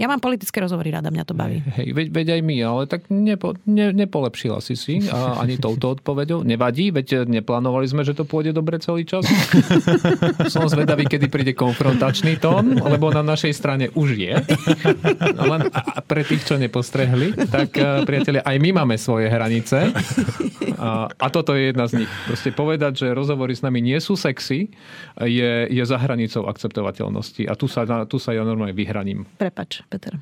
[0.00, 1.60] Ja mám politické rozhovory rada, mňa to baví.
[1.60, 5.92] Hej, veď, veď aj my, ale tak nepo, ne, nepolepšila si si a ani touto
[5.92, 6.40] odpovedou.
[6.40, 9.28] Nevadí, veď neplánovali sme, že to pôjde dobre celý čas.
[10.52, 14.32] Som zvedavý, kedy príde konfrontačný tón, lebo na našej strane už je.
[15.36, 17.76] Len a pre tých, čo nepostrehli, tak
[18.08, 19.92] priatelia, aj my máme svoje hranice.
[20.82, 22.10] A, a toto je jedna z nich.
[22.26, 24.72] Proste povedať, že rozhovory s nami nie sú sexy,
[25.20, 27.46] je, je za hranicou akceptovateľnosti.
[27.46, 29.28] A tu sa, tu sa ja normálne vyhraním.
[29.38, 29.81] Prepač.
[29.88, 30.18] Peter.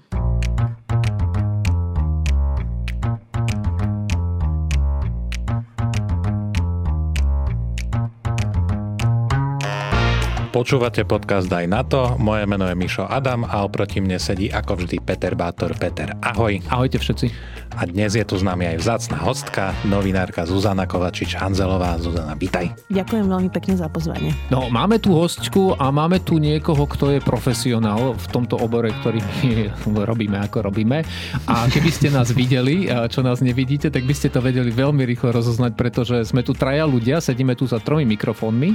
[10.51, 14.83] Počúvate podcast Daj na to, moje meno je Mišo Adam a oproti mne sedí ako
[14.83, 15.79] vždy Peter Bátor.
[15.79, 16.59] Peter, ahoj.
[16.67, 17.27] Ahojte všetci.
[17.71, 22.03] A dnes je tu s nami aj vzácna hostka, novinárka Zuzana Kovačič-Hanzelová.
[22.03, 22.75] Zuzana, vítaj.
[22.91, 24.35] Ďakujem veľmi pekne za pozvanie.
[24.51, 29.23] No, máme tu hostku a máme tu niekoho, kto je profesionál v tomto obore, ktorý
[30.11, 31.07] robíme ako robíme.
[31.47, 35.31] A keby ste nás videli, čo nás nevidíte, tak by ste to vedeli veľmi rýchlo
[35.31, 38.75] rozoznať, pretože sme tu traja ľudia, sedíme tu za tromi mikrofónmi,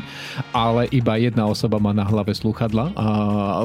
[0.55, 3.05] ale iba jedna osoba má na hlave sluchadla, a,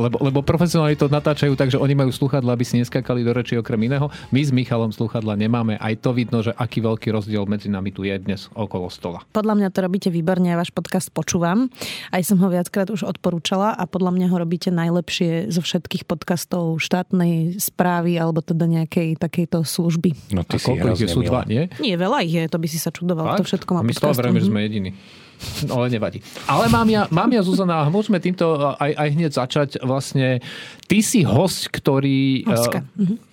[0.02, 3.54] lebo, lebo profesionáli to natáčajú tak, že oni majú sluchadla, aby si neskakali do reči
[3.54, 4.10] okrem iného.
[4.34, 5.76] My s Michalom sluchadla nemáme.
[5.76, 9.22] Aj to vidno, že aký veľký rozdiel medzi nami tu je dnes okolo stola.
[9.30, 11.68] Podľa mňa to robíte výborne, ja váš podcast počúvam.
[12.10, 16.80] Aj som ho viackrát už odporúčala a podľa mňa ho robíte najlepšie zo všetkých podcastov
[16.80, 20.34] štátnej správy alebo teda nejakej takejto služby.
[20.34, 21.68] No ty a koľko ich sú dva, nie?
[21.78, 23.36] Nie, veľa ich je, to by si sa čudoval.
[23.36, 24.92] To všetko má My z toho že sme jediní.
[25.68, 26.20] No ale nevadí.
[26.44, 29.68] Ale mám ja, mám ja Zuzana, môžeme týmto aj, aj hneď začať.
[29.80, 30.44] Vlastne,
[30.84, 32.44] ty si host, ktorý...
[32.44, 32.84] Hostka.
[32.96, 33.29] Uh,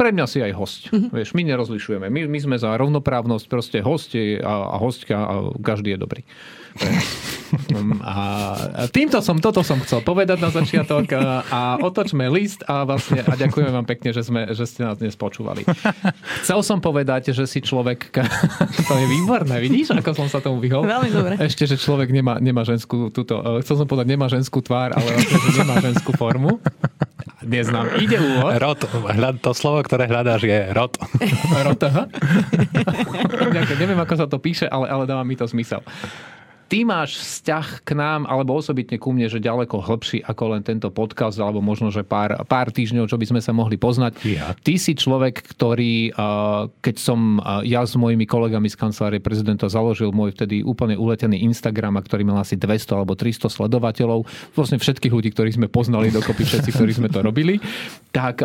[0.00, 0.80] pre mňa si aj host.
[0.88, 1.12] Uh-huh.
[1.12, 2.08] Vieš, my nerozlišujeme.
[2.08, 6.22] My, my sme za rovnoprávnosť, proste hosti a, a hostka a každý je dobrý.
[8.02, 13.32] A týmto som, toto som chcel povedať na začiatok a, otočme list a vlastne a
[13.36, 15.64] ďakujeme vám pekne, že, sme, že ste nás dnes počúvali.
[16.42, 18.08] Chcel som povedať, že si človek,
[18.88, 20.84] to je výborné, vidíš, ako som sa tomu vyhol?
[20.84, 21.34] Veľmi dobre.
[21.38, 25.08] Ešte, že človek nemá, nemá ženskú túto, e, chcel som povedať, nemá ženskú tvár, ale
[25.12, 26.58] vlastne, že nemá ženskú formu.
[27.42, 28.54] Dnes nám ide úvod.
[28.54, 28.80] Rod,
[29.42, 30.94] to slovo, ktoré hľadáš je rod.
[31.66, 31.80] Rod,
[33.82, 35.82] Neviem, ako sa to píše, ale, ale dáva mi to zmysel
[36.72, 40.88] ty máš vzťah k nám, alebo osobitne ku mne, že ďaleko hlbší ako len tento
[40.88, 44.16] podcast, alebo možno, že pár, pár týždňov, čo by sme sa mohli poznať.
[44.24, 44.56] Ja.
[44.56, 46.16] Ty si človek, ktorý,
[46.80, 47.36] keď som
[47.68, 52.24] ja s mojimi kolegami z kancelárie prezidenta založil môj vtedy úplne uletený Instagram, a ktorý
[52.24, 54.24] mal asi 200 alebo 300 sledovateľov,
[54.56, 57.60] vlastne všetkých ľudí, ktorých sme poznali dokopy, všetci, ktorí sme to robili,
[58.16, 58.40] tak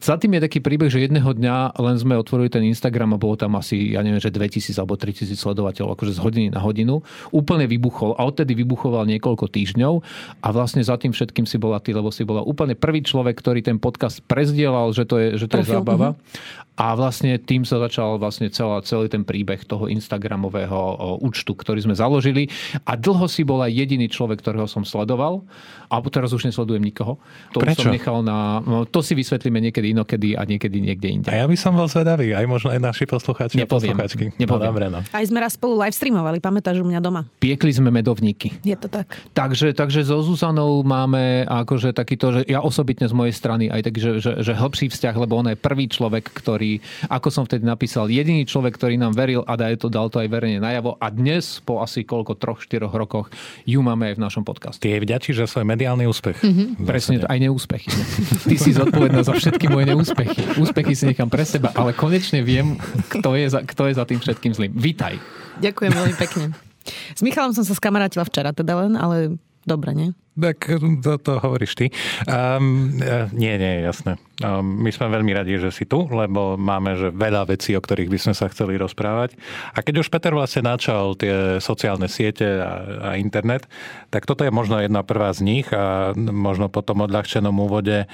[0.00, 3.36] za tým je taký príbeh, že jedného dňa len sme otvorili ten Instagram a bolo
[3.36, 7.04] tam asi, ja neviem, že 2000 alebo 3000 sledovateľov, akože z hodiny na hodinu.
[7.36, 9.94] Úplne vybuchol a odtedy vybuchoval niekoľko týždňov
[10.42, 13.60] a vlastne za tým všetkým si bola ty, lebo si bola úplne prvý človek, ktorý
[13.62, 16.14] ten podcast prezdielal, že to je, že to je zábava.
[16.14, 16.64] Uh-huh.
[16.76, 20.76] A vlastne tým sa začal vlastne celá, celý ten príbeh toho Instagramového
[21.24, 22.52] účtu, ktorý sme založili.
[22.84, 25.40] A dlho si bola jediný človek, ktorého som sledoval.
[25.88, 27.16] A teraz už nesledujem nikoho.
[27.56, 27.88] To Prečo?
[27.88, 28.60] som nechal na...
[28.60, 31.28] No, to si vysvetlíme niekedy inokedy a niekedy niekde inde.
[31.32, 33.96] A ja by som bol zvedavý, aj možno aj naši poslucháči Nepoviem.
[33.96, 34.24] a poslucháčky.
[34.36, 34.60] Nepoviem.
[34.60, 35.00] No, dobre, no.
[35.00, 37.24] Aj sme raz spolu live streamovali, pamätáš u mňa doma?
[37.46, 38.58] Piekli sme medovníky.
[38.66, 39.22] Je to tak.
[39.30, 43.98] Takže, takže so Zuzanou máme akože takýto, že ja osobitne z mojej strany aj taký,
[44.02, 48.10] že, že, že hĺbší vzťah, lebo ona je prvý človek, ktorý ako som vtedy napísal,
[48.10, 50.98] jediný človek, ktorý nám veril a daj to, dal to aj verejne najavo.
[50.98, 53.30] A dnes, po asi koľko, troch, štyroch rokoch,
[53.62, 54.82] ju máme aj v našom podcaste.
[54.82, 56.42] Ty jej vďačí, že svoj mediálny úspech.
[56.42, 56.82] Mm-hmm.
[56.82, 57.94] Presne, aj neúspechy.
[58.42, 60.58] Ty si zodpovedná za všetky moje neúspechy.
[60.58, 62.74] Úspechy si nechám pre seba, ale konečne viem,
[63.06, 64.72] kto je za, kto je za tým všetkým zlým.
[64.74, 65.14] Vítaj.
[65.62, 66.65] Ďakujem veľmi pekne.
[66.88, 70.10] S Michalom som sa skamarátila včera teda len, ale dobre, nie?
[70.36, 70.68] Tak
[71.00, 71.86] to, to hovoríš ty.
[72.28, 73.00] Um,
[73.32, 74.20] nie, nie, jasné.
[74.44, 78.12] Um, my sme veľmi radi, že si tu, lebo máme že veľa vecí, o ktorých
[78.12, 79.32] by sme sa chceli rozprávať.
[79.72, 83.64] A keď už Peter vlastne načal tie sociálne siete a, a internet,
[84.12, 88.04] tak toto je možno jedna prvá z nich a možno po tom odľahčenom úvode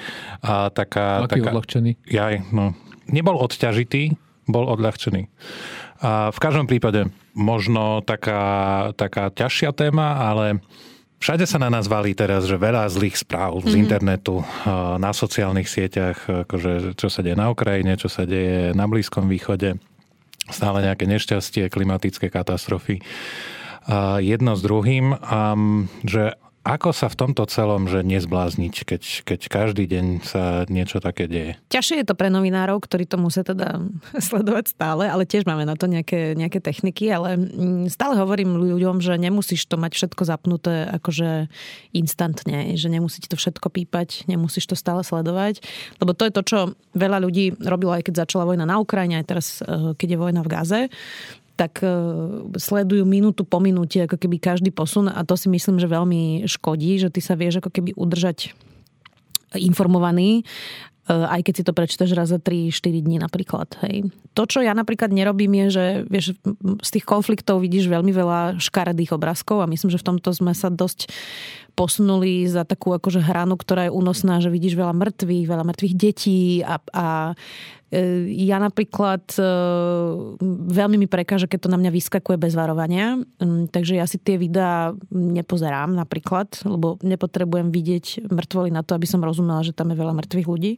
[0.46, 1.26] a taká...
[1.26, 2.06] Aký taká, odľahčený?
[2.06, 2.78] Jaj, no.
[3.10, 4.14] Nebol odťažitý,
[4.46, 5.26] bol odľahčený.
[6.02, 10.58] A v každom prípade možno taká, taká ťažšia téma, ale
[11.22, 13.70] Všade sa na nás valí teraz, že veľa zlých správ mm-hmm.
[13.70, 13.82] z mhm.
[13.86, 14.34] internetu,
[14.98, 19.78] na sociálnych sieťach, akože čo sa deje na Ukrajine, čo sa deje na Blízkom východe,
[20.50, 22.98] stále nejaké nešťastie, klimatické katastrofy.
[24.18, 25.14] Jedno s druhým,
[26.02, 31.26] že Ako sa v tomto celom, že nezblázniť, keď, keď každý deň sa niečo také
[31.26, 31.58] deje?
[31.74, 33.82] Ťažšie je to pre novinárov, ktorí to musia teda
[34.30, 39.02] sledovať stále, ale tiež máme na to nejaké, nejaké techniky, ale mm, stále hovorím ľuďom,
[39.02, 41.50] že nemusíš to mať všetko zapnuté akože
[41.98, 45.66] instantne, že nemusíte to všetko pípať, nemusíš to stále sledovať,
[45.98, 46.58] lebo to je to, čo
[46.94, 50.40] veľa ľudí robilo aj keď začala vojna na Ukrajine, aj teraz, eh, keď je vojna
[50.46, 50.80] v Gaze,
[51.54, 51.88] tak e,
[52.56, 56.96] sledujú minútu po minúte ako keby každý posun a to si myslím, že veľmi škodí,
[56.96, 58.56] že ty sa vieš ako keby udržať
[59.56, 63.68] informovaný, e, aj keď si to prečítaš raz za 3-4 dní napríklad.
[63.84, 64.08] Hej.
[64.32, 66.36] To, čo ja napríklad nerobím, je, že vieš,
[66.80, 70.72] z tých konfliktov vidíš veľmi veľa škaredých obrázkov a myslím, že v tomto sme sa
[70.72, 71.12] dosť
[71.72, 76.60] posunuli za takú akože hranu, ktorá je únosná, že vidíš veľa mŕtvych, veľa mŕtvych detí
[76.60, 77.06] a, a
[77.88, 79.44] e, ja napríklad e,
[80.68, 83.20] veľmi mi prekáža, keď to na mňa vyskakuje bez varovania,
[83.72, 89.24] takže ja si tie videá nepozerám napríklad, lebo nepotrebujem vidieť mŕtvoly na to, aby som
[89.24, 90.72] rozumela, že tam je veľa mŕtvych ľudí.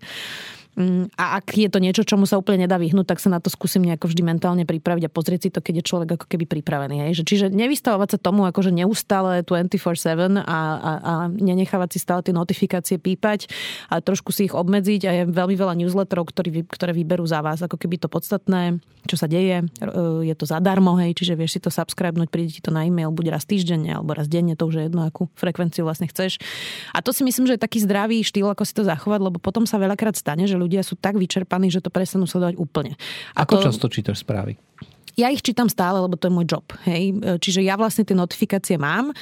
[0.75, 3.47] Mm, a ak je to niečo, čomu sa úplne nedá vyhnúť, tak sa na to
[3.47, 7.07] skúsim nejako vždy mentálne pripraviť a pozrieť si to, keď je človek ako keby pripravený.
[7.07, 7.23] Hej.
[7.23, 10.59] Že, čiže nevystavovať sa tomu akože neustále 24-7 a, a,
[10.99, 13.47] a nenechávať si stále tie notifikácie pípať,
[13.87, 17.63] ale trošku si ich obmedziť a je veľmi veľa newsletterov, ktorý, ktoré vyberú za vás
[17.63, 19.63] ako keby to podstatné, čo sa deje.
[19.63, 19.87] E,
[20.27, 23.39] je to zadarmo, hej, čiže vieš si to subscribenúť, príde ti to na e-mail buď
[23.39, 26.43] raz týždenne alebo raz denne, to už je jedno, akú frekvenciu vlastne chceš.
[26.91, 29.71] A to si myslím, že je taký zdravý štýl, ako si to zachovať, lebo potom
[29.71, 32.97] sa veľakrát stane, že ľudia sú tak vyčerpaní, že to prestanú sledovať úplne.
[33.37, 33.69] A Ako to...
[33.69, 34.57] často čítaš správy?
[35.15, 36.67] Ja ich čítam stále, lebo to je môj job.
[36.87, 37.15] Hej?
[37.39, 39.15] Čiže ja vlastne tie notifikácie mám.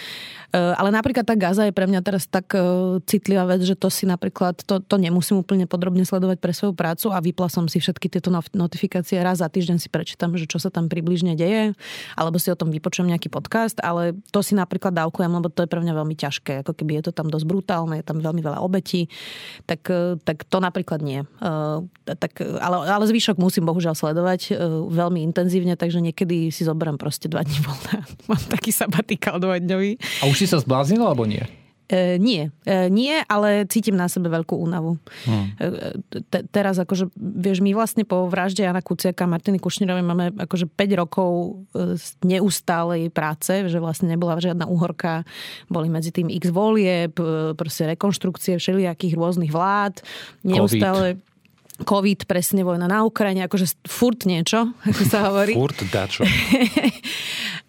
[0.52, 2.60] Eh, ale napríklad tá Gaza je pre mňa teraz tak eh,
[3.08, 7.08] citlivá vec, že to si napríklad, to, to nemusím úplne podrobne sledovať pre svoju prácu
[7.08, 9.16] a vypla som si všetky tieto notifikácie.
[9.24, 11.72] Raz za týždeň si prečítam, že čo sa tam približne deje,
[12.20, 15.72] alebo si o tom vypočujem nejaký podcast, ale to si napríklad dávkujem, lebo to je
[15.72, 16.68] pre mňa veľmi ťažké.
[16.68, 19.08] Ako keby je to tam dosť brutálne, je tam veľmi veľa obetí,
[19.64, 19.88] tak,
[20.20, 21.24] tak to napríklad nie.
[22.04, 24.52] Tak, ale, ale zvyšok musím bohužiaľ sledovať
[24.92, 28.06] veľmi intenzívne, takže niekedy si zoberiem proste dva dní voľna.
[28.30, 30.22] Mám taký sabatikál dvojdňový.
[30.22, 31.42] A už si sa zbláznil alebo nie?
[31.90, 34.96] E, nie, e, nie, ale cítim na sebe veľkú únavu.
[35.26, 35.52] Hmm.
[35.58, 35.98] E,
[36.30, 40.70] te, teraz akože, vieš, my vlastne po vražde Jana Kuciaka a Martiny Kušnírovej máme akože
[40.70, 45.26] 5 rokov e, neustálej práce, že vlastne nebola žiadna úhorka,
[45.66, 50.00] boli medzi tým x volieb, e, proste rekonštrukcie všelijakých rôznych vlád,
[50.46, 51.18] neustále...
[51.18, 51.31] COVID.
[51.80, 55.56] COVID, presne vojna na Ukrajine, akože furt niečo, ako sa hovorí.
[55.56, 56.22] furt dačo.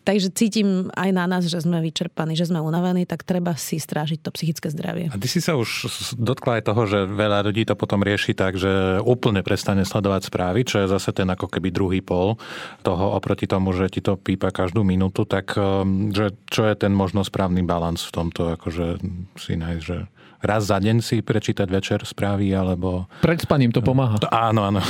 [0.03, 4.19] Takže cítim aj na nás, že sme vyčerpaní, že sme unavení, tak treba si strážiť
[4.19, 5.07] to psychické zdravie.
[5.07, 5.88] A ty si sa už
[6.19, 10.67] dotkla aj toho, že veľa ľudí to potom rieši tak, že úplne prestane sledovať správy,
[10.67, 12.35] čo je zase ten ako keby druhý pol
[12.83, 16.91] toho oproti tomu, že ti to pípa každú minútu, tak um, že čo je ten
[16.91, 18.99] možno správny balans v tomto, akože
[19.39, 20.11] si nájsť, že
[20.44, 23.07] raz za deň si prečítať večer správy, alebo...
[23.24, 24.19] Pred spaním to pomáha.
[24.19, 24.84] To, áno, áno.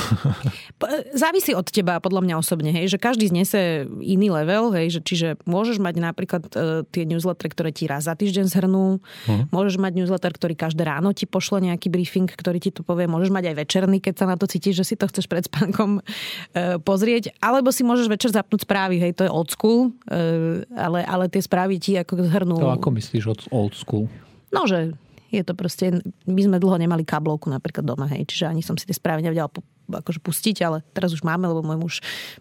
[1.24, 5.28] Závisí od teba, podľa mňa osobne, hej, že každý znese iný level, hej, že čiže
[5.46, 9.46] môžeš mať napríklad uh, tie newslettery, ktoré ti raz za týždeň zhrnú, uh-huh.
[9.54, 13.30] môžeš mať newsletter, ktorý každé ráno ti pošle nejaký briefing, ktorý ti to povie, môžeš
[13.30, 16.82] mať aj večerný, keď sa na to cítiš, že si to chceš pred spánkom uh,
[16.82, 21.30] pozrieť, alebo si môžeš večer zapnúť správy, hej, to je old school, uh, ale, ale
[21.30, 22.58] tie správy ti ako zhrnú...
[22.58, 24.10] To ako myslíš od old school?
[24.54, 24.94] No, že
[25.34, 25.90] je to proste,
[26.30, 29.50] my sme dlho nemali káblovku napríklad doma, hej, čiže ani som si tie správy nevedela
[29.84, 31.94] akože pustiť, ale teraz už máme, lebo môj muž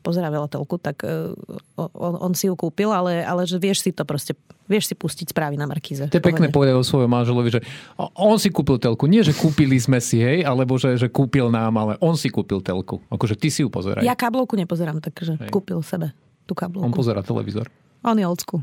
[0.04, 1.34] pozerá veľa telku, tak uh,
[1.74, 4.38] on, on si ju kúpil, ale, ale že vieš si to proste,
[4.70, 6.06] vieš si pustiť správy na Markíze.
[6.06, 7.60] To je pekné povedať o svojom manželovi, že
[7.98, 9.10] on si kúpil telku.
[9.10, 12.62] Nie, že kúpili sme si, hej, alebo že, že kúpil nám, ale on si kúpil
[12.62, 13.02] telku.
[13.10, 14.06] Akože ty si ju pozeraj.
[14.06, 15.50] Ja káblovku nepozerám, takže hej.
[15.50, 16.14] kúpil sebe
[16.46, 16.86] tú káblovku.
[16.86, 17.66] On pozera televízor.
[18.02, 18.62] On je old school.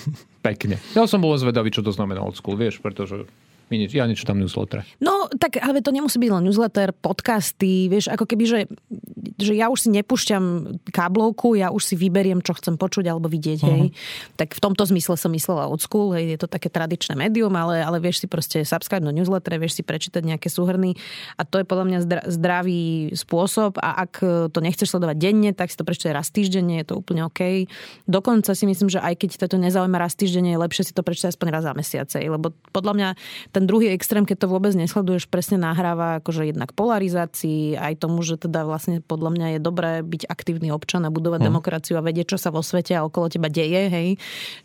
[0.46, 0.78] Pekne.
[0.94, 3.26] Ja som bol zvedavý, čo to znamená old school, vieš, pretože
[3.66, 4.86] my nič, ja niečo tam newsletter.
[5.02, 8.60] No, tak ale to nemusí byť len newsletter, podcasty, vieš, ako keby, že,
[9.42, 13.60] že ja už si nepúšťam káblovku, ja už si vyberiem, čo chcem počuť alebo vidieť,
[13.62, 13.72] uh-huh.
[13.74, 13.82] hej.
[13.90, 13.94] Mhm.
[14.38, 17.82] Tak v tomto zmysle som myslela od school, hej, je to také tradičné médium, ale,
[17.82, 20.94] ale vieš si proste subscribe do newsletter, vieš si prečítať nejaké súhrny
[21.34, 21.98] a to je podľa mňa
[22.30, 24.22] zdravý spôsob a ak
[24.54, 27.66] to nechceš sledovať denne, tak si to prečítaj raz týždenne, je to úplne OK.
[28.06, 31.34] Dokonca si myslím, že aj keď to nezaujíma raz týždenne, je lepšie si to prečítať
[31.34, 33.08] aspoň raz za mesiace, lebo podľa mňa
[33.56, 38.36] ten druhý extrém, keď to vôbec nesleduješ, presne nahráva akože jednak polarizácii, aj tomu, že
[38.36, 41.48] teda vlastne podľa mňa je dobré byť aktívny občan a budovať hmm.
[41.48, 44.08] demokraciu a vedieť, čo sa vo svete a okolo teba deje, hej,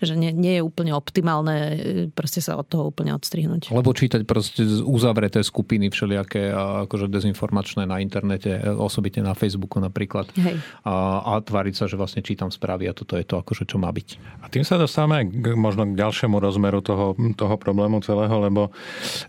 [0.03, 1.75] že nie, nie je úplne optimálne e,
[2.11, 3.71] proste sa od toho úplne odstrihnúť.
[3.71, 6.51] Lebo čítať proste uzavreté skupiny všelijaké
[6.83, 10.27] akože dezinformačné na internete, e, osobitne na Facebooku napríklad.
[10.35, 10.59] Hej.
[10.83, 13.87] A, a tváriť sa, že vlastne čítam správy a toto je to akože čo má
[13.87, 14.19] byť.
[14.43, 18.75] A tým sa dostávame k, možno k ďalšiemu rozmeru toho, toho problému celého, lebo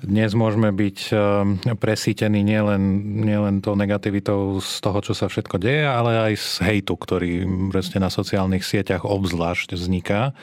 [0.02, 1.18] dnes môžeme byť eh,
[1.78, 6.94] presítení nielen, nielen tou negativitou z toho, čo sa všetko deje, ale aj z hejtu,
[6.98, 7.32] ktorý
[7.70, 10.34] presne na sociálnych sieťach obzvlášť vzniká.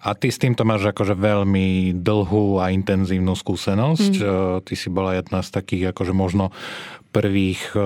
[0.00, 4.12] A ty s týmto máš akože veľmi dlhú a intenzívnu skúsenosť.
[4.16, 4.64] Mm.
[4.64, 6.56] Ty si bola jedna z takých akože možno
[7.10, 7.78] prvých e,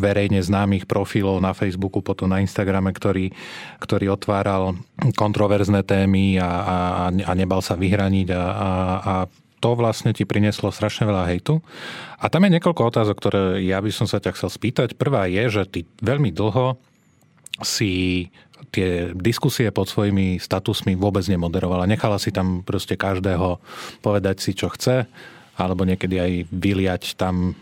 [0.00, 3.30] verejne známych profilov na Facebooku, potom na Instagrame, ktorý,
[3.78, 4.80] ktorý otváral
[5.14, 6.76] kontroverzné témy a, a,
[7.12, 9.14] a nebal sa vyhraniť a, a, a
[9.58, 11.58] to vlastne ti prinieslo strašne veľa hejtu.
[12.18, 14.94] A tam je niekoľko otázok, ktoré ja by som sa ťa chcel spýtať.
[14.94, 16.78] Prvá je, že ty veľmi dlho
[17.62, 18.26] si
[18.70, 21.88] tie diskusie pod svojimi statusmi vôbec nemoderovala.
[21.90, 23.58] Nechala si tam proste každého
[24.04, 25.08] povedať si, čo chce,
[25.58, 27.58] alebo niekedy aj vyliať tam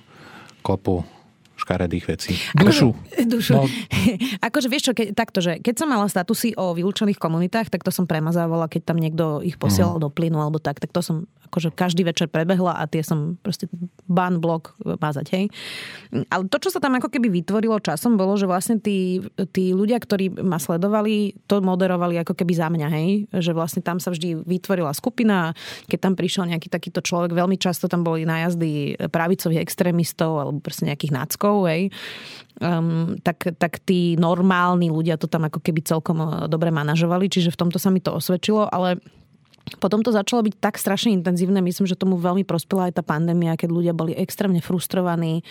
[0.60, 1.06] kopu
[1.56, 2.36] škaredých vecí.
[2.52, 2.92] Dušu.
[2.92, 3.52] Akože, dušu.
[3.56, 3.64] No.
[4.46, 7.88] akože vieš čo, ke, takto, že keď som mala statusy o vylúčených komunitách, tak to
[7.88, 10.04] som premazávala, keď tam niekto ich posielal mm.
[10.04, 13.70] do plynu alebo tak, tak to som akože každý večer prebehla a tie som proste
[14.10, 15.44] ban, blok mázať, hej.
[16.28, 19.22] Ale to, čo sa tam ako keby vytvorilo časom, bolo, že vlastne tí,
[19.54, 23.10] tí ľudia, ktorí ma sledovali, to moderovali ako keby za mňa, hej.
[23.30, 25.54] Že vlastne tam sa vždy vytvorila skupina,
[25.86, 30.86] keď tam prišiel nejaký takýto človek, veľmi často tam boli nájazdy pravicových extrémistov alebo proste
[30.86, 31.94] nejakých náckov, hej.
[32.56, 37.52] Um, tak, tak tí normálni ľudia to tam ako keby celkom eh, dobre manažovali, čiže
[37.52, 38.96] v tomto sa mi to osvedčilo, ale
[39.82, 43.58] potom to začalo byť tak strašne intenzívne, myslím, že tomu veľmi prospela aj tá pandémia,
[43.58, 45.42] keď ľudia boli extrémne frustrovaní,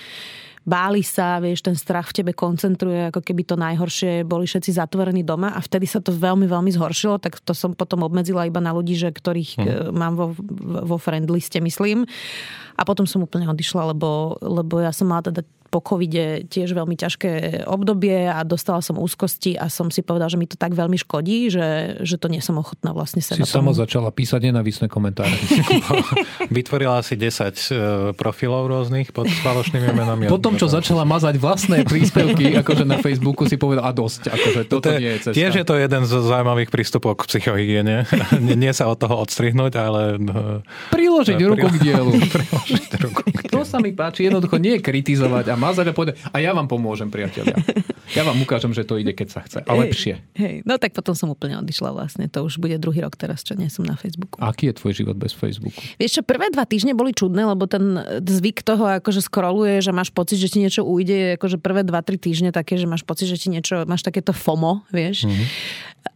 [0.66, 5.22] báli sa, vieš, ten strach v tebe koncentruje, ako keby to najhoršie, boli všetci zatvorení
[5.22, 8.74] doma a vtedy sa to veľmi, veľmi zhoršilo, tak to som potom obmedzila iba na
[8.74, 9.94] ľudí, že ktorých hmm.
[9.94, 10.28] mám vo,
[10.90, 12.10] vo friendliste, myslím.
[12.76, 15.46] A potom som úplne odišla, lebo, lebo ja som mala teda
[15.76, 17.32] po covide tiež veľmi ťažké
[17.68, 21.52] obdobie a dostala som úzkosti a som si povedala, že mi to tak veľmi škodí,
[21.52, 25.36] že, že to nie som ochotná vlastne sa Si sama začala písať nenavisné komentáre.
[26.56, 27.76] Vytvorila asi 10 e,
[28.16, 30.32] profilov rôznych pod falošnými menami.
[30.32, 34.88] Potom, čo začala mazať vlastné príspevky, akože na Facebooku si povedala, a dosť, akože toto
[34.88, 35.36] to nie je cesta.
[35.36, 38.08] Tiež je to jeden z zaujímavých prístupov k psychohygiene.
[38.64, 40.02] nie sa od toho odstrihnúť, ale...
[40.24, 42.12] E, Priložiť ruku k dielu.
[42.16, 43.54] Priložiť ruku k dielu.
[43.60, 47.10] To sa mi páči, jednoducho nie kritizovať a mazať a povedať, a ja vám pomôžem,
[47.10, 47.58] priatelia.
[48.14, 49.66] Ja vám ukážem, že to ide, keď sa chce.
[49.66, 50.22] A lepšie.
[50.38, 52.30] Hej, no tak potom som úplne odišla vlastne.
[52.30, 54.38] To už bude druhý rok teraz, čo nie som na Facebooku.
[54.38, 55.82] Aký je tvoj život bez Facebooku?
[55.98, 60.14] Vieš čo, prvé dva týždne boli čudné, lebo ten zvyk toho, akože scrolluje, že máš
[60.14, 63.42] pocit, že ti niečo ujde, akože prvé dva, tri týždne také, že máš pocit, že
[63.42, 65.26] ti niečo, máš takéto FOMO, vieš.
[65.26, 65.46] Mm-hmm.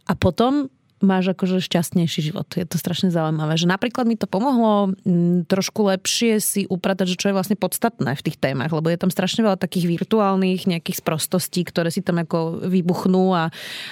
[0.06, 2.46] A potom máš akože šťastnejší život.
[2.52, 3.56] Je to strašne zaujímavé.
[3.56, 8.12] Že napríklad mi to pomohlo mm, trošku lepšie si upratať, že čo je vlastne podstatné
[8.12, 12.20] v tých témach, lebo je tam strašne veľa takých virtuálnych nejakých sprostostí, ktoré si tam
[12.20, 13.48] ako vybuchnú a,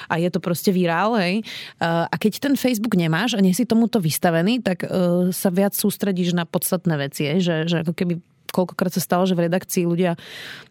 [0.06, 1.40] a je to proste virál, hej.
[1.80, 6.36] A keď ten Facebook nemáš a nie si tomuto vystavený, tak uh, sa viac sústredíš
[6.36, 7.40] na podstatné veci.
[7.40, 10.16] Že, že ako keby koľkokrát sa stalo, že v redakcii ľudia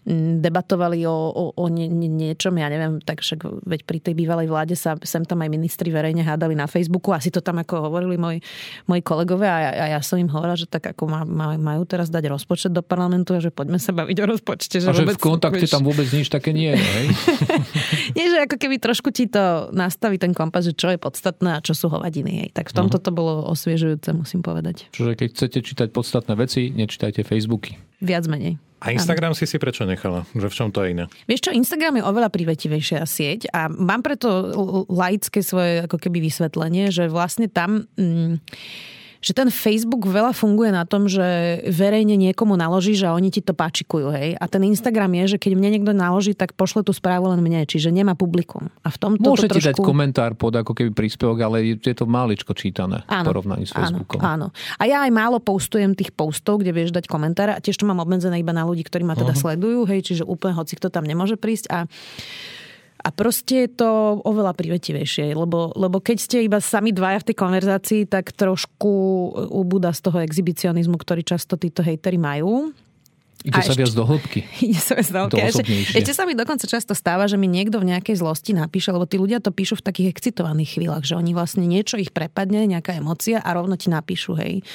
[0.05, 4.13] mm, debatovali o, o, o nie, nie, niečom, ja neviem, tak však veď pri tej
[4.17, 7.91] bývalej vláde sa sem tam aj ministri verejne hádali na Facebooku, asi to tam ako
[7.91, 8.39] hovorili moji,
[8.89, 11.85] moji kolegovia a ja, a ja som im hovorila, že tak ako má, má, majú
[11.85, 14.81] teraz dať rozpočet do parlamentu a že poďme sa baviť o rozpočte.
[14.81, 15.73] Že a vôbec, že v kontakte vieš...
[15.77, 16.81] tam vôbec nič také nie je,
[18.17, 21.59] nie, že ako keby trošku ti to nastaví ten kompas, že čo je podstatné a
[21.61, 22.45] čo sú hovadiny.
[22.45, 22.49] Hej.
[22.57, 23.03] Tak v tomto mhm.
[23.05, 24.89] to bolo osviežujúce, musím povedať.
[24.95, 27.75] Čiže keď chcete čítať podstatné veci, nečítajte Facebook roky.
[27.99, 28.55] Viac menej.
[28.77, 29.39] A Instagram ano.
[29.39, 30.29] si si prečo nechala?
[30.37, 31.05] Že v čom to je iné?
[31.25, 34.53] Vieš čo, Instagram je oveľa privetivejšia sieť a mám preto
[34.85, 37.89] laické svoje ako keby vysvetlenie, že vlastne tam...
[37.97, 38.37] Mm,
[39.19, 43.57] že ten Facebook veľa funguje na tom, že verejne niekomu naložíš a oni ti to
[43.57, 44.37] páčikujú, hej.
[44.37, 47.65] A ten Instagram je, že keď mne niekto naloží, tak pošle tú správu len mne,
[47.65, 48.69] čiže nemá publikum.
[48.85, 49.81] A v tomto Môže ti trošku...
[49.81, 53.73] dať komentár pod ako keby príspevok, ale je to máličko čítané áno, v porovnaní s
[53.73, 54.21] Facebookom.
[54.21, 54.77] Áno, áno.
[54.77, 58.01] A ja aj málo postujem tých postov, kde vieš dať komentár a tiež to mám
[58.01, 59.57] obmedzené iba na ľudí, ktorí ma teda uh-huh.
[59.57, 61.79] sledujú, hej, čiže úplne hoci kto tam nemôže prísť a
[63.07, 67.37] a proste je to oveľa privetivejšie, lebo, lebo keď ste iba sami dvaja v tej
[67.39, 68.91] konverzácii, tak trošku
[69.47, 72.75] ubúda z toho exhibicionizmu, ktorý často títo hejteri majú.
[73.47, 74.39] Ide sa viac do hĺbky.
[74.65, 75.93] Ide sa viac do hĺbky.
[75.93, 79.21] Ešte, sa mi dokonca často stáva, že mi niekto v nejakej zlosti napíše, lebo tí
[79.21, 83.37] ľudia to píšu v takých excitovaných chvíľach, že oni vlastne niečo ich prepadne, nejaká emocia
[83.37, 84.65] a rovno ti napíšu, hej,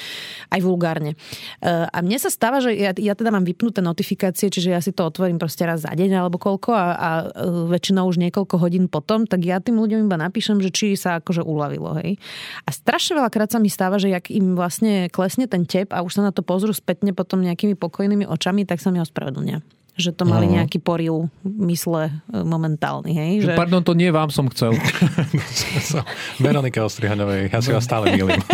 [0.47, 1.19] aj vulgárne.
[1.59, 4.95] E, a mne sa stáva, že ja, ja teda mám vypnuté notifikácie, čiže ja si
[4.95, 8.87] to otvorím proste raz za deň alebo koľko a, a e, väčšinou už niekoľko hodín
[8.87, 12.15] potom, tak ja tým ľuďom iba napíšem, že či sa akože uľavilo, hej.
[12.63, 16.15] A strašne veľakrát sa mi stáva, že jak im vlastne klesne ten tep a už
[16.15, 20.25] sa na to pozrú spätne potom nejakými pokojnými očami, tak sa mi ospravedlnia že to
[20.25, 23.13] mali nejaký poril mysle e, momentálny.
[23.13, 23.31] Hej?
[23.45, 23.53] Že...
[23.53, 24.73] Pardon, to nie vám som chcel.
[26.43, 28.41] Veronika Ostrihaňovej, ja si vás stále milím.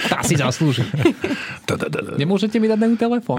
[0.00, 0.82] Tá si zaslúži.
[2.20, 3.38] Nemôžete mi dať na telefón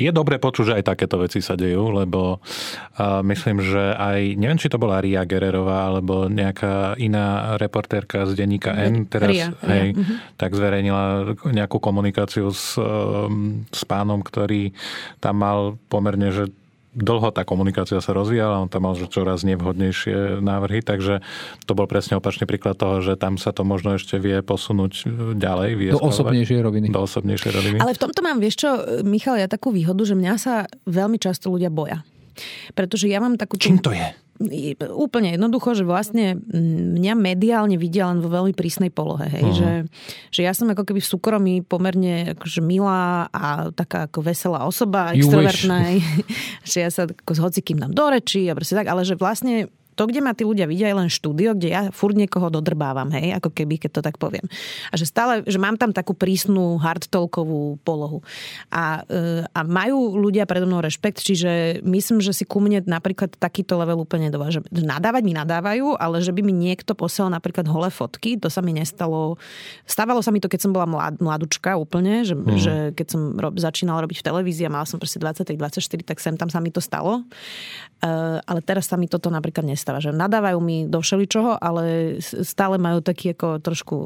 [0.00, 4.56] je dobre počuť, že aj takéto veci sa dejú, lebo uh, myslím, že aj, neviem,
[4.56, 9.92] či to bola Ria Gererová, alebo nejaká iná reportérka z denníka N, teraz, Ria, hej,
[9.92, 10.00] Ria.
[10.00, 10.14] Mhm.
[10.40, 14.72] tak zverejnila nejakú komunikáciu s, um, s pánom, ktorý
[15.20, 16.48] tam mal pomerne, že
[16.94, 21.22] dlho tá komunikácia sa rozvíjala, on tam mal čoraz nevhodnejšie návrhy, takže
[21.64, 25.06] to bol presne opačný príklad toho, že tam sa to možno ešte vie posunúť
[25.38, 25.94] ďalej.
[25.94, 26.86] Do osobnejšej roviny.
[26.90, 27.76] Do osobnejšej roviny.
[27.78, 28.70] Ale v tomto mám, vieš čo,
[29.06, 30.54] Michal, ja takú výhodu, že mňa sa
[30.86, 32.02] veľmi často ľudia boja.
[32.74, 33.60] Pretože ja mám takú...
[33.60, 34.29] Čím to je?
[34.96, 36.40] Úplne jednoducho, že vlastne
[36.96, 39.28] mňa mediálne vidia len vo veľmi prísnej polohe.
[39.28, 39.44] Hej?
[39.44, 39.58] Uh-huh.
[39.60, 39.70] Že,
[40.32, 45.12] že ja som ako keby v súkromí pomerne akože milá a taká ako veselá osoba,
[45.12, 46.00] extrovertná.
[46.70, 49.68] že ja sa ako s hocikým dám do reči a proste tak, ale že vlastne
[50.00, 53.36] to, kde ma tí ľudia vidia, je len štúdio, kde ja furt niekoho dodrbávam, hej,
[53.36, 54.48] ako keby, keď to tak poviem.
[54.88, 58.24] A že stále, že mám tam takú prísnu hardtalkovú polohu.
[58.72, 63.36] A, e, a majú ľudia predo mnou rešpekt, čiže myslím, že si ku mne napríklad
[63.36, 64.64] takýto level úplne dováža.
[64.72, 68.72] Nadávať mi nadávajú, ale že by mi niekto posielal napríklad holé fotky, to sa mi
[68.72, 69.36] nestalo.
[69.84, 72.56] Stávalo sa mi to, keď som bola mlad, mladučka úplne, že, mm.
[72.56, 76.40] že keď som rob, začínala robiť v televízii a mala som proste 23-24, tak sem
[76.40, 77.20] tam sa mi to stalo.
[78.00, 82.16] Uh, ale teraz sa mi toto napríklad nestalo stáva, že nadávajú mi do všeličoho, ale
[82.22, 83.96] stále majú taký ako trošku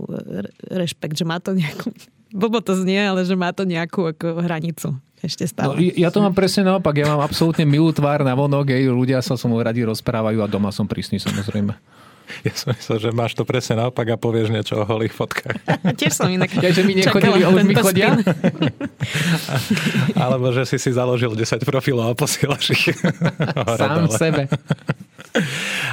[0.66, 1.94] rešpekt, že má to nejakú,
[2.40, 5.72] blbo to znie, ale že má to nejakú ako hranicu ešte stále.
[5.72, 9.22] No, ja to mám presne naopak, ja mám absolútne milú tvár na vonok, jej ľudia
[9.24, 11.72] sa so mnou radi rozprávajú a doma som prísny samozrejme.
[12.44, 15.60] Ja som myslel, že máš to presne naopak a povieš niečo o holých fotkách.
[16.00, 18.16] Tiež som inak ja, že mi nechodili a už mi chodia.
[20.24, 22.96] Alebo že si si založil 10 profilov a posielaš ich.
[23.76, 24.48] Sám sebe.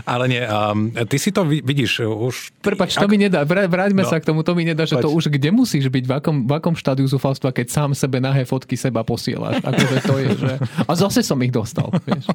[0.06, 2.36] Ale nie, um, ty si to vidíš už...
[2.62, 3.12] Prepač, to ak...
[3.12, 4.10] mi nedá, vráťme no.
[4.10, 5.04] sa k tomu, to mi nedá, že Poď.
[5.06, 8.46] to už kde musíš byť, v akom, v akom štádiu zúfalstva, keď sám sebe nahé
[8.46, 9.62] fotky seba posielaš.
[9.66, 10.52] Akože to je, že...
[10.86, 12.30] A zase som ich dostal, vieš.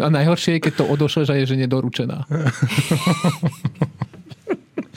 [0.00, 2.24] A najhoršie je, keď to odošleš a je, že nedoručená.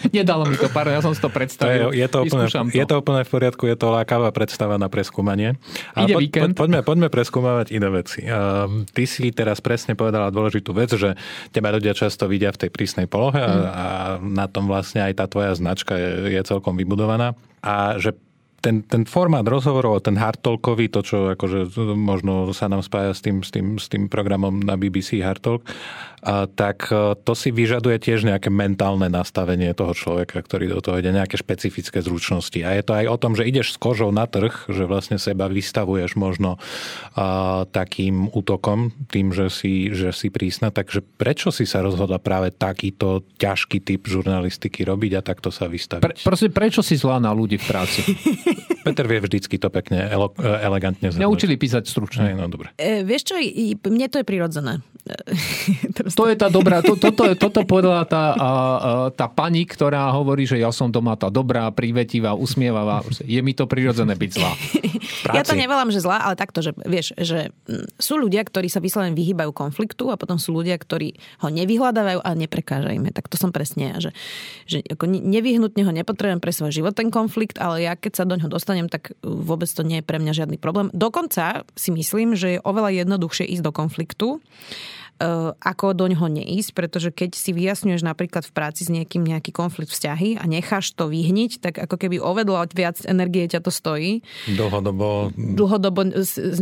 [0.16, 1.94] Nedalo mi to, pár, ja som si to predstavil.
[1.94, 2.60] Je, je, to úplne, to.
[2.74, 5.58] je to úplne v poriadku, je to lákavá predstava na preskúmanie.
[5.96, 6.54] Ide po, víkend.
[6.58, 8.26] Po, poďme, poďme preskúmavať iné veci.
[8.26, 11.14] Uh, ty si teraz presne povedala dôležitú vec, že
[11.54, 13.66] teba ľudia často vidia v tej prísnej polohe a, mm.
[13.68, 13.86] a
[14.22, 17.38] na tom vlastne aj tá tvoja značka je, je celkom vybudovaná.
[17.62, 18.18] A že
[18.62, 23.42] ten, ten formát rozhovorov, ten hardtalkový, to, čo akože možno sa nám spája s tým,
[23.42, 25.66] s tým, s tým programom na BBC Hardtalk,
[26.54, 31.10] tak e, to si vyžaduje tiež nejaké mentálne nastavenie toho človeka, ktorý do toho ide,
[31.10, 32.62] nejaké špecifické zručnosti.
[32.62, 35.50] A je to aj o tom, že ideš s kožou na trh, že vlastne seba
[35.50, 36.62] vystavuješ možno
[37.18, 40.70] a, takým útokom, tým, že si, že si prísna.
[40.70, 46.06] Takže prečo si sa rozhodla práve takýto ťažký typ žurnalistiky robiť a takto sa vystaviť?
[46.06, 48.06] Pre, prosím, prečo si zlá na ľudí v práci?
[48.86, 51.22] Peter vie vždycky to pekne, ele- elegantne zhrnúť.
[51.22, 52.34] Neučili písať stručne.
[52.34, 52.74] no dobre.
[52.78, 53.36] E, vieš čo,
[53.90, 54.86] mne to je prirodzené.
[56.14, 58.50] to je tá dobrá, to, toto, toto povedala tá, a,
[59.12, 63.04] tá pani, ktorá hovorí, že ja som doma tá dobrá, privetivá, usmievavá.
[63.24, 64.52] Je mi to prirodzené byť zlá.
[65.32, 67.54] Ja to nevolám, že zlá, ale takto, že vieš, že
[68.02, 71.14] sú ľudia, ktorí sa vyslovene vyhýbajú konfliktu a potom sú ľudia, ktorí
[71.46, 73.06] ho nevyhľadávajú a neprekážajú im.
[73.14, 74.12] Tak to som presne ja, že,
[74.66, 78.36] že ako nevyhnutne ho nepotrebujem pre svoj život ten konflikt, ale ja keď sa do
[78.38, 80.90] ňoho dostanem, tak vôbec to nie je pre mňa žiadny problém.
[80.92, 84.28] Dokonca si myslím, že je oveľa jednoduchšie ísť do konfliktu,
[85.62, 89.94] ako do ňoho neísť, pretože keď si vyjasňuješ napríklad v práci s niekým nejaký konflikt
[89.94, 94.22] vzťahy a necháš to vyhniť, tak ako keby ovedlo viac energie ťa to stojí.
[94.50, 95.34] Dlhodobo...
[95.36, 96.02] Dlhodobo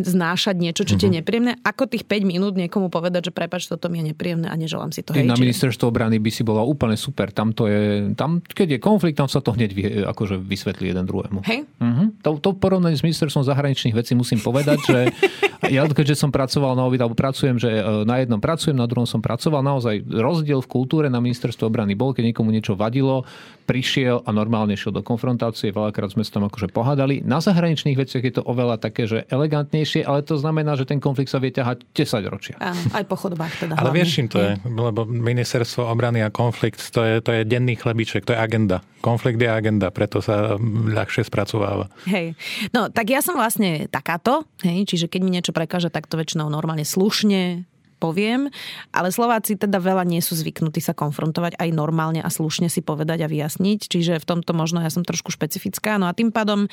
[0.04, 1.02] znášať niečo, čo uh-huh.
[1.02, 1.17] ti je mhm.
[1.22, 1.54] nepríjemné.
[1.63, 5.04] Ako tých 5 minút niekomu povedať, že prepač, toto mi je nepríjemné a neželám si
[5.04, 5.15] to.
[5.15, 7.32] Hej, na ministerstvo obrany by si bola úplne super.
[7.32, 11.06] Tam to je, tam, keď je konflikt, tam sa to hneď vy, akože vysvetlí jeden
[11.06, 11.43] druhému.
[11.45, 11.67] Hej?
[11.80, 12.08] Uh-huh.
[12.26, 15.00] To, to porovnaní s ministerstvom zahraničných vecí musím povedať, že
[15.67, 19.04] Ja keďže som pracoval na obid, alebo pracujem, že e, na jednom pracujem, na druhom
[19.04, 23.28] som pracoval, naozaj rozdiel v kultúre na ministerstve obrany bol, keď niekomu niečo vadilo,
[23.69, 27.22] prišiel a normálne šiel do konfrontácie, veľakrát sme sa tam akože pohádali.
[27.22, 31.30] Na zahraničných veciach je to oveľa také, že elegantnejšie, ale to znamená, že ten konflikt
[31.30, 32.56] sa vie ťahať 10 ročia.
[32.58, 33.78] Áno, aj po chodbách teda.
[33.78, 33.98] Ale hlavne.
[34.02, 34.58] vieš, čím to je?
[34.65, 38.82] Lebo ministerstvo obrany a konflikt, to je, to je denný chlebiček, to je agenda.
[39.06, 40.58] Konflikt je agenda, preto sa
[40.89, 41.88] ľahšie spracováva.
[42.10, 42.34] Hej.
[42.74, 46.47] No, tak ja som vlastne takáto, hej, čiže keď mi niečo prekáže, tak to väčšinou
[46.47, 47.67] normálne slušne
[47.99, 48.47] poviem,
[48.95, 53.27] ale Slováci teda veľa nie sú zvyknutí sa konfrontovať aj normálne a slušne si povedať
[53.27, 56.71] a vyjasniť, čiže v tomto možno ja som trošku špecifická, no a tým pádom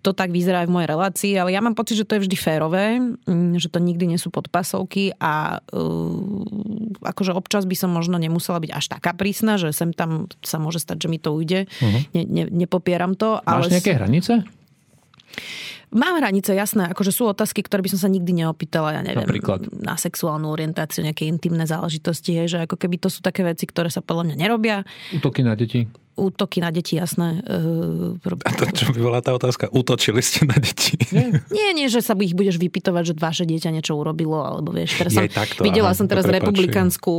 [0.00, 2.36] to tak vyzerá aj v mojej relácii, ale ja mám pocit, že to je vždy
[2.40, 8.16] férové, mm, že to nikdy nie sú podpasovky a uh, akože občas by som možno
[8.16, 11.68] nemusela byť až taká prísna, že sem tam sa môže stať, že mi to ujde.
[11.68, 12.00] Uh-huh.
[12.16, 13.44] Ne, ne, nepopieram to.
[13.44, 13.74] Máš ale...
[13.76, 14.32] nejaké hranice?
[15.92, 16.88] Mám hranice, jasné.
[16.88, 19.68] Akože sú otázky, ktoré by som sa nikdy neopýtala, ja neviem, Napríklad?
[19.76, 23.92] na sexuálnu orientáciu, nejaké intimné záležitosti, je, že ako keby to sú také veci, ktoré
[23.92, 24.76] sa podľa mňa nerobia.
[25.12, 25.84] Útoky na deti?
[26.14, 27.40] Útoky na deti, jasné.
[28.28, 29.72] A to čo by bola tá otázka?
[29.72, 30.96] Útočili ste na deti?
[31.10, 35.00] Nie, nie, nie že sa ich budeš vypytovať, že vaše dieťa niečo urobilo, alebo vieš.
[35.00, 37.12] Teraz som, takto, videla aha, som teraz to republikánsku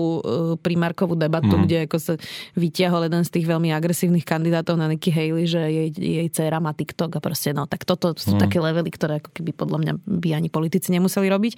[0.61, 1.61] primárkovú debatu, mm.
[1.65, 2.13] kde ako sa
[2.53, 6.71] vytiahol jeden z tých veľmi agresívnych kandidátov na Nikki Haley, že jej, jej dcera má
[6.77, 8.41] TikTok a proste no, tak toto sú mm.
[8.41, 11.53] také levely, ktoré ako keby podľa mňa by ani politici nemuseli robiť.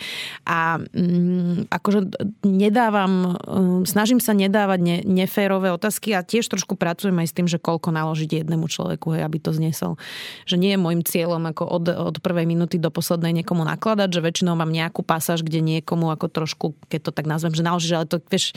[0.48, 2.00] A mm, akože
[2.48, 3.36] nedávam,
[3.84, 7.92] snažím sa nedávať ne, neférové otázky a tiež trošku pracujem aj s tým, že koľko
[7.92, 9.98] naložiť jednému človeku, hej, aby to zniesol.
[10.46, 14.24] Že nie je môjim cieľom ako od, od prvej minúty do poslednej niekomu nakladať, že
[14.24, 18.06] väčšinou mám nejakú pasáž, kde niekomu ako trošku, keď to tak nazvem, že naložíš, ale
[18.08, 18.54] to vieš,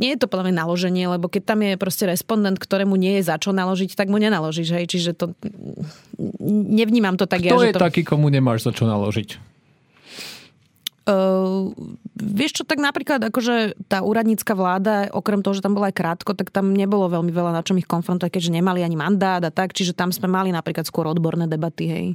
[0.00, 3.28] nie je to podľa mňa naloženie, lebo keď tam je proste respondent, ktorému nie je
[3.28, 5.36] za čo naložiť, tak mu nenaložíš, hej, čiže to
[6.48, 7.84] nevnímam to tak Kto ja, je že to...
[7.84, 9.51] taký, komu nemáš za čo naložiť?
[11.02, 11.74] Uh,
[12.14, 16.30] vieš čo, tak napríklad akože tá úradnícka vláda, okrem toho, že tam bola aj krátko,
[16.38, 19.74] tak tam nebolo veľmi veľa na čom ich konfrontovať, keďže nemali ani mandát a tak,
[19.74, 22.06] čiže tam sme mali napríklad skôr odborné debaty, hej.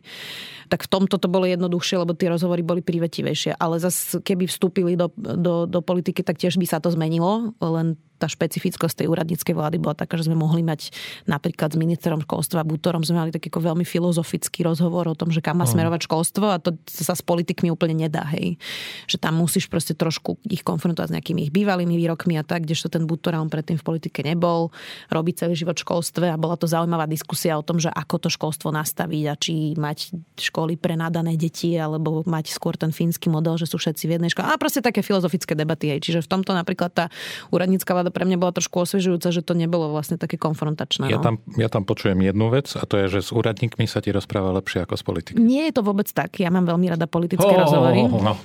[0.72, 4.96] Tak v tomto to bolo jednoduchšie, lebo tie rozhovory boli privetivejšie, ale zase keby vstúpili
[4.96, 9.54] do, do, do politiky, tak tiež by sa to zmenilo, len tá špecifickosť tej úradníckej
[9.54, 10.92] vlády bola taká, že sme mohli mať
[11.30, 15.62] napríklad s ministrom školstva Butorom sme mali taký veľmi filozofický rozhovor o tom, že kam
[15.62, 18.60] má smerovať školstvo a to sa s politikmi úplne nedá, hej.
[19.08, 22.92] Že tam musíš proste trošku ich konfrontovať s nejakými ich bývalými výrokmi a tak, kdežto
[22.92, 24.70] ten Butora on predtým v politike nebol,
[25.08, 28.30] robí celý život v školstve a bola to zaujímavá diskusia o tom, že ako to
[28.34, 33.56] školstvo nastaviť a či mať školy pre nadané deti alebo mať skôr ten fínsky model,
[33.56, 34.46] že sú všetci v jednej škole.
[34.50, 36.00] A proste také filozofické debaty, hej.
[36.04, 37.06] Čiže v tomto napríklad tá
[37.54, 41.08] úradnícka vláda pre mňa bola trošku osviežujúca, že to nebolo vlastne také konfrontačné.
[41.08, 41.26] Ja, no.
[41.26, 44.54] tam, ja tam počujem jednu vec a to je, že s úradníkmi sa ti rozpráva
[44.58, 45.40] lepšie ako s politikmi.
[45.42, 46.40] Nie je to vôbec tak.
[46.42, 48.02] Ja mám veľmi rada politické oh, rozhovory.
[48.08, 48.36] Oh, oh, no.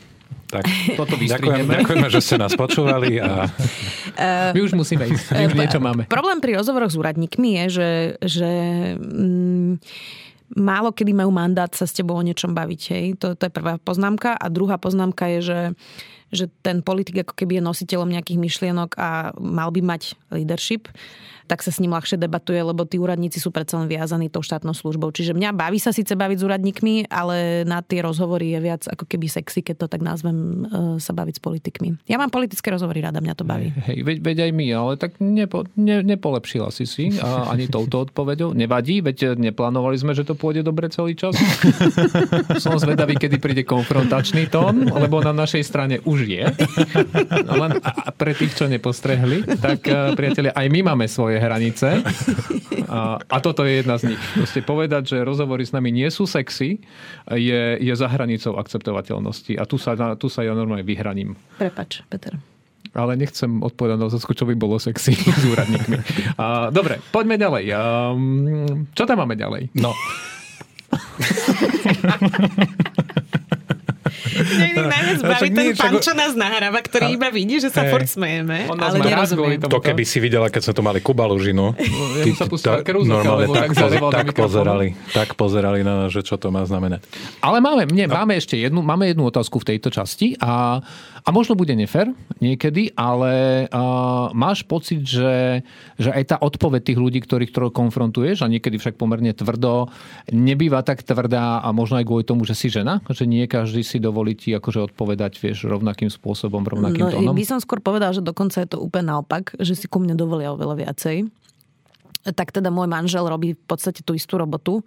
[0.52, 0.68] Tak,
[1.00, 3.16] toto ďakujem, ďakujeme, že ste nás počúvali.
[3.24, 3.48] A...
[4.52, 6.04] My už musíme ísť, my už niečo máme.
[6.12, 8.50] Problém pri rozhovoroch s úradníkmi je, že, že
[9.00, 9.80] mm,
[10.60, 12.80] málo kedy majú mandát sa s tebou o niečom baviť.
[12.92, 13.04] Hej?
[13.24, 14.36] To, to je prvá poznámka.
[14.36, 15.58] A druhá poznámka je, že
[16.32, 20.88] že ten politik ako keby je nositeľom nejakých myšlienok a mal by mať leadership,
[21.52, 24.72] tak sa s ním ľahšie debatuje, lebo tí úradníci sú predsa len viazaní tou štátnou
[24.72, 25.12] službou.
[25.12, 29.04] Čiže mňa baví sa síce baviť s úradníkmi, ale na tie rozhovory je viac ako
[29.04, 32.08] keby sexy, keď to tak nazvem, e, sa baviť s politikmi.
[32.08, 33.68] Ja mám politické rozhovory rada, mňa to baví.
[33.68, 38.08] Hej, veď, veď aj my, ale tak nepo, ne, nepolepšila si si a ani touto
[38.08, 38.56] odpovedou.
[38.56, 41.36] Nevadí, veď neplánovali sme, že to pôjde dobre celý čas.
[42.64, 46.48] Som zvedavý, kedy príde konfrontačný tón, lebo na našej strane už je.
[47.60, 47.76] Len
[48.16, 51.98] pre tých, čo nepostrehli, tak e, priatelia, aj my máme svoje hranice.
[52.92, 54.22] A, a toto je jedna z nich.
[54.36, 56.76] Proste povedať, že rozhovory s nami nie sú sexy,
[57.24, 59.56] je, je za hranicou akceptovateľnosti.
[59.56, 61.32] A tu sa, tu sa ja normálne vyhraním.
[61.56, 62.36] Prepač, Peter
[62.92, 65.96] ale nechcem odpovedať na otázku, čo by bolo sexy s úradníkmi.
[66.36, 67.64] A, dobre, poďme ďalej.
[67.72, 69.72] Um, čo tam máme ďalej?
[69.72, 69.96] No.
[74.86, 78.96] najviac baví ten pán, čo nás nahráva, ktorý iba vidí, že sa furt smejeme, ale
[79.00, 79.58] nerozumie.
[79.62, 81.74] To keby si videla, keď sme tu mali Kuba Lužinu.
[82.12, 86.52] Ja ty, sa pustil normálne tak, tak, tak pozerali, tak pozerali na že čo to
[86.52, 87.04] má znamenať.
[87.40, 88.14] Ale máme, nie, no.
[88.18, 90.82] máme ešte jednu, máme jednu otázku v tejto časti a,
[91.22, 92.10] a možno bude nefer
[92.42, 95.62] niekedy, ale a, máš pocit, že,
[95.94, 99.86] že aj tá odpoveď tých ľudí, ktorých to konfrontuješ a niekedy však pomerne tvrdo,
[100.34, 104.02] nebýva tak tvrdá a možno aj kvôli tomu, že si žena, že nie každý si
[104.02, 107.34] dovolí ti akože odpovedať, vieš, rovnakým spôsobom, rovnakým no, tónom?
[107.38, 110.50] by som skôr povedal, že dokonca je to úplne naopak, že si ku mne dovolia
[110.50, 111.30] oveľa viacej
[112.30, 114.86] tak teda môj manžel robí v podstate tú istú robotu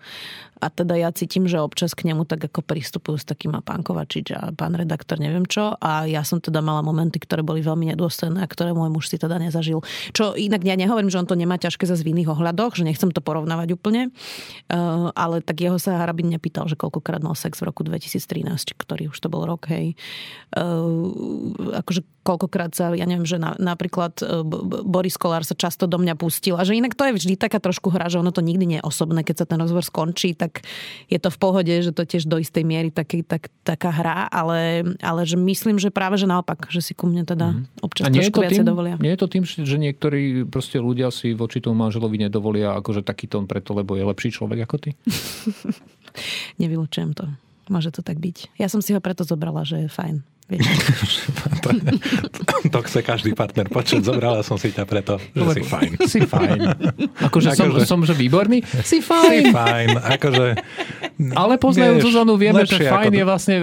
[0.63, 3.84] a teda ja cítim, že občas k nemu tak ako pristupujú s takým a pán
[3.84, 7.91] Kovačič a pán redaktor neviem čo a ja som teda mala momenty, ktoré boli veľmi
[7.91, 9.84] nedôstojné a ktoré môj muž si teda nezažil.
[10.15, 13.10] Čo inak ja nehovorím, že on to nemá ťažké za v iných ohľadoch, že nechcem
[13.10, 14.13] to porovnávať úplne,
[14.70, 18.46] uh, ale tak jeho sa Harabin nepýtal, že koľkokrát mal sex v roku 2013,
[18.78, 19.98] ktorý už to bol rok, hej.
[20.54, 24.46] Uh, akože koľkokrát sa, ja neviem, že na, napríklad uh,
[24.86, 27.89] Boris Kolár sa často do mňa pustil a že inak to je vždy taká trošku
[27.89, 30.62] hra, že ono to nikdy nie je osobné, keď sa ten rozhovor skončí, tak
[31.10, 34.86] je to v pohode, že to tiež do istej miery taký, tak, taká hra, ale,
[35.02, 37.82] ale že myslím, že práve že naopak, že si ku mne teda mm.
[37.82, 38.96] občas trošku viacej dovolia.
[39.02, 43.26] Nie je to tým, že niektorí proste ľudia si voči tomu manželovi nedovolia akože taký
[43.26, 44.90] tón preto, lebo je lepší človek ako ty?
[46.62, 47.26] Nevylučujem to.
[47.66, 48.62] Môže to tak byť.
[48.62, 51.70] Ja som si ho preto zobrala, že je fajn to,
[52.74, 54.06] to chce každý partner počuť.
[54.06, 55.92] Zobrala som si ťa preto, že no, si fajn.
[56.06, 56.60] Si fajn.
[57.18, 57.90] Akože som, že...
[57.90, 58.62] som že výborný?
[58.86, 59.42] Si fajn.
[59.42, 59.90] Si fajn.
[59.98, 60.46] Akože,
[61.34, 63.56] Ale poznajú Zuzanu, vieme, že fajn je vlastne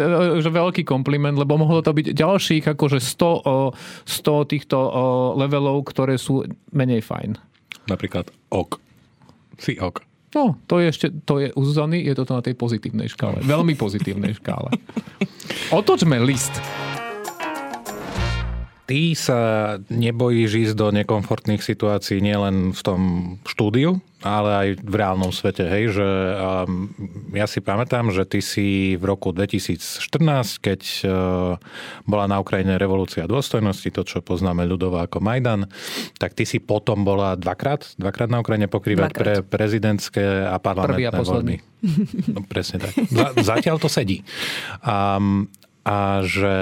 [0.42, 4.76] že veľký kompliment, lebo mohlo to byť ďalších akože 100, 100 týchto
[5.38, 6.42] levelov, ktoré sú
[6.74, 7.38] menej fajn.
[7.86, 8.82] Napríklad ok.
[9.54, 10.11] Si ok.
[10.32, 13.44] No, to je ešte, to je u Zuzany, je toto na tej pozitívnej škále.
[13.44, 14.72] Veľmi pozitívnej škále.
[15.78, 16.56] Otočme list.
[18.92, 19.40] Ty sa
[19.88, 23.00] nebojíš ísť do nekomfortných situácií nielen v tom
[23.48, 26.92] štúdiu, ale aj v reálnom svete, hej, že um,
[27.32, 29.96] ja si pamätám, že ty si v roku 2014,
[30.60, 31.56] keď uh,
[32.04, 35.72] bola na Ukrajine revolúcia dôstojnosti, to, čo poznáme ľudovo ako Majdan,
[36.20, 39.24] tak ty si potom bola dvakrát, dvakrát na Ukrajine pokrývať dvakrát.
[39.24, 41.56] pre prezidentské a parlamentné a voľby.
[42.28, 42.92] No presne tak.
[43.40, 44.20] Zatiaľ to sedí.
[44.84, 45.48] Um,
[45.82, 46.54] a že...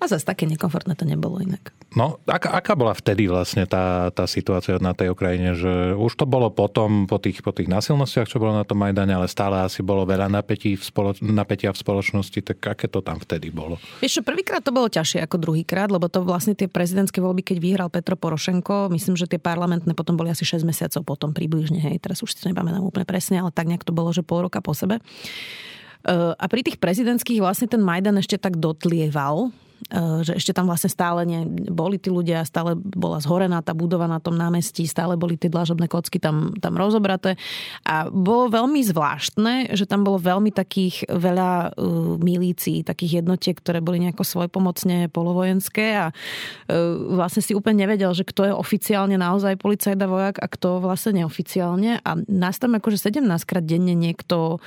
[0.00, 1.76] A zase také nekomfortné to nebolo inak.
[1.96, 6.24] No, aká, aká bola vtedy vlastne tá, tá situácia na tej Ukrajine, že už to
[6.28, 9.80] bolo potom, po tých, po tých násilnostiach, čo bolo na tom Majdane, ale stále asi
[9.80, 13.80] bolo veľa napätí v spoloč- napätia v spoločnosti, tak aké to tam vtedy bolo?
[14.04, 17.56] Vieš čo, prvýkrát to bolo ťažšie ako druhýkrát, lebo to vlastne tie prezidentské voľby, keď
[17.60, 21.96] vyhral Petro Porošenko, myslím, že tie parlamentné potom boli asi 6 mesiacov potom približne, hej,
[22.00, 24.60] teraz už si to nepamätám úplne presne, ale tak nejak to bolo, že pol roka
[24.60, 25.00] po sebe.
[26.06, 29.50] A pri tých prezidentských vlastne ten Majdan ešte tak dotlieval,
[29.90, 34.06] e, že ešte tam vlastne stále ne, boli tí ľudia, stále bola zhorená tá budova
[34.06, 37.34] na tom námestí, stále boli tie dlažobné kocky tam, tam rozobraté.
[37.82, 43.82] A bolo veľmi zvláštne, že tam bolo veľmi takých veľa uh, milícií, takých jednotiek, ktoré
[43.82, 49.58] boli nejako svojpomocne polovojenské a uh, vlastne si úplne nevedel, že kto je oficiálne naozaj
[49.58, 51.98] policajt a vojak a kto vlastne neoficiálne.
[52.06, 54.62] A nás tam akože 17 krát denne niekto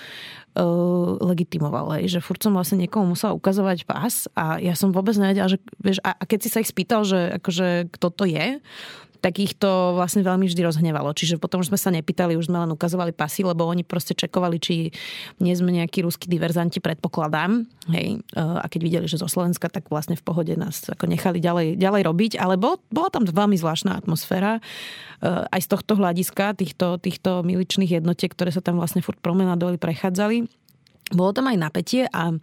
[0.56, 5.14] uh, legitimoval, hej, že furt som vlastne niekomu musela ukazovať pás a ja som vôbec
[5.20, 8.64] nevedela, že vieš, a, a keď si sa ich spýtal, že akože kto to je,
[9.20, 11.12] tak ich to vlastne veľmi vždy rozhnevalo.
[11.12, 14.58] Čiže potom už sme sa nepýtali, už sme len ukazovali pasy, lebo oni proste čekovali,
[14.60, 14.96] či
[15.44, 17.68] nie sme nejakí ruskí diverzanti, predpokladám.
[17.92, 18.24] Hej.
[18.36, 22.02] A keď videli, že zo Slovenska, tak vlastne v pohode nás ako nechali ďalej, ďalej
[22.08, 22.32] robiť.
[22.40, 24.64] Ale bol, bola tam veľmi zvláštna atmosféra.
[25.26, 30.48] Aj z tohto hľadiska, týchto, týchto miličných jednotiek, ktoré sa tam vlastne furt promenadovali, prechádzali
[31.10, 32.34] bolo tam aj napätie a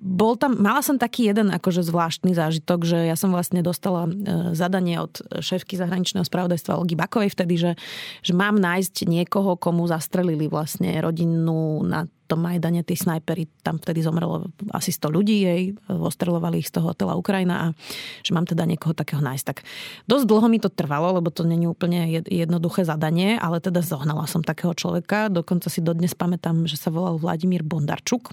[0.00, 4.12] bol tam, mala som taký jeden akože zvláštny zážitok, že ja som vlastne dostala e,
[4.56, 7.72] zadanie od šéfky zahraničného spravodajstva Olgy Bakovej vtedy, že,
[8.24, 14.06] že mám nájsť niekoho, komu zastrelili vlastne rodinnú na tom Majdane tí snajpery, tam vtedy
[14.06, 17.66] zomrelo asi 100 ľudí, jej ostrelovali ich z toho hotela Ukrajina a
[18.22, 19.44] že mám teda niekoho takého nájsť.
[19.50, 19.58] Tak
[20.06, 24.46] dosť dlho mi to trvalo, lebo to není úplne jednoduché zadanie, ale teda zohnala som
[24.46, 28.30] takého človeka, dokonca si dodnes pamätám, že sa volal Vladimír Bondarčuk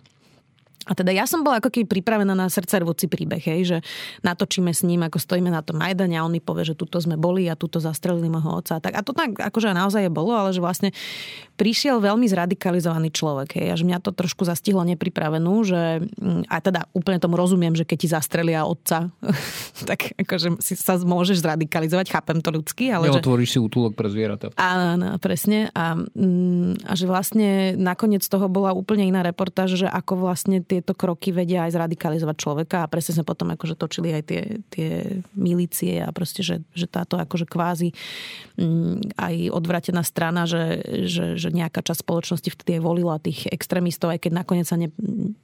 [0.88, 3.78] a teda ja som bola ako keby pripravená na srdcervúci príbeh, hej, že
[4.24, 7.20] natočíme s ním, ako stojíme na tom Majdane a on mi povie, že tuto sme
[7.20, 8.80] boli a tuto zastrelili môjho otca.
[8.80, 10.96] A, tak, a to tak akože naozaj je bolo, ale že vlastne
[11.60, 13.60] prišiel veľmi zradikalizovaný človek.
[13.60, 17.76] Hej, a že mňa to trošku zastihlo nepripravenú, že mm, a teda úplne tomu rozumiem,
[17.76, 19.12] že keď ti zastrelia otca,
[19.90, 22.94] tak akože si sa môžeš zradikalizovať, chápem to ľudsky.
[22.94, 23.54] Ale Neotvoríš že...
[23.58, 24.54] si útulok pre zvieratá.
[24.56, 25.74] Áno, presne.
[25.74, 30.77] A, mm, a že vlastne nakoniec toho bola úplne iná reportáž, že ako vlastne tie
[30.78, 34.92] tieto kroky vedia aj zradikalizovať človeka a presne sme potom akože točili aj tie, tie
[35.34, 37.90] milície a proste, že, že táto akože kvázi
[38.62, 44.30] mm, aj odvratená strana, že, že, že nejaká časť spoločnosti vtedy volila tých extrémistov, aj
[44.30, 44.94] keď nakoniec sa ne,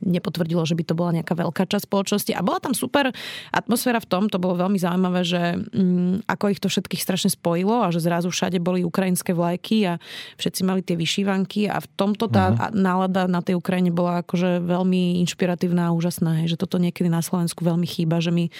[0.05, 2.31] nepotvrdilo, že by to bola nejaká veľká časť spoločnosti.
[2.37, 3.09] A bola tam super
[3.49, 7.81] atmosféra v tom, to bolo veľmi zaujímavé, že mm, ako ich to všetkých strašne spojilo
[7.81, 9.93] a že zrazu všade boli ukrajinské vlajky a
[10.37, 12.75] všetci mali tie vyšívanky a v tomto tá uh-huh.
[12.75, 16.43] nálada na tej Ukrajine bola akože veľmi inšpiratívna a úžasná.
[16.43, 18.51] Hej, že toto niekedy na Slovensku veľmi chýba, že my e,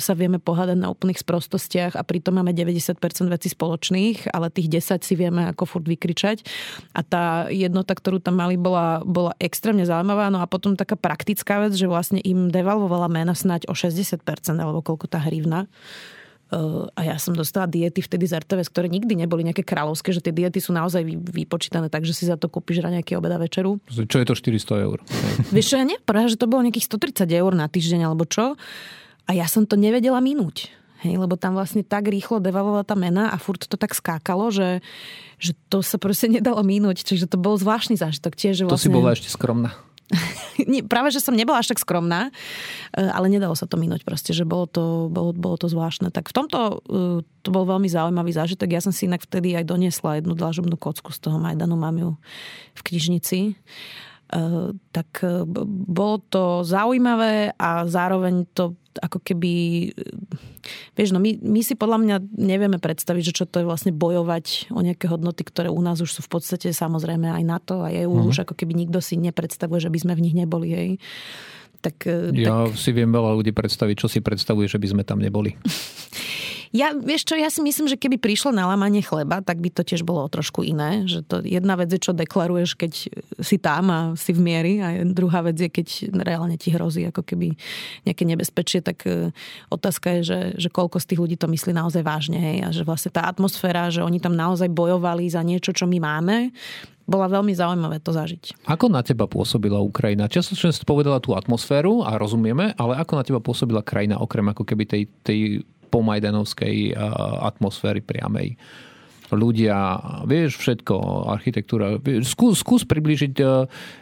[0.00, 2.96] sa vieme pohádať na úplných sprostostiach a pritom máme 90%
[3.28, 6.42] vecí spoločných, ale tých 10 si vieme ako furt vykričať.
[6.96, 10.32] A tá jednota, ktorú tam mali, bola, bola extrémne zaujímavá.
[10.32, 14.24] No a potom taká praktická vec, že vlastne im devalvovala mena snať o 60%
[14.56, 15.68] alebo koľko tá hrivna
[16.96, 20.32] a ja som dostala diety vtedy z RTVS, ktoré nikdy neboli nejaké kráľovské, že tie
[20.32, 23.76] diety sú naozaj vypočítané tak, že si za to kúpiš nejaký obed a večeru.
[23.92, 24.98] Čo je to 400 eur?
[25.52, 28.56] Vieš čo, ja neprvé, že to bolo nejakých 130 eur na týždeň alebo čo.
[29.28, 30.72] A ja som to nevedela minúť.
[31.04, 34.82] Hej, lebo tam vlastne tak rýchlo devalovala tá mena a furt to tak skákalo, že,
[35.38, 37.04] že to sa proste nedalo minúť.
[37.04, 38.64] Čiže to bol zvláštny zážitok tiež.
[38.64, 38.72] Vlastne...
[38.72, 39.76] To si vlastne- bola ešte skromná.
[40.92, 42.30] Práve, že som nebola až tak skromná,
[42.94, 46.10] e, ale nedalo sa to minúť proste, že bolo to, bolo, bolo to zvláštne.
[46.10, 46.74] Tak v tomto e,
[47.42, 48.68] to bol veľmi zaujímavý zážitok.
[48.74, 52.10] Ja som si inak vtedy aj doniesla jednu dlažobnú kocku z toho Majdanu, mám ju
[52.74, 53.38] v knižnici.
[54.28, 55.48] Uh, tak uh,
[55.88, 59.52] bolo to zaujímavé a zároveň to ako keby...
[60.92, 64.74] Vieš, no my, my si podľa mňa nevieme predstaviť, že čo to je vlastne bojovať
[64.74, 68.10] o nejaké hodnoty, ktoré u nás už sú v podstate samozrejme aj NATO a EU,
[68.10, 68.28] uh-huh.
[68.28, 70.90] už ako keby nikto si nepredstavuje, že by sme v nich neboli, hej.
[71.78, 72.74] Tak, ja tak...
[72.74, 75.54] si viem veľa ľudí predstaviť, čo si predstavuje, že by sme tam neboli.
[76.70, 79.82] Ja, vieš čo, ja si myslím, že keby prišlo na lamanie chleba, tak by to
[79.84, 81.08] tiež bolo trošku iné.
[81.08, 82.92] Že to jedna vec je, čo deklaruješ, keď
[83.40, 87.24] si tam a si v miery a druhá vec je, keď reálne ti hrozí ako
[87.24, 87.56] keby
[88.04, 89.32] nejaké nebezpečie, tak e,
[89.72, 92.36] otázka je, že, že koľko z tých ľudí to myslí naozaj vážne.
[92.36, 92.58] Hej?
[92.64, 96.52] A že vlastne tá atmosféra, že oni tam naozaj bojovali za niečo, čo my máme,
[97.08, 98.68] bola veľmi zaujímavé to zažiť.
[98.68, 100.28] Ako na teba pôsobila Ukrajina?
[100.28, 104.68] Často si povedala tú atmosféru a rozumieme, ale ako na teba pôsobila krajina okrem ako
[104.68, 106.94] keby tej, tej pomajdanovskej
[107.42, 108.54] atmosféry priamej
[109.28, 112.00] ľudia, vieš, všetko, architektúra.
[112.24, 113.34] Skús, skús približiť.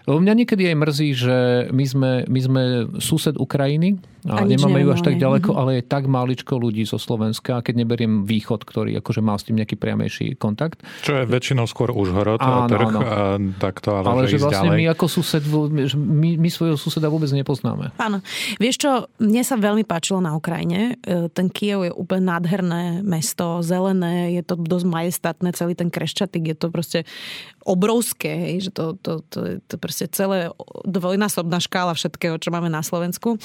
[0.07, 1.37] Lebo mňa niekedy aj mrzí, že
[1.75, 2.63] my sme, my sme
[3.03, 5.61] sused Ukrajiny, a, a nemáme ju až tak ďaleko, mm-hmm.
[5.63, 9.63] ale je tak máličko ľudí zo Slovenska, keď neberiem východ, ktorý akože má s tým
[9.63, 10.83] nejaký priamejší kontakt.
[11.07, 13.01] Čo je väčšinou skôr Užhorod áno, trh, áno.
[13.01, 13.19] A
[13.63, 14.79] takto, ale, ale že, že vlastne ďalej.
[14.83, 15.45] my ako sused,
[15.95, 17.95] my, my svojho suseda vôbec nepoznáme.
[18.03, 18.19] Áno.
[18.59, 18.91] Vieš čo,
[19.23, 20.99] mne sa veľmi páčilo na Ukrajine.
[21.01, 26.43] E, ten Kiev je úplne nádherné mesto, zelené, je to dosť majestátne, celý ten kreščatik,
[26.51, 27.07] je to proste
[27.67, 30.55] obrovské, hej, že to, to, to, to, to proste celé
[30.87, 33.43] dvojnásobná škála všetkého, čo máme na Slovensku.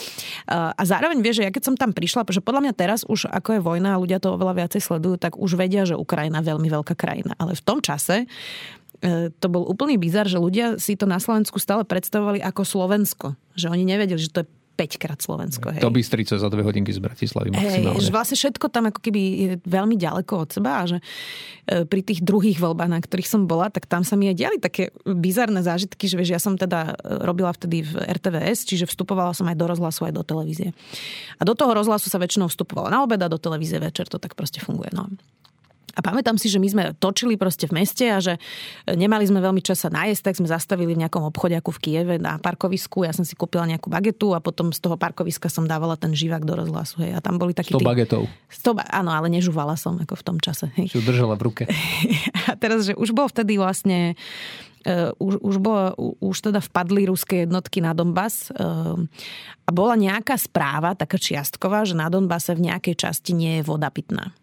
[0.75, 3.57] A zároveň vieš, že ja keď som tam prišla, že podľa mňa teraz už ako
[3.57, 6.69] je vojna a ľudia to oveľa viacej sledujú, tak už vedia, že Ukrajina je veľmi
[6.69, 7.35] veľká krajina.
[7.41, 11.57] Ale v tom čase e, to bol úplný bizar, že ľudia si to na Slovensku
[11.57, 13.27] stále predstavovali ako Slovensko.
[13.57, 15.69] Že oni nevedeli, že to je 5 krát Slovensko.
[15.69, 15.81] Hej.
[15.83, 17.99] To Bystrice za dve hodinky z Bratislavy maximálne.
[17.99, 20.97] Hej, vlastne všetko tam ako keby je veľmi ďaleko od seba a že
[21.67, 24.57] e, pri tých druhých voľbách, na ktorých som bola, tak tam sa mi aj diali
[24.57, 29.35] také bizarné zážitky, že vieš, ja som teda e, robila vtedy v RTVS, čiže vstupovala
[29.35, 30.71] som aj do rozhlasu, aj do televízie.
[31.37, 34.33] A do toho rozhlasu sa väčšinou vstupovala na obed a do televízie večer, to tak
[34.33, 34.89] proste funguje.
[34.95, 35.11] No.
[35.95, 38.39] A pamätám si, že my sme točili proste v meste a že
[38.87, 42.39] nemali sme veľmi čas sa nájsť, tak sme zastavili v nejakom obchodiaku v Kieve na
[42.39, 43.03] parkovisku.
[43.03, 46.47] Ja som si kúpila nejakú bagetu a potom z toho parkoviska som dávala ten živák
[46.47, 47.03] do rozhlasu.
[47.03, 47.17] Hej.
[47.17, 47.75] A tam boli takí...
[47.75, 47.85] 100 tí...
[47.85, 48.27] bagetov.
[48.49, 50.71] 100, áno, ale nežuvala som ako v tom čase.
[50.79, 50.95] Hej.
[50.95, 51.63] Si držala v ruke.
[52.51, 54.15] a teraz, že už bol vtedy vlastne
[54.81, 55.93] Uh, už, už, bolo,
[56.25, 58.97] už teda vpadli ruské jednotky na Donbass uh,
[59.61, 63.93] a bola nejaká správa, taká čiastková, že na Donbase v nejakej časti nie je voda
[63.93, 64.33] pitná.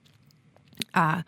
[0.92, 1.24] A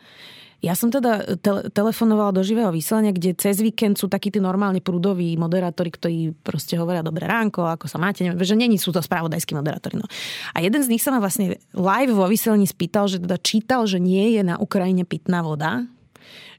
[0.60, 4.84] ja som teda te- telefonovala do živého vysielania, kde cez víkend sú takí tí normálne
[4.84, 9.00] prúdoví moderátori, ktorí proste hovoria dobré ránko, ako sa máte, neviem, že není sú to
[9.00, 9.96] spravodajskí moderátori.
[9.96, 10.04] No.
[10.52, 13.96] A jeden z nich sa ma vlastne live vo vysielení spýtal, že teda čítal, že
[13.96, 15.88] nie je na Ukrajine pitná voda,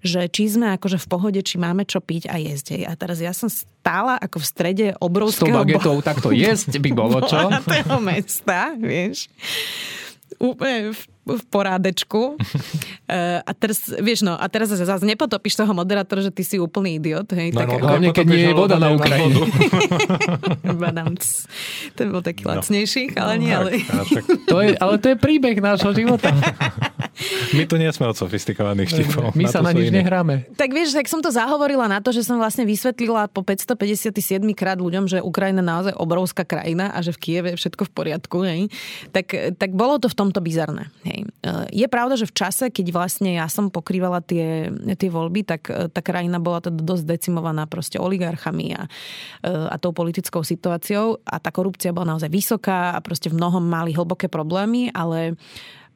[0.01, 2.89] že či sme akože v pohode, či máme čo piť a jesť.
[2.89, 5.53] A teraz ja som stála ako v strede obrovského...
[5.53, 6.01] 100 bagetov bo...
[6.01, 7.37] takto jesť by bolo, čo?
[8.01, 9.29] mesta, vieš
[10.41, 12.35] úplne v, v porádečku.
[12.35, 16.97] Uh, a teraz, vieš no, a teraz zase nepotopíš toho moderátora, že ty si úplný
[16.97, 17.29] idiot.
[17.29, 19.37] Hej, no, tak, no, hlavne, keď nie je voda na Ukrajine.
[21.95, 22.57] to bol taký no.
[22.57, 23.53] lacnejší, ale nie.
[23.53, 23.69] Ale...
[24.49, 26.33] to je, ale to je príbeh nášho života.
[27.57, 29.37] My tu nie sme od sofistikovaných štipov.
[29.37, 30.01] My na sa na nič iní.
[30.01, 30.49] nehráme.
[30.57, 34.79] Tak vieš, tak som to zahovorila na to, že som vlastne vysvetlila po 557 krát
[34.79, 38.37] ľuďom, že Ukrajina je naozaj obrovská krajina a že v Kieve je všetko v poriadku.
[38.41, 38.61] Hej.
[39.13, 40.89] Tak, tak bolo to v tomto bizarné.
[41.11, 41.27] Hej.
[41.75, 45.99] Je pravda, že v čase, keď vlastne ja som pokrývala tie, tie voľby, tak tá
[45.99, 48.87] krajina bola teda dosť decimovaná proste oligarchami a,
[49.43, 53.91] a tou politickou situáciou a tá korupcia bola naozaj vysoká a proste v mnohom mali
[53.91, 55.35] hlboké problémy, ale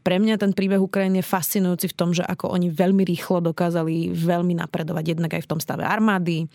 [0.05, 4.13] pre mňa ten príbeh Ukrajiny je fascinujúci v tom, že ako oni veľmi rýchlo dokázali
[4.13, 6.47] veľmi napredovať jednak aj v tom stave armády, e,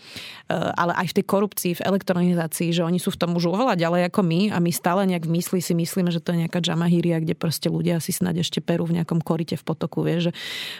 [0.55, 4.07] ale aj v tej korupcii, v elektronizácii, že oni sú v tom už oveľa ďalej
[4.07, 7.19] ako my a my stále nejak v mysli si myslíme, že to je nejaká džamahíria,
[7.19, 10.31] kde proste ľudia si snad ešte perú v nejakom korite v potoku, vie, že...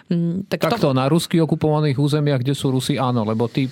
[0.07, 0.95] Mm, tak Takto, to...
[0.95, 3.67] na rusky okupovaných územiach, kde sú Rusi, áno, lebo tí,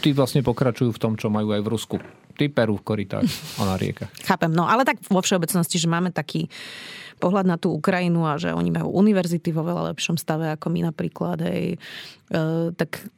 [0.00, 1.96] tí vlastne pokračujú v tom, čo majú aj v Rusku
[2.38, 3.26] ty perú v koritách
[3.58, 4.08] a na riekach.
[4.30, 6.46] Chápem, no ale tak vo všeobecnosti, že máme taký
[7.18, 10.88] pohľad na tú Ukrajinu a že oni majú univerzity vo veľa lepšom stave ako my
[10.88, 11.76] napríklad, hej,
[12.30, 12.38] e,
[12.72, 13.10] tak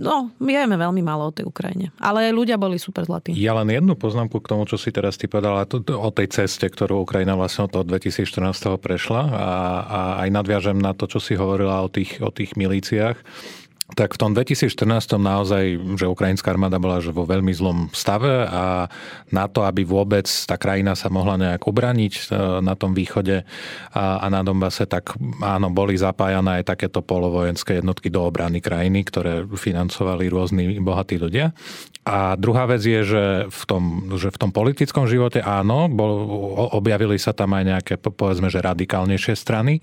[0.00, 1.92] No, vieme veľmi málo o tej Ukrajine.
[2.00, 3.36] Ale ľudia boli super zlatí.
[3.36, 7.04] Ja len jednu poznámku k tomu, čo si teraz ty povedala, o tej ceste, ktorú
[7.04, 8.80] Ukrajina vlastne od toho 2014.
[8.80, 9.50] prešla a,
[9.84, 13.20] a aj nadviažem na to, čo si hovorila o tých, o tých milíciách
[13.92, 15.64] tak v tom 2014 naozaj,
[16.00, 18.88] že ukrajinská armáda bola že vo veľmi zlom stave a
[19.28, 22.20] na to, aby vôbec tá krajina sa mohla nejak obraniť e,
[22.64, 23.44] na tom východe
[23.92, 29.04] a, a na Donbase, tak áno, boli zapájané aj takéto polovojenské jednotky do obrany krajiny,
[29.04, 31.52] ktoré financovali rôzni bohatí ľudia.
[32.02, 33.82] A druhá vec je, že v tom,
[34.18, 36.26] že v tom politickom živote áno, bol,
[36.74, 39.78] objavili sa tam aj nejaké, povedzme, že radikálnejšie strany,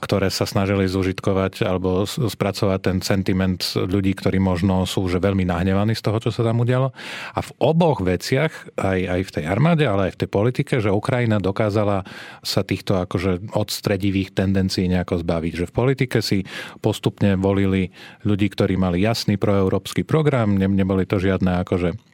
[0.00, 3.47] ktoré sa snažili zužitkovať alebo spracovať ten sentiment
[3.88, 6.92] ľudí, ktorí možno sú že veľmi nahnevaní z toho, čo sa tam udialo.
[7.32, 10.92] A v oboch veciach, aj, aj v tej armáde, ale aj v tej politike, že
[10.92, 12.04] Ukrajina dokázala
[12.42, 15.52] sa týchto akože odstredivých tendencií nejako zbaviť.
[15.64, 16.42] Že v politike si
[16.82, 17.94] postupne volili
[18.26, 22.07] ľudí, ktorí mali jasný proeurópsky program, neboli to žiadne akože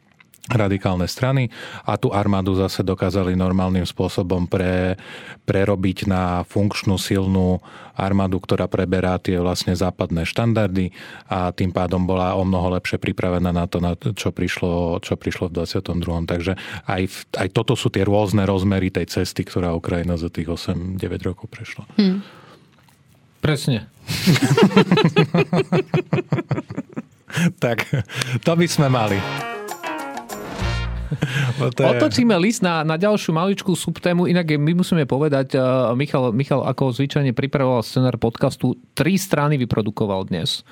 [0.45, 1.49] radikálne strany
[1.89, 4.93] a tú armádu zase dokázali normálnym spôsobom pre,
[5.49, 7.65] prerobiť na funkčnú, silnú
[7.97, 10.93] armádu, ktorá preberá tie vlastne západné štandardy
[11.25, 15.49] a tým pádom bola o mnoho lepšie pripravená na to, na čo, prišlo, čo prišlo
[15.49, 16.29] v 22.
[16.29, 16.53] Takže
[16.85, 21.01] aj, v, aj toto sú tie rôzne rozmery tej cesty, ktorá Ukrajina za tých 8-9
[21.25, 21.89] rokov prešla.
[21.97, 22.21] Hmm.
[23.41, 23.89] Presne.
[27.63, 27.89] tak,
[28.45, 29.17] to by sme mali.
[31.59, 31.85] Je...
[31.85, 36.95] Otočíme list na, na ďalšiu maličkú subtému, inak my musíme povedať, uh, Michal, Michal ako
[36.95, 40.63] zvyčajne pripravoval scenár podcastu, tri strany vyprodukoval dnes.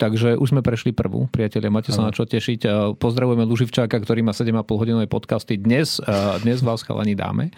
[0.00, 2.60] Takže už sme prešli prvú, priatelia, máte sa na čo tešiť.
[2.64, 5.60] Uh, pozdravujeme Luživčáka, ktorý má 7,5 hodinové podcasty.
[5.60, 7.54] Dnes, uh, dnes vás chalani dáme.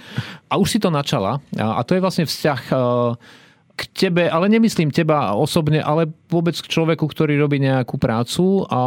[0.48, 1.38] A už si to načala.
[1.56, 2.60] A to je vlastne vzťah
[3.80, 8.80] k tebe, ale nemyslím teba osobne, ale vôbec k človeku, ktorý robí nejakú prácu, a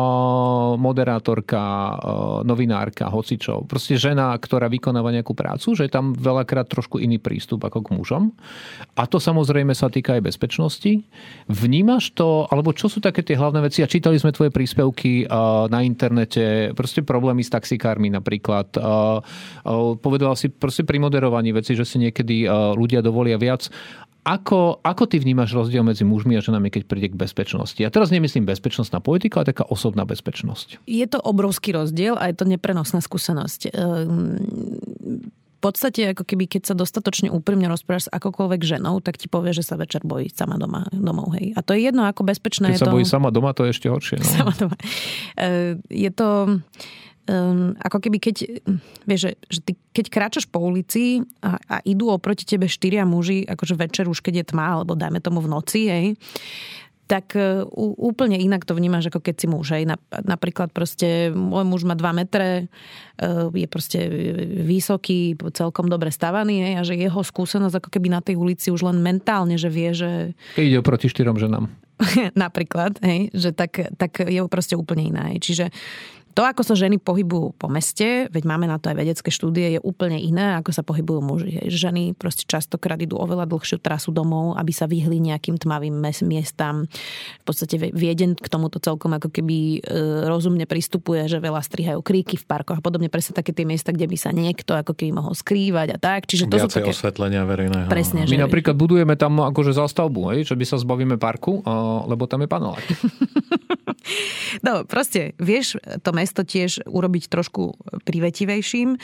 [0.78, 1.62] moderátorka,
[2.46, 3.66] novinárka, hocičo.
[3.66, 7.90] Proste žena, ktorá vykonáva nejakú prácu, že je tam veľakrát trošku iný prístup ako k
[7.98, 8.24] mužom.
[8.94, 11.02] A to samozrejme sa týka aj bezpečnosti.
[11.50, 13.82] Vnímaš to, alebo čo sú také tie hlavné veci?
[13.82, 15.26] A čítali sme tvoje príspevky
[15.74, 18.70] na internete, proste problémy s taxikármi napríklad.
[20.00, 22.46] Povedala si proste pri moderovaní veci, že si niekedy
[22.78, 23.74] ľudia dovolia viac.
[24.24, 27.76] Ako, ako ty vnímaš rozdiel medzi mužmi a ženami, keď príde k bezpečnosti?
[27.76, 30.80] Ja teraz nemyslím bezpečnostná politika, ale taká osobná bezpečnosť.
[30.88, 33.76] Je to obrovský rozdiel a je to neprenosná skúsenosť.
[33.76, 34.40] Ehm,
[35.28, 39.52] v podstate, ako keby, keď sa dostatočne úprimne rozprávaš s akokoľvek ženou, tak ti povie,
[39.52, 41.36] že sa večer bojí sama doma, domov.
[41.36, 41.56] Hej.
[41.56, 42.96] A to je jedno, ako bezpečné keď je sa to...
[42.96, 44.24] bojí sama doma, to je ešte horšie.
[44.24, 44.28] No.
[44.40, 44.76] Sama doma.
[45.36, 46.28] Ehm, je to
[47.30, 48.36] um, ako keby keď,
[49.08, 53.48] vieš, že, že ty, keď kráčaš po ulici a, a idú oproti tebe štyria muži,
[53.48, 56.06] akože večer už keď je tma, alebo dajme tomu v noci, hej,
[57.04, 57.68] tak uh,
[58.00, 59.76] úplne inak to vnímaš, ako keď si muž.
[59.76, 59.92] Hej.
[60.24, 62.72] Napríklad proste môj muž má 2 metre,
[63.20, 64.00] uh, je proste
[64.64, 68.88] vysoký, celkom dobre stavaný hej, a že jeho skúsenosť ako keby na tej ulici už
[68.88, 70.32] len mentálne, že vie, že...
[70.56, 71.68] Keď ide proti štyrom ženám.
[72.44, 75.24] napríklad, hej, že tak, tak je proste úplne iná.
[75.32, 75.40] Hej.
[75.44, 75.66] Čiže
[76.34, 79.80] to, ako sa ženy pohybujú po meste, veď máme na to aj vedecké štúdie, je
[79.80, 81.62] úplne iné, ako sa pohybujú muži.
[81.70, 85.94] Ženy proste častokrát idú oveľa dlhšiu trasu domov, aby sa vyhli nejakým tmavým
[86.26, 86.90] miestam.
[87.42, 92.42] V podstate Viedeň k tomuto celkom ako keby e, rozumne pristupuje, že veľa strihajú kríky
[92.42, 93.14] v parkoch a podobne.
[93.14, 96.26] Presne také tie miesta, kde by sa niekto ako keby mohol skrývať a tak.
[96.26, 96.92] Čiže to Viacej sú také...
[96.92, 97.88] osvetlenia verejného.
[97.94, 98.42] Presne, My že...
[98.42, 101.62] napríklad budujeme tam akože zastavbu, hej, že by sa zbavíme parku,
[102.10, 102.86] lebo tam je panelák.
[104.66, 107.74] no, proste, vieš to mesto tiež urobiť trošku
[108.04, 109.00] privetivejším.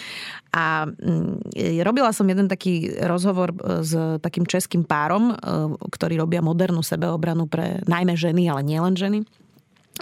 [0.53, 5.35] A mm, robila som jeden taký rozhovor e, s takým českým párom, e,
[5.89, 9.23] ktorí robia modernú sebeobranu pre najmä ženy, ale nielen ženy.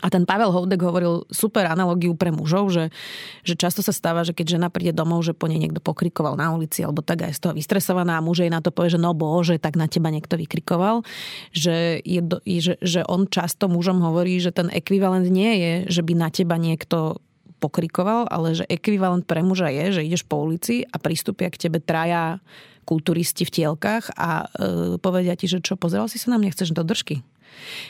[0.02, 2.94] A ten Pavel Houdek hovoril super analogiu pre mužov, že,
[3.42, 6.54] že často sa stáva, že keď žena príde domov, že po nej niekto pokrikoval na
[6.54, 9.18] ulici alebo tak aj z toho vystresovaná a muž jej na to povie, že no
[9.18, 11.02] bože, tak na teba niekto vykrikoval.
[11.50, 12.22] Že, je,
[12.62, 16.62] že, že on často mužom hovorí, že ten ekvivalent nie je, že by na teba
[16.62, 17.18] niekto
[17.58, 21.82] pokrikoval, ale že ekvivalent pre muža je, že ideš po ulici a pristúpia k tebe
[21.82, 22.38] traja
[22.88, 26.72] kulturisti v tielkach a e, povedia ti, že čo, pozeral si sa na mňa, chceš
[26.72, 27.20] do držky?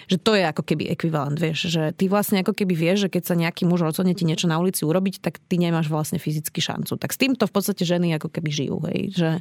[0.09, 3.23] Že to je ako keby ekvivalent, vieš, že ty vlastne ako keby vieš, že keď
[3.23, 6.97] sa nejaký muž rozhodne ti niečo na ulici urobiť, tak ty nemáš vlastne fyzicky šancu.
[6.97, 9.31] Tak s týmto v podstate ženy ako keby žijú, hej, že,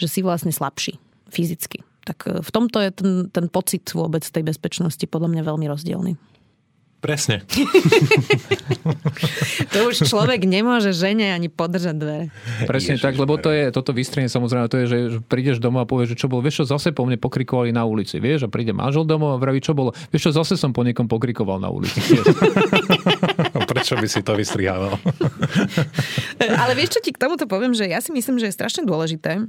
[0.00, 0.96] že si vlastne slabší
[1.28, 1.82] fyzicky.
[2.06, 6.14] Tak e, v tomto je ten, ten pocit vôbec tej bezpečnosti podľa mňa veľmi rozdielny.
[6.96, 7.44] Presne.
[9.72, 12.24] to už človek nemôže žene ani podržať dvere.
[12.64, 15.86] Presne Ježiš, tak, lebo to je, toto vystrenie samozrejme, to je, že prídeš domov a
[15.86, 18.72] povieš, že čo bolo, vieš čo, zase po mne pokrikovali na ulici, vieš, a príde
[18.72, 22.00] manžel domov a vraví, čo bolo, vieš čo, zase som po niekom pokrikoval na ulici.
[23.70, 24.96] Prečo by si to vystrihával?
[26.40, 29.44] Ale vieš čo, ti k tomuto poviem, že ja si myslím, že je strašne dôležité,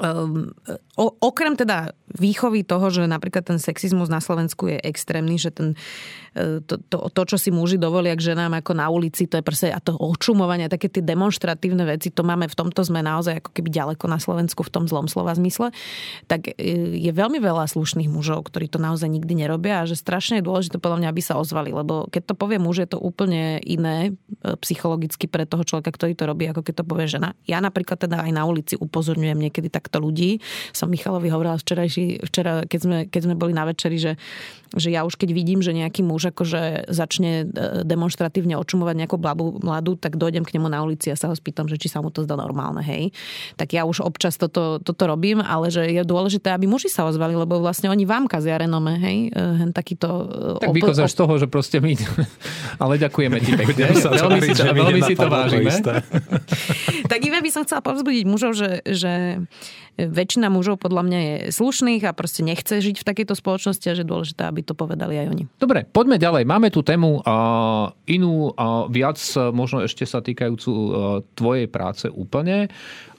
[0.00, 0.56] Um,
[0.96, 5.72] o, okrem teda výchovy toho, že napríklad ten sexizmus na Slovensku je extrémny, že ten,
[6.36, 9.44] e, to, to, to, čo si muži dovolia k ženám ako na ulici, to je
[9.44, 13.50] proste a to očumovanie, také tie demonstratívne veci, to máme v tomto sme naozaj ako
[13.56, 15.72] keby ďaleko na Slovensku v tom zlom slova zmysle,
[16.28, 20.40] tak e, je veľmi veľa slušných mužov, ktorí to naozaj nikdy nerobia a že strašne
[20.40, 23.56] je dôležité podľa mňa, aby sa ozvali, lebo keď to povie muž, je to úplne
[23.64, 24.12] iné
[24.44, 27.32] e, psychologicky pre toho človeka, ktorý to robí, ako keď to povie žena.
[27.48, 30.38] Ja napríklad teda aj na ulici upozorňujem niekedy tak takto ľudí.
[30.70, 34.14] Som Michalovi hovorila včerajší, včera, keď sme, keď sme boli na večeri, že,
[34.78, 39.46] že ja už keď vidím, že nejaký muž akože začne e, demonstratívne očumovať nejakú mladú,
[39.58, 42.14] mladú, tak dojdem k nemu na ulici a sa ho spýtam, že či sa mu
[42.14, 43.10] to zdá normálne, hej.
[43.58, 47.34] Tak ja už občas toto, toto robím, ale že je dôležité, aby muži sa ozvali,
[47.34, 49.18] lebo vlastne oni vám kazia renome, hej.
[49.34, 50.08] E, hen takýto...
[50.56, 51.92] E, tak vykozáš z toho, že proste my...
[52.82, 53.92] ale ďakujeme ti pekne.
[53.98, 55.72] veľmi si to, veľmi si to vážime.
[57.12, 59.42] tak iba by som chcela povzbudiť mužov, že, že
[59.96, 64.02] väčšina mužov podľa mňa je slušných a proste nechce žiť v takejto spoločnosti a že
[64.02, 65.44] je dôležité, aby to povedali aj oni.
[65.60, 66.42] Dobre, poďme ďalej.
[66.48, 69.20] Máme tu tému uh, inú, uh, viac
[69.52, 70.88] možno ešte sa týkajúcu uh,
[71.36, 72.72] tvojej práce úplne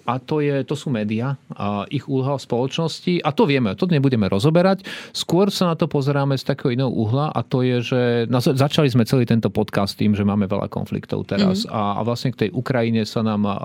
[0.03, 3.87] a to, je, to sú médiá a ich úloha v spoločnosti a to vieme, to
[3.87, 4.83] nebudeme rozoberať.
[5.15, 8.01] Skôr sa na to pozeráme z takého iného uhla a to je, že
[8.35, 11.71] začali sme celý tento podcast tým, že máme veľa konfliktov teraz mm.
[11.71, 13.55] a, a vlastne k tej Ukrajine sa nám a,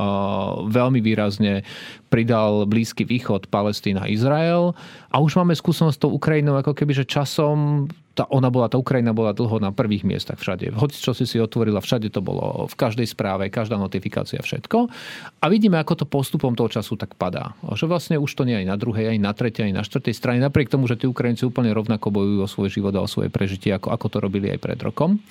[0.71, 1.67] veľmi výrazne
[2.09, 4.73] pridal Blízky východ, Palestína, Izrael
[5.09, 7.89] a už máme skúsenosť s tou Ukrajinou ako keby, že časom
[8.19, 10.75] tá, ona bola, tá Ukrajina bola dlho na prvých miestach všade.
[10.75, 14.91] Hoď čo si si otvorila, všade to bolo, v každej správe, každá notifikácia, všetko.
[15.39, 17.55] A vidíme, ako to postupom toho času tak padá.
[17.63, 20.43] Že vlastne už to nie aj na druhej, aj na tretej, aj na štvrtej strane,
[20.43, 23.71] napriek tomu, že tí Ukrajinci úplne rovnako bojujú o svoj život a o svoje prežitie,
[23.71, 25.23] ako, ako to robili aj pred rokom.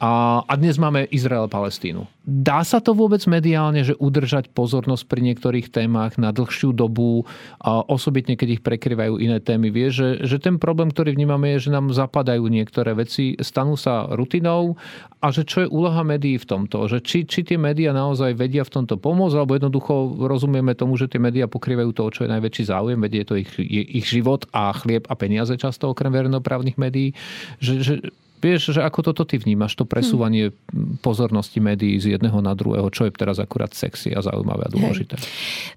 [0.00, 2.08] A, a dnes máme Izrael a Palestínu.
[2.24, 7.24] Dá sa to vôbec mediálne, že udržať pozornosť pri niektorých témach na dlhšiu dobu,
[7.58, 9.72] a osobitne keď ich prekryvajú iné témy?
[9.72, 14.06] Vie, že, že ten problém, ktorý vnímame, je, že nám zapadajú niektoré veci, stanú sa
[14.12, 14.76] rutinou
[15.24, 16.84] a že čo je úloha médií v tomto?
[16.86, 21.08] Že či, či tie médiá naozaj vedia v tomto pomôcť, alebo jednoducho rozumieme tomu, že
[21.08, 25.08] tie médiá pokrývajú to, čo je najväčší záujem, vedie to ich, ich život a chlieb
[25.08, 27.16] a peniaze často okrem verejnoprávnych médií.
[27.60, 27.94] Že, že,
[28.40, 31.04] Vieš, že ako toto ty vnímaš, to presúvanie hmm.
[31.04, 35.20] pozornosti médií z jedného na druhého, čo je teraz akurát sexy a zaujímavé a dôležité?
[35.20, 35.28] Hej.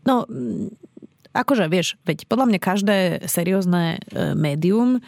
[0.07, 0.23] No,
[1.33, 2.95] akože vieš, veď podľa mňa každé
[3.27, 5.01] seriózne e, médium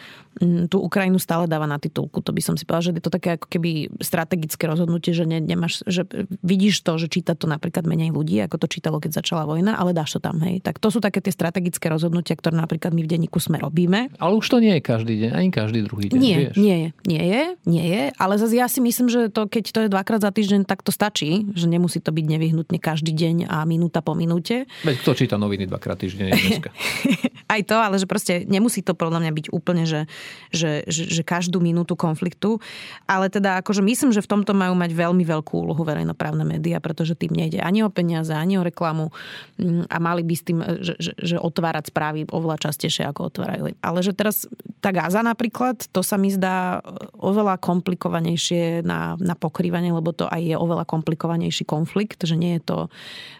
[0.68, 2.20] tú Ukrajinu stále dáva na titulku.
[2.20, 5.40] To by som si povedala, že je to také ako keby strategické rozhodnutie, že ne,
[5.40, 6.04] nemáš, že
[6.44, 9.96] vidíš to, že číta to napríklad menej ľudí, ako to čítalo, keď začala vojna, ale
[9.96, 10.60] dáš to tam, hej.
[10.60, 14.12] Tak to sú také tie strategické rozhodnutia, ktoré napríklad my v denníku sme robíme.
[14.20, 16.20] Ale už to nie je každý deň, ani každý druhý deň.
[16.20, 16.56] Nie, vieš.
[16.60, 19.88] nie nie je, nie je, ale zase ja si myslím, že to, keď to je
[19.88, 24.04] dvakrát za týždeň, tak to stačí, že nemusí to byť nevyhnutne každý deň a minúta
[24.04, 24.68] po minúte.
[24.84, 26.70] Veď kto číta noviny dvakrát týždeň dneska?
[27.52, 30.10] Aj to, ale že proste nemusí to podľa mňa byť úplne, že
[30.56, 32.58] že, že, že každú minútu konfliktu.
[33.04, 37.18] Ale teda akože myslím, že v tomto majú mať veľmi veľkú úlohu verejnoprávne médiá, pretože
[37.18, 39.12] tým nejde ani o peniaze, ani o reklamu
[39.60, 43.76] mm, a mali by s tým, že, že, že otvárať správy oveľa častejšie, ako otvárajú.
[43.82, 44.48] Ale že teraz
[44.80, 46.80] tá Gaza napríklad, to sa mi zdá
[47.18, 52.62] oveľa komplikovanejšie na, na pokrývanie, lebo to aj je oveľa komplikovanejší konflikt, že nie je
[52.62, 52.78] to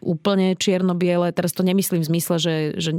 [0.03, 1.31] úplne čierno-biele.
[1.31, 2.99] Teraz to nemyslím v zmysle, že, že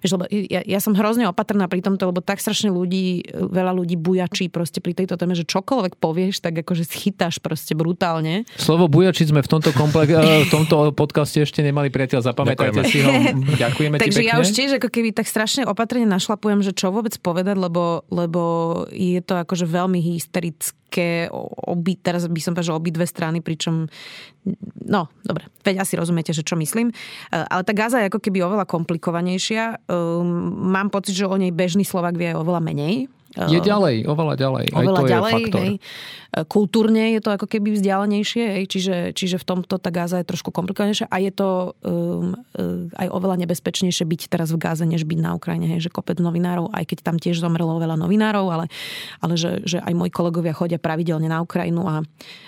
[0.00, 3.98] vieš, lebo ja, ja som hrozne opatrná pri tomto, lebo tak strašne ľudí veľa ľudí
[3.98, 8.46] bujačí proste pri tejto téme, že čokoľvek povieš, tak akože schytáš proste brutálne.
[8.54, 13.02] Slovo bujači sme v tomto, komple- eh, v tomto podcaste ešte nemali priateľ, zapamätajte si
[13.02, 13.10] ho.
[13.62, 17.16] Ďakujeme Takže ti ja už tiež ako keby tak strašne opatrne našlapujem, že čo vôbec
[17.18, 18.42] povedať, lebo, lebo
[18.92, 20.85] je to akože veľmi hysterické
[21.66, 23.90] obi, teraz by som povedal, že obidve strany, pričom
[24.86, 26.94] no, dobre, veď asi rozumiete, že čo myslím.
[26.94, 29.90] Eh, ale tá Gaza je ako keby oveľa komplikovanejšia.
[29.90, 34.64] Ehm, mám pocit, že o nej bežný Slovak vie oveľa menej Je ďalej, oveľa ďalej.
[34.72, 35.60] Oveľa Aj to ďalej, je faktor.
[35.60, 35.74] hej.
[36.36, 38.64] Kultúrne je to ako keby vzdialenejšie, hej.
[38.68, 42.36] Čiže, čiže v tomto tá Gáza je trošku komplikovanejšia a je to um,
[42.96, 45.88] aj oveľa nebezpečnejšie byť teraz v Gáze, než byť na Ukrajine, hej.
[45.88, 48.66] Že kopec novinárov, aj keď tam tiež zomrelo veľa novinárov, ale,
[49.20, 52.04] ale že, že aj moji kolegovia chodia pravidelne na Ukrajinu a,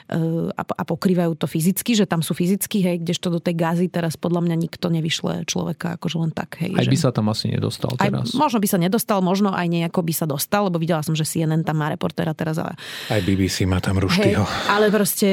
[0.09, 4.17] a, a pokrývajú to fyzicky, že tam sú fyzicky, hej, kdežto do tej Gázy teraz
[4.17, 6.73] podľa mňa nikto nevyšle človeka akože len tak, hej.
[6.73, 6.93] Aj že...
[6.93, 8.33] by sa tam asi nedostal Aj, teraz.
[8.33, 11.67] možno by sa nedostal, možno aj nejako by sa dostal, lebo videla som, že CNN
[11.67, 12.57] tam má reportéra teraz.
[12.57, 12.79] Ale,
[13.11, 14.45] Aj BBC má tam hej, Ruštyho.
[14.71, 15.29] ale proste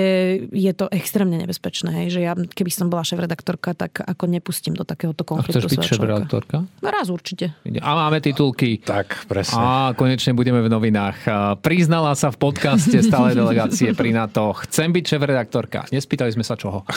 [0.49, 1.89] je to extrémne nebezpečné.
[2.03, 5.71] Hej, že ja, keby som bola šéf-redaktorka, tak ako nepustím do takéhoto A konfliktu chceš
[5.71, 6.55] byť šéf-redaktorka?
[6.82, 7.55] No raz určite.
[7.80, 8.82] A máme titulky.
[8.82, 9.55] Tak, presne.
[9.55, 11.17] A konečne budeme v novinách.
[11.30, 14.51] A Priznala sa v podcaste stále delegácie pri NATO.
[14.66, 15.86] Chcem byť šéf-redaktorka.
[15.93, 16.82] Nespýtali sme sa čoho.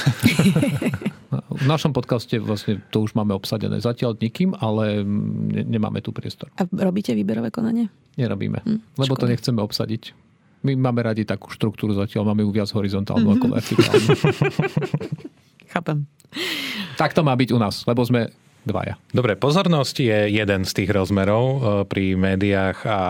[1.28, 3.82] V našom podcaste vlastne to už máme obsadené.
[3.82, 6.48] Zatiaľ nikým, ale ne- nemáme tu priestor.
[6.56, 7.92] A robíte výberové konanie?
[8.16, 8.64] Nerobíme.
[8.64, 10.16] Hm, lebo to nechceme obsadiť.
[10.64, 14.08] My máme radi takú štruktúru zatiaľ, máme ju viac horizontálnu ako vertikálnu.
[15.72, 16.08] Chápem.
[16.96, 18.32] tak to má byť u nás, lebo sme
[18.64, 18.96] dvaja.
[19.12, 23.00] Dobre, pozornosť je jeden z tých rozmerov e, pri médiách a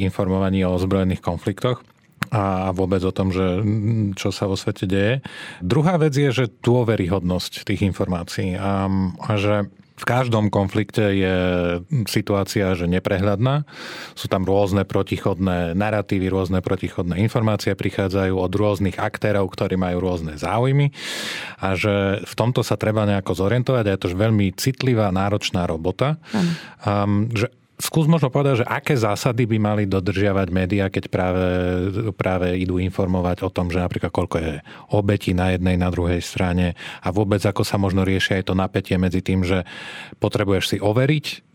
[0.00, 1.84] informovaní o ozbrojených konfliktoch
[2.30, 3.62] a vôbec o tom, že
[4.14, 5.14] čo sa vo svete deje.
[5.60, 8.86] Druhá vec je, že dôveryhodnosť tých informácií a,
[9.26, 9.66] a že
[10.00, 11.36] v každom konflikte je
[12.08, 13.68] situácia, že neprehľadná.
[14.16, 20.40] Sú tam rôzne protichodné narratívy, rôzne protichodné informácie prichádzajú od rôznych aktérov, ktorí majú rôzne
[20.40, 20.96] záujmy
[21.60, 26.16] a že v tomto sa treba nejako zorientovať a je to veľmi citlivá, náročná robota.
[26.80, 27.52] Um, že
[27.90, 31.46] Skús možno povedať, že aké zásady by mali dodržiavať médiá, keď práve,
[32.14, 34.54] práve idú informovať o tom, že napríklad koľko je
[34.94, 38.94] obetí na jednej, na druhej strane a vôbec ako sa možno rieši aj to napätie
[38.94, 39.66] medzi tým, že
[40.22, 41.49] potrebuješ si overiť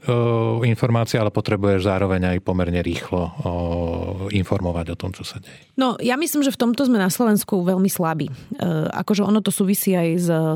[0.66, 3.32] informácie, ale potrebuješ zároveň aj pomerne rýchlo e,
[4.38, 5.74] informovať o tom, čo sa deje.
[5.76, 8.30] No, ja myslím, že v tomto sme na Slovensku veľmi slabí.
[8.30, 8.34] E,
[8.94, 10.10] akože ono to súvisí aj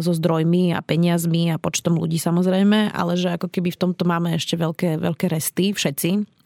[0.05, 4.37] so zdrojmi a peniazmi a počtom ľudí samozrejme, ale že ako keby v tomto máme
[4.37, 6.38] ešte veľké, veľké resty všetci.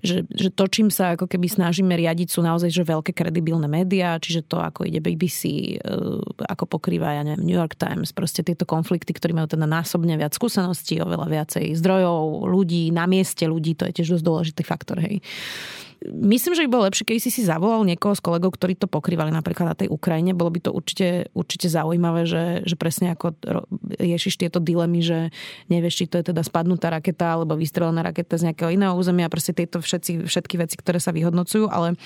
[0.00, 4.16] Že, že to, čím sa ako keby snažíme riadiť, sú naozaj že veľké kredibilné médiá,
[4.16, 6.00] čiže to, ako ide BBC, e,
[6.48, 10.32] ako pokrýva, ja neviem, New York Times, proste tieto konflikty, ktorí majú teda násobne viac
[10.32, 15.20] skúseností, oveľa viacej zdrojov, ľudí, na mieste ľudí, to je tiež dosť dôležitý faktor, hej.
[16.08, 19.28] Myslím, že by bolo lepšie, keby si si zavolal niekoho z kolegov, ktorí to pokrývali
[19.28, 20.32] napríklad na tej Ukrajine.
[20.32, 23.36] Bolo by to určite, určite zaujímavé, že, že presne ako
[24.00, 25.28] riešiš tieto dilemy, že
[25.68, 29.28] nevieš, či to je teda spadnutá raketa alebo vystrelená raketa z nejakého iného územia.
[29.28, 31.68] Proste tieto všetci, všetky veci, ktoré sa vyhodnocujú.
[31.68, 32.00] Ale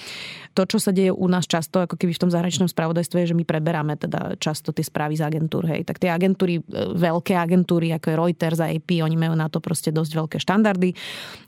[0.58, 3.38] to, čo sa deje u nás často, ako keby v tom zahraničnom spravodajstve, je, že
[3.38, 5.70] my preberáme teda často tie správy z agentúr.
[5.70, 5.86] Hej.
[5.86, 6.62] Tak tie agentúry, e,
[6.98, 10.98] veľké agentúry, ako je Reuters a AP, oni majú na to proste dosť veľké štandardy.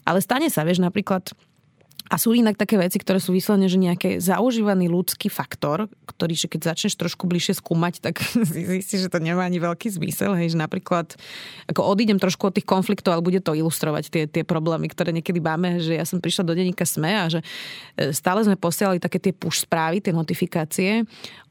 [0.07, 1.35] Ale stane sa, vieš, napríklad
[2.07, 6.47] a sú inak také veci, ktoré sú vyslovene, že nejaký zaužívaný ľudský faktor, ktorý, že
[6.47, 10.39] keď začneš trošku bližšie skúmať, tak zistíš, že to nemá ani veľký zmysel.
[10.39, 11.19] Hej, že napríklad,
[11.67, 15.43] ako odídem trošku od tých konfliktov, ale bude to ilustrovať tie, tie problémy, ktoré niekedy
[15.43, 17.41] máme, že ja som prišla do denníka SME a že
[17.99, 21.03] e, stále sme posielali také tie push správy, tie notifikácie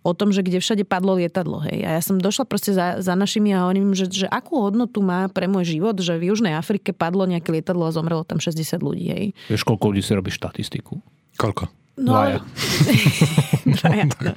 [0.05, 1.65] o tom, že kde všade padlo lietadlo.
[1.65, 1.81] Hej.
[1.81, 5.25] A ja som došla proste za, za našimi a hovorím, že, že akú hodnotu má
[5.33, 9.05] pre môj život, že v Južnej Afrike padlo nejaké lietadlo a zomrelo tam 60 ľudí.
[9.09, 9.25] Hej.
[9.49, 11.01] Vieš, koľko ľudí si robí štatistiku?
[11.41, 11.84] Koľko?
[11.95, 12.39] No, Dvaja.
[13.79, 14.33] Dvaja, no.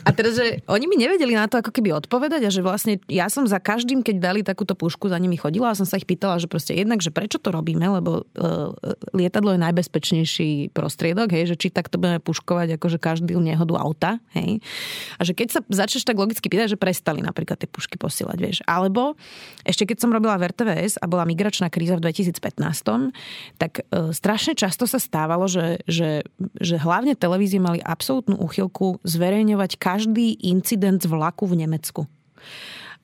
[0.00, 3.28] A teraz, že oni mi nevedeli na to ako keby odpovedať a že vlastne ja
[3.28, 6.40] som za každým, keď dali takúto pušku, za nimi chodila a som sa ich pýtala,
[6.40, 8.72] že proste jednak, že prečo to robíme, lebo uh,
[9.12, 14.64] lietadlo je najbezpečnejší prostriedok, hej, že či takto budeme puškovať akože každý nehodu auta, hej.
[15.20, 18.58] A že keď sa začneš tak logicky pýtať, že prestali napríklad tie pušky posielať, vieš.
[18.64, 19.20] Alebo
[19.68, 22.56] ešte keď som robila v RTVS a bola migračná kríza v 2015,
[23.60, 26.24] tak uh, strašne často sa stávalo, že, že,
[26.70, 32.06] že hlavne televízie mali absolútnu úchylku zverejňovať každý incident z vlaku v Nemecku.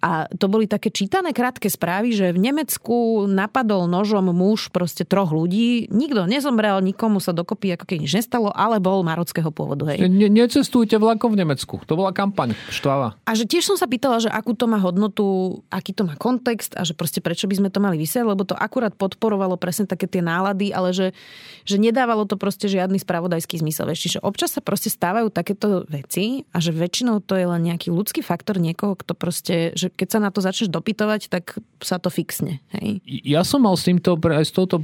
[0.05, 5.33] A to boli také čítané krátke správy, že v Nemecku napadol nožom muž proste troch
[5.33, 5.89] ľudí.
[5.89, 9.89] Nikto nezomrel, nikomu sa dokopy ako keď nič nestalo, ale bol marockého pôvodu.
[9.89, 10.05] Hej.
[10.07, 11.81] Ne, necestujte vlakom v Nemecku.
[11.89, 13.17] To bola kampaň štváva.
[13.25, 16.77] A že tiež som sa pýtala, že akú to má hodnotu, aký to má kontext
[16.77, 20.05] a že proste prečo by sme to mali vysieť, lebo to akurát podporovalo presne také
[20.05, 21.17] tie nálady, ale že,
[21.65, 23.89] že nedávalo to proste žiadny spravodajský zmysel.
[23.89, 27.91] Vieš, čiže občas sa proste stávajú takéto veci a že väčšinou to je len nejaký
[27.91, 32.03] ľudský faktor niekoho, kto proste, že že keď sa na to začneš dopytovať, tak sa
[32.03, 32.59] to fixne.
[32.75, 32.99] Hej?
[33.07, 34.83] Ja som mal s týmto, aj s touto,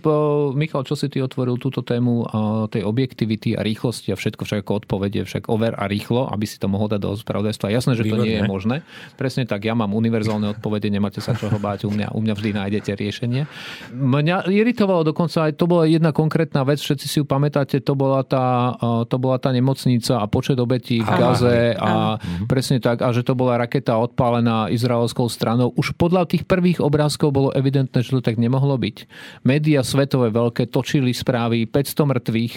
[0.55, 2.25] Michal, čo si ty otvoril túto tému
[2.71, 6.63] tej objektivity a rýchlosti a všetko však ako odpovede, však over a rýchlo, aby si
[6.63, 7.75] to mohol dať do spravodajstva.
[7.75, 8.25] Jasné, že to Výborné.
[8.25, 8.77] nie je možné.
[9.19, 12.51] Presne tak, ja mám univerzálne odpovede, nemáte sa čoho báť, u mňa, u mňa vždy
[12.55, 13.43] nájdete riešenie.
[13.91, 18.23] Mňa iritovalo dokonca aj, to bola jedna konkrétna vec, všetci si ju pamätáte, to bola
[18.23, 18.79] tá,
[19.11, 22.47] to bola tá nemocnica a počet obetí v Gaze a mhm.
[22.47, 25.73] presne tak, a že to bola raketa odpálená izraelskou stranou.
[25.73, 29.09] Už podľa tých prvých obrázkov bolo evidentné, že to tak nemohlo byť.
[29.49, 32.55] Média svetové veľké točili správy, 500 mŕtvych,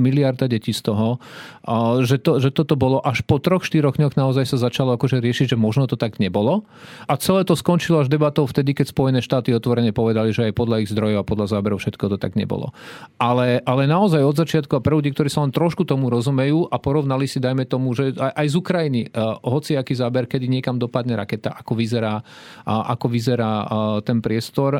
[0.00, 1.20] miliarda detí z toho,
[2.00, 5.52] že, to, že toto bolo až po troch, štyroch dňoch naozaj sa začalo akože riešiť,
[5.52, 6.64] že možno to tak nebolo.
[7.04, 10.80] A celé to skončilo až debatou vtedy, keď Spojené štáty otvorene povedali, že aj podľa
[10.80, 12.72] ich zdrojov a podľa záberov všetko to tak nebolo.
[13.20, 16.80] Ale, ale naozaj od začiatku a pre ľudí, ktorí sa len trošku tomu rozumejú a
[16.80, 19.00] porovnali si, dajme tomu, že aj, aj z Ukrajiny,
[19.44, 22.22] hoci aký záber, kedy niekam dopadne raketa, ako vyzerá,
[22.66, 23.52] ako vyzerá
[24.06, 24.78] ten priestor,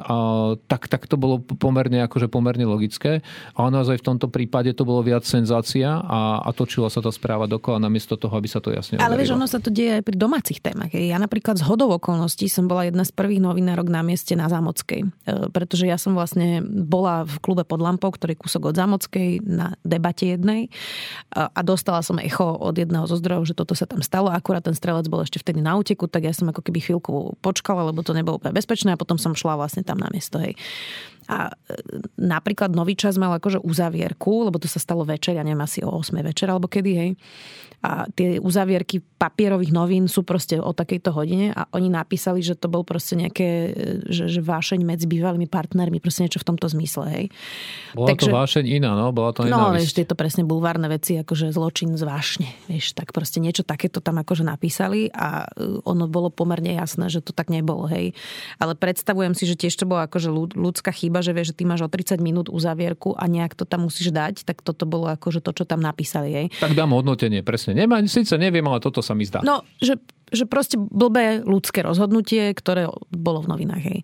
[0.67, 3.21] tak, tak to bolo pomerne, akože pomerne logické.
[3.59, 7.51] A naozaj v tomto prípade to bolo viac senzácia a, a točila sa tá správa
[7.51, 10.17] dokola namiesto toho, aby sa to jasne Ale vieš, ono sa to deje aj pri
[10.17, 10.93] domácich témach.
[10.95, 15.01] Ja napríklad z hodov okolností som bola jedna z prvých novinárok na mieste na Zámockej.
[15.03, 15.09] E,
[15.51, 19.75] pretože ja som vlastne bola v klube pod lampou, ktorý je kúsok od Zámockej na
[19.83, 20.71] debate jednej
[21.31, 24.29] a dostala som echo od jedného zo zdrojov, že toto sa tam stalo.
[24.31, 27.89] Akurát ten strelec bol ešte vtedy na úteku, tak ja som ako keby chvíľku počkala,
[27.89, 30.41] lebo to nebolo úplne bezpečné a potom som šla vlastne tam na miesto.
[30.41, 30.57] Hej.
[31.31, 31.75] A e,
[32.19, 35.95] napríklad Nový čas mal akože uzavierku, lebo to sa stalo večer, ja neviem, asi o
[35.95, 37.11] 8 večer alebo kedy, hej.
[37.81, 42.69] A tie uzavierky papierových novín sú proste o takejto hodine a oni napísali, že to
[42.69, 43.71] bol proste nejaké, e,
[44.05, 47.25] že, že vášeň medzi bývalými partnermi, proste niečo v tomto zmysle, hej.
[47.97, 49.17] Bola Takže, to vášeň iná, no?
[49.17, 53.41] Bola to No, vieš, tieto presne bulvárne veci, akože zločin z vášne, vieš, tak proste
[53.41, 57.89] niečo takéto tam akože napísali a e, ono bolo pomerne jasné, že to tak nebolo,
[57.89, 58.13] hej.
[58.61, 61.85] Ale predstavujem si, že tiež to bola akože ľudská chyba, že vieš, že ty máš
[61.85, 65.53] o 30 minút uzavierku a nejak to tam musíš dať, tak toto bolo akože to,
[65.53, 66.47] čo tam napísali, hej.
[66.59, 67.77] Tak dám hodnotenie, presne.
[67.77, 69.45] Nemá, síce neviem, ale toto sa mi zdá.
[69.45, 70.01] No, že
[70.31, 73.83] že proste blbé ľudské rozhodnutie, ktoré bolo v novinách.
[73.83, 74.01] Hej.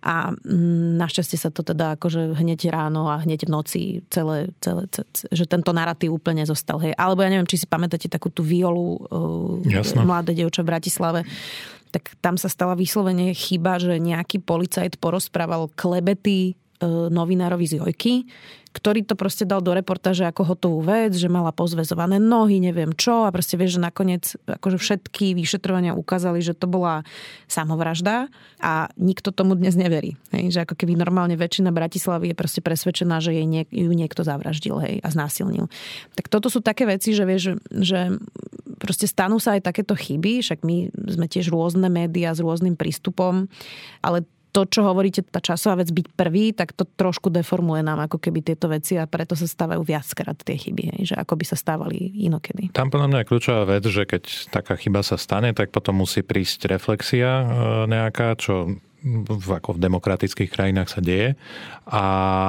[0.00, 4.88] A mm, našťastie sa to teda akože hneď ráno a hneď v noci celé, celé,
[4.88, 6.80] celé že tento narratív úplne zostal.
[6.80, 6.96] Hej.
[6.96, 11.20] Alebo ja neviem, či si pamätáte takú tú violu uh, mladé dievča v Bratislave
[11.90, 18.28] tak tam sa stala vyslovene chyba, že nejaký policajt porozprával klebety uh, novinárovi z Jojky,
[18.76, 23.24] ktorý to proste dal do reportáže ako hotovú vec, že mala pozvezované nohy, neviem čo
[23.24, 27.00] a proste vieš, že nakoniec akože všetky vyšetrovania ukázali, že to bola
[27.48, 28.28] samovražda
[28.60, 30.20] a nikto tomu dnes neverí.
[30.36, 30.52] Hej?
[30.52, 34.76] Že ako keby normálne väčšina Bratislavy je proste presvedčená, že jej niek- ju niekto zavraždil
[34.84, 35.72] hej, a znásilnil.
[36.12, 38.12] Tak toto sú také veci, že vieš, že
[38.76, 43.48] proste stanú sa aj takéto chyby, však my sme tiež rôzne médiá s rôznym prístupom,
[44.00, 44.24] ale
[44.56, 48.40] to, čo hovoríte, tá časová vec byť prvý, tak to trošku deformuje nám ako keby
[48.40, 52.72] tieto veci a preto sa stávajú viackrát tie chyby, že ako by sa stávali inokedy.
[52.72, 56.24] Tam podľa mňa je kľúčová vec, že keď taká chyba sa stane, tak potom musí
[56.24, 57.46] prísť reflexia e,
[57.84, 61.36] nejaká, čo v, ako v demokratických krajinách sa deje
[61.86, 62.04] a,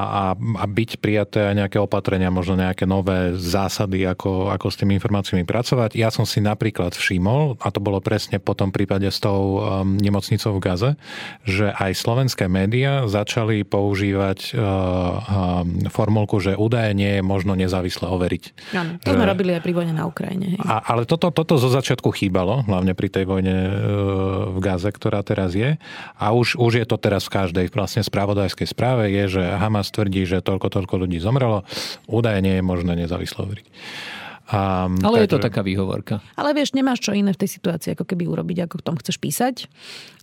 [0.08, 4.98] a, a byť prijaté aj nejaké opatrenia, možno nejaké nové zásady, ako, ako s tými
[4.98, 5.94] informáciami pracovať.
[5.94, 9.94] Ja som si napríklad všimol, a to bolo presne po tom prípade s tou um,
[10.00, 10.92] nemocnicou v Gaze,
[11.46, 18.10] že aj slovenské médiá začali používať uh, um, formulku, že údaje nie je možno nezávisle
[18.10, 18.74] overiť.
[18.74, 19.22] Áno, to že...
[19.22, 20.58] sme robili aj pri vojne na Ukrajine.
[20.58, 20.60] Hej.
[20.66, 23.70] A, ale toto, toto zo začiatku chýbalo, hlavne pri tej vojne uh,
[24.50, 25.78] v Gaze, ktorá teraz je.
[26.18, 30.30] A už už, je to teraz v každej vlastne spravodajskej správe, je, že Hamas tvrdí,
[30.30, 31.66] že toľko, toľko ľudí zomrelo.
[32.06, 33.66] Údaje nie je možné nezávislo hovoriť.
[34.48, 35.24] Um, Ale takže...
[35.28, 36.24] je to taká výhovorka.
[36.40, 39.20] Ale vieš, nemáš čo iné v tej situácii, ako keby urobiť, ako v tom chceš
[39.20, 39.68] písať,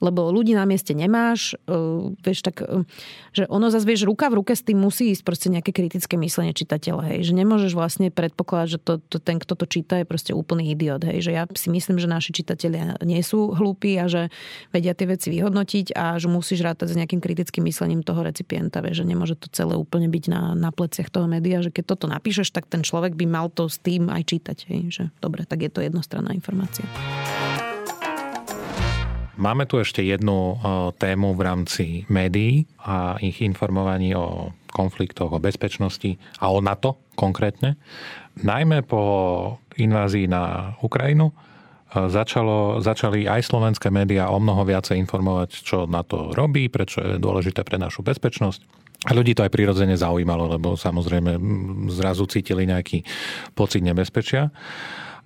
[0.00, 2.88] lebo ľudí na mieste nemáš, uh, vieš, tak, uh,
[3.36, 6.56] že ono zase, vieš, ruka v ruke s tým musí ísť proste nejaké kritické myslenie
[6.56, 10.32] čitateľa, hej, že nemôžeš vlastne predpokladať, že to, to, ten, kto to číta, je proste
[10.32, 14.32] úplný idiot, hej, že ja si myslím, že naši čitatelia nie sú hlúpi a že
[14.72, 19.04] vedia tie veci vyhodnotiť a že musíš rátať s nejakým kritickým myslením toho recipienta, vieš,
[19.04, 22.56] že nemôže to celé úplne byť na, na pleciach toho média, že keď toto napíšeš,
[22.56, 24.58] tak ten človek by mal to s tým aj čítať.
[24.70, 26.86] Hej, že dobre, tak je to jednostranná informácia.
[29.34, 30.62] Máme tu ešte jednu
[30.94, 37.74] tému v rámci médií a ich informovaní o konfliktoch, o bezpečnosti a o NATO konkrétne.
[38.38, 39.02] Najmä po
[39.74, 41.34] invázii na Ukrajinu
[41.90, 47.66] začalo, začali aj slovenské médiá o mnoho viacej informovať, čo NATO robí, prečo je dôležité
[47.66, 51.36] pre našu bezpečnosť a ľudí to aj prirodzene zaujímalo, lebo samozrejme
[51.92, 53.04] zrazu cítili nejaký
[53.52, 54.48] pocit nebezpečia.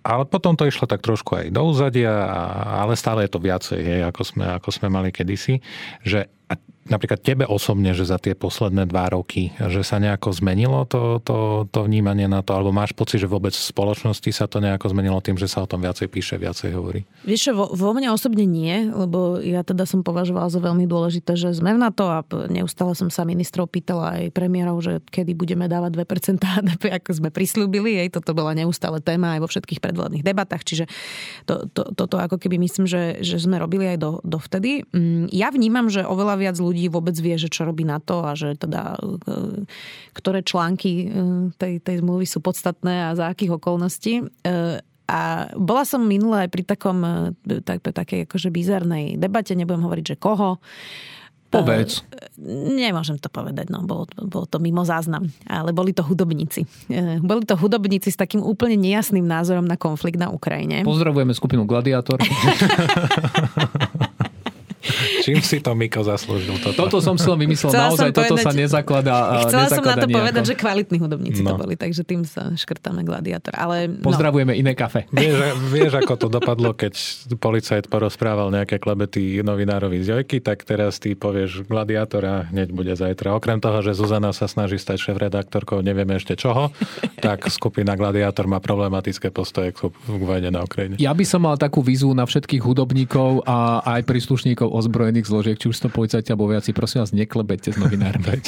[0.02, 2.10] Ale potom to išlo tak trošku aj do úzadia,
[2.80, 5.60] ale stále je to viacej, hej, ako, sme, ako sme mali kedysi.
[6.06, 6.30] Že
[6.88, 11.68] napríklad tebe osobne, že za tie posledné dva roky, že sa nejako zmenilo to, to,
[11.68, 15.20] to vnímanie na to, alebo máš pocit, že vôbec v spoločnosti sa to nejako zmenilo
[15.20, 17.04] tým, že sa o tom viacej píše, viacej hovorí?
[17.28, 21.52] Vieš vo, vo mne osobne nie, lebo ja teda som považovala za veľmi dôležité, že
[21.52, 25.94] sme na to a neustále som sa ministrov pýtala aj premiérov, že kedy budeme dávať
[25.94, 28.00] 2% HDP, ako sme prislúbili.
[28.00, 30.84] Jej, toto bola neustále téma aj vo všetkých predvolebných debatách, čiže
[31.44, 34.88] to, to, toto ako keby myslím, že, že sme robili aj do, dovtedy.
[34.90, 38.22] Mm, ja vnímam, že oveľa viac ľudí ľudí vôbec vie, že čo robí na to
[38.22, 38.94] a že teda
[39.26, 39.66] e,
[40.14, 41.06] ktoré články e,
[41.58, 44.22] tej, tej zmluvy sú podstatné a za akých okolností.
[44.22, 44.24] E,
[45.08, 45.20] a
[45.58, 47.32] bola som minule aj pri takom
[47.64, 50.60] tak, takej akože bizarnej debate, nebudem hovoriť, že koho.
[51.48, 52.04] Povedz.
[52.76, 56.68] Nemôžem to povedať, no, bolo, bolo to mimo záznam, ale boli to hudobníci.
[57.24, 60.84] Boli to hudobníci s takým úplne nejasným názorom na konflikt na Ukrajine.
[60.84, 62.20] Pozdravujeme skupinu Gladiátor.
[65.28, 66.56] Čím si to Miko zaslúžil?
[66.64, 69.94] Toto, toto som si vymyslel, chcela naozaj toto povedať, sa nezakladá Chcela nezakladá som na
[69.94, 70.18] to nejako.
[70.18, 71.48] povedať, že kvalitní hudobníci no.
[71.52, 73.52] to boli, takže tým sa škrtáme gladiátor.
[73.52, 74.00] Ale, no.
[74.00, 75.04] Pozdravujeme iné kafe.
[75.12, 75.36] Vieš,
[75.68, 76.96] vieš, ako to dopadlo, keď
[77.36, 82.94] policajt porozprával nejaké klebety novinárovi z Jojky, tak teraz ty povieš gladiátor a hneď bude
[82.96, 83.36] zajtra.
[83.36, 86.72] Okrem toho, že Zuzana sa snaží stať šéf-redaktorkou, nevieme ešte čoho,
[87.18, 90.96] tak skupina Gladiátor má problematické postoje k vojne na Ukrajine.
[91.02, 95.72] Ja by som mal takú výzvu na všetkých hudobníkov a aj príslušníkov ozbrojených zložiek, či
[95.72, 98.44] už to policajti alebo vojaci, prosím vás, neklebete s novinármi.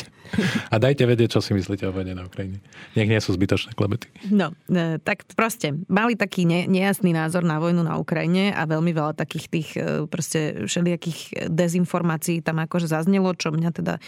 [0.70, 2.62] A dajte vedieť, čo si myslíte o vojne na Ukrajine.
[2.94, 4.06] Nech nie sú zbytočné klebety.
[4.30, 8.94] No, e, tak proste, mali taký ne, nejasný názor na vojnu na Ukrajine a veľmi
[8.94, 13.98] veľa takých tých e, proste všelijakých dezinformácií tam akože zaznelo, čo mňa teda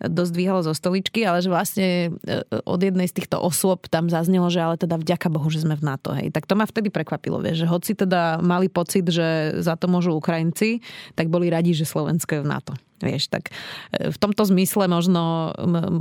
[0.00, 4.52] dosť dvíhalo zo stoličky, ale že vlastne e, od jednej z týchto osôb tam zaznelo,
[4.52, 6.12] že ale teda vďaka Bohu, že sme v NATO.
[6.12, 6.32] Hej.
[6.36, 10.12] Tak to ma vtedy prekvapilo, vieš, že hoci teda mali pocit, že za to môžu
[10.12, 10.84] Ukrajinci,
[11.16, 12.72] tak boli radi, že Slovensko je v NATO.
[12.96, 13.52] Vieš, tak
[13.92, 15.52] e, v tomto zmysle možno,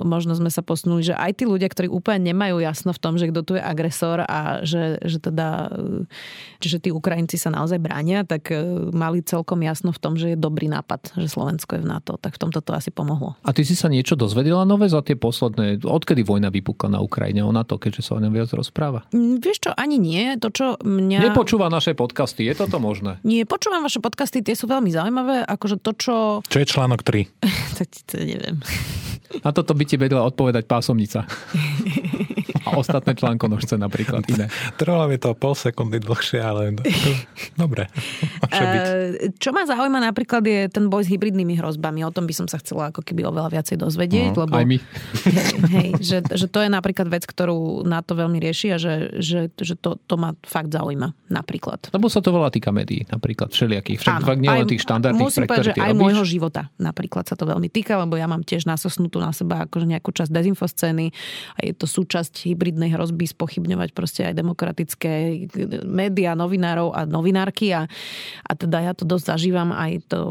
[0.06, 3.28] možno sme sa posunuli, že aj tí ľudia, ktorí úplne nemajú jasno v tom, že
[3.32, 8.24] kto tu je agresor a že, že teda, e, že tí Ukrajinci sa naozaj bránia,
[8.24, 8.64] tak e,
[8.96, 12.16] mali celkom jasno v tom, že je dobrý nápad, že Slovensko je v NATO.
[12.16, 13.36] Tak v tomto to asi pomohlo.
[13.44, 17.44] A ty si sa niečo dozvedela nové za tie posledné, odkedy vojna vypukla na Ukrajine
[17.44, 19.04] o NATO, keďže sa o ňom viac rozpráva?
[19.12, 20.38] Mm, vieš čo, ani nie.
[20.40, 21.32] To, čo mňa...
[21.32, 23.20] Nepočúva naše podcasty, je toto možné?
[23.26, 25.44] Nie, počúvam vaše podcasty, tie sú veľmi zaujímavé.
[25.46, 26.16] Akože to, čo...
[26.46, 27.26] Čo je člán článok 3.
[27.82, 28.62] tak to neviem.
[29.44, 31.26] Na toto by ti vedela odpovedať pásomnica.
[32.66, 34.50] A ostatné článkonožce napríklad iné.
[34.76, 36.74] Trvalo mi to pol sekundy dlhšie, ale
[37.54, 37.88] dobre.
[38.56, 42.08] Uh, čo ma zaujíma napríklad je ten boj s hybridnými hrozbami.
[42.08, 44.32] O tom by som sa chcela ako keby oveľa viacej dozvedieť.
[44.32, 44.78] No, lebo, aj my.
[44.80, 49.20] Hej, hej že, že to je napríklad vec, ktorú na to veľmi rieši a že,
[49.20, 51.92] že, že to, to ma fakt zaujíma napríklad.
[51.92, 54.00] Lebo sa to veľa týka médií napríklad všelijakých.
[54.00, 56.00] Však Áno, fakt nielen tých štandardných, musím pre povedať, že aj robíš.
[56.00, 59.90] môjho života napríklad sa to veľmi týka, lebo ja mám tiež nasosnutú na seba akože
[59.90, 61.10] nejakú časť dezinfoscény
[61.58, 65.46] a je to súčasť hybridnej hrozby spochybňovať proste aj demokratické
[65.82, 67.90] médiá, novinárov a novinárky a,
[68.46, 70.22] a teda ja to dosť zažívam, aj to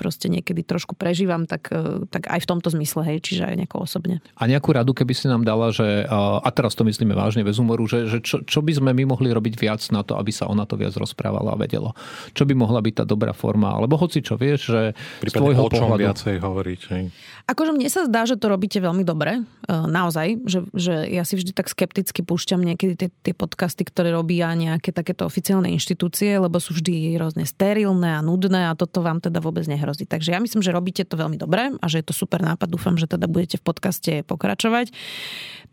[0.00, 1.68] proste niekedy trošku prežívam, tak,
[2.08, 4.24] tak aj v tomto zmysle, hej, čiže aj nejako osobne.
[4.40, 7.84] A nejakú radu, keby si nám dala, že, a teraz to myslíme vážne bez humoru,
[7.84, 10.64] že, že čo, čo by sme my mohli robiť viac na to, aby sa ona
[10.64, 11.92] to viac rozprávala a vedelo?
[12.32, 13.74] Čo by mohla byť tá dobrá forma?
[13.74, 14.82] Alebo hoci čo, vieš, že
[15.26, 16.00] z tvojho pohľadu...
[16.00, 16.80] viacej hovoriť.
[16.94, 17.02] Hej.
[17.50, 19.40] Akože mne sa zdá, že to robíte veľmi dobre.
[19.40, 20.44] E, naozaj.
[20.44, 24.92] Že, že ja si vždy tak skepticky púšťam niekedy tie, tie podcasty, ktoré robia nejaké
[24.92, 29.64] takéto oficiálne inštitúcie, lebo sú vždy rôzne sterilné a nudné a toto vám teda vôbec
[29.64, 30.04] nehrozí.
[30.04, 32.68] Takže ja myslím, že robíte to veľmi dobre a že je to super nápad.
[32.68, 34.92] Dúfam, že teda budete v podcaste pokračovať.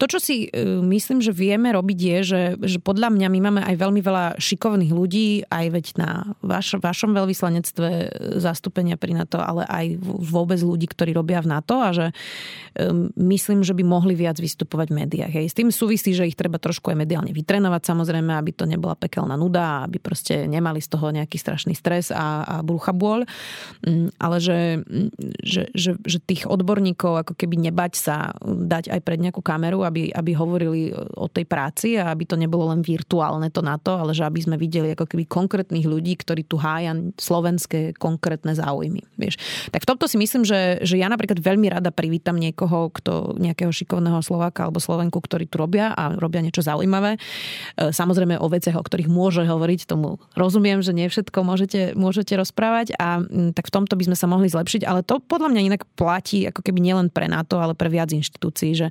[0.01, 3.61] To, čo si e, myslím, že vieme robiť je, že, že podľa mňa my máme
[3.61, 6.09] aj veľmi veľa šikovných ľudí, aj veď na
[6.41, 8.07] vaš, vašom veľvyslanectve e,
[8.41, 12.05] zastúpenia pri NATO, ale aj vôbec ľudí, ktorí robia v NATO to a že
[12.79, 15.33] um, myslím, že by mohli viac vystupovať v médiách.
[15.35, 15.45] Hej.
[15.51, 19.35] S tým súvisí, že ich treba trošku aj mediálne vytrenovať samozrejme, aby to nebola pekelná
[19.35, 23.27] nuda, aby proste nemali z toho nejaký strašný stres a, a brucha bôľ.
[23.83, 24.59] Um, ale že,
[25.43, 30.11] že, že, že tých odborníkov ako keby nebať sa dať aj pred nejakú kameru, aby,
[30.11, 34.11] aby hovorili o tej práci a aby to nebolo len virtuálne to na to, ale
[34.11, 39.01] že aby sme videli ako keby konkrétnych ľudí, ktorí tu hája slovenské konkrétne záujmy.
[39.15, 39.39] Vieš.
[39.71, 43.71] Tak v tomto si myslím, že, že ja napríklad veľmi rada privítam niekoho, kto nejakého
[43.71, 47.15] šikovného Slováka alebo Slovenku, ktorí tu robia a robia niečo zaujímavé.
[47.15, 47.19] E,
[47.95, 52.93] samozrejme o veciach, o ktorých môže hovoriť, tomu rozumiem, že nie všetko môžete, môžete rozprávať
[52.99, 53.23] a
[53.55, 56.61] tak v tomto by sme sa mohli zlepšiť, ale to podľa mňa inak platí ako
[56.61, 58.87] keby nielen pre NATO, ale pre viac inštitúcií, že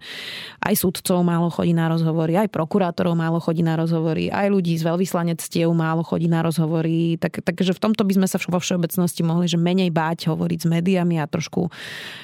[0.63, 4.87] aj súdcov málo chodí na rozhovory, aj prokurátorov málo chodí na rozhovory, aj ľudí z
[4.87, 9.51] veľvyslanectiev málo chodí na rozhovory, tak, takže v tomto by sme sa vo všeobecnosti mohli
[9.51, 11.67] že menej báť hovoriť s médiami a trošku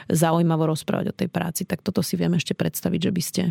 [0.06, 1.66] zaujímavo rozprávať o tej práci.
[1.66, 3.42] Tak toto si viem ešte predstaviť, že by ste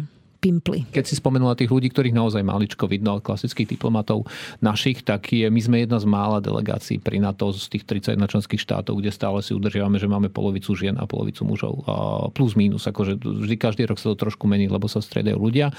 [0.41, 0.89] pimpli.
[0.89, 4.25] Keď si spomenula tých ľudí, ktorých naozaj maličko vidno, klasických diplomatov
[4.57, 8.57] našich, tak je, my sme jedna z mála delegácií pri NATO z tých 31 členských
[8.57, 11.85] štátov, kde stále si udržiavame, že máme polovicu žien a polovicu mužov.
[11.85, 11.93] A
[12.33, 15.69] plus minus, akože vždy každý rok sa to trošku mení, lebo sa stredajú ľudia,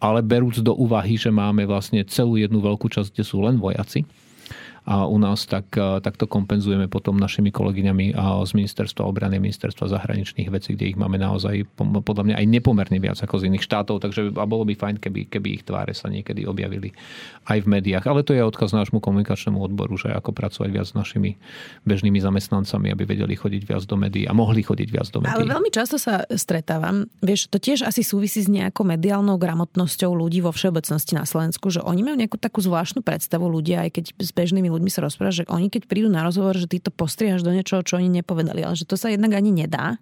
[0.00, 4.08] ale berúc do úvahy, že máme vlastne celú jednu veľkú časť, kde sú len vojaci,
[4.86, 8.14] a u nás, tak, e, tak to kompenzujeme potom našimi kolegyňami
[8.46, 13.18] z ministerstva obrany, ministerstva zahraničných vecí, kde ich máme naozaj podľa mňa aj nepomerne viac
[13.18, 16.46] ako z iných štátov, takže a bolo by fajn, keby, keby ich tváre sa niekedy
[16.46, 16.94] objavili
[17.50, 18.06] aj v médiách.
[18.06, 21.34] Ale to je odkaz nášmu komunikačnému odboru, že ako pracovať viac s našimi
[21.82, 25.34] bežnými zamestnancami, aby vedeli chodiť viac do médií a mohli chodiť viac do médií.
[25.34, 30.46] Ale veľmi často sa stretávam, vieš, to tiež asi súvisí s nejakou mediálnou gramotnosťou ľudí
[30.46, 34.30] vo všeobecnosti na Slovensku, že oni majú nejakú takú zvláštnu predstavu ľudia, aj keď s
[34.30, 37.50] bežnými ľuďmi sa rozpráva, že oni keď prídu na rozhovor, že ty to postrihaš do
[37.50, 39.96] niečoho, čo oni nepovedali, ale že to sa jednak ani nedá.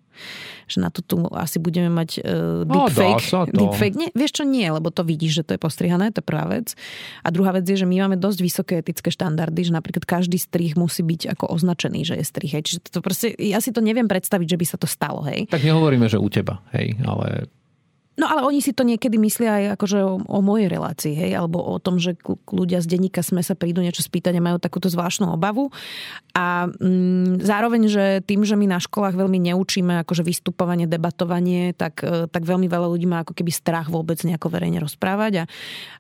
[0.71, 3.51] Že na to tu asi budeme mať uh, deepfake.
[3.51, 3.99] No, deepfake.
[3.99, 6.79] Nie, vieš čo, nie, lebo to vidíš, že to je postrihané, to je prvá vec.
[7.27, 10.79] A druhá vec je, že my máme dosť vysoké etické štandardy, že napríklad každý strih
[10.79, 12.55] musí byť ako označený, že je strih.
[12.55, 12.63] Hej.
[12.71, 15.27] Čiže to proste, ja si to neviem predstaviť, že by sa to stalo.
[15.27, 15.51] Hej.
[15.51, 17.51] Tak nehovoríme, že u teba, hej, ale
[18.15, 21.59] No ale oni si to niekedy myslia aj akože o, o mojej relácii, hej, alebo
[21.59, 22.15] o tom, že
[22.47, 25.75] ľudia z denníka sme sa prídu niečo spýtať a majú takúto zvláštnu obavu.
[26.31, 32.07] A mm, zároveň, že tým, že my na školách veľmi neučíme akože vystupovanie, debatovanie, tak,
[32.07, 35.45] e, tak veľmi veľa ľudí má ako keby strach vôbec nejako verejne rozprávať a,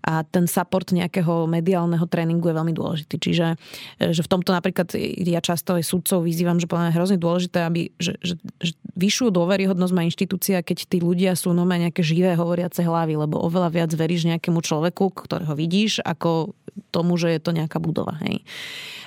[0.06, 3.16] a ten support nejakého mediálneho tréningu je veľmi dôležitý.
[3.18, 3.46] Čiže
[3.98, 7.90] e, že v tomto napríklad ja často aj sudcov vyzývam, že je hrozne dôležité, aby
[7.98, 12.84] že, že, že vyššiu dôveryhodnosť má inštitúcia, keď tí ľudia sú nové nejaké živé hovoriace
[12.84, 16.52] hlavy, lebo oveľa viac veríš nejakému človeku, ktorého vidíš, ako
[16.92, 18.20] tomu, že je to nejaká budova.
[18.22, 18.44] Hej.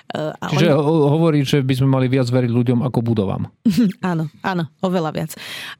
[0.07, 1.19] A Čiže on...
[1.19, 3.51] hovorí, že by sme mali viac veriť ľuďom ako budovám.
[4.11, 5.31] áno, áno, oveľa viac.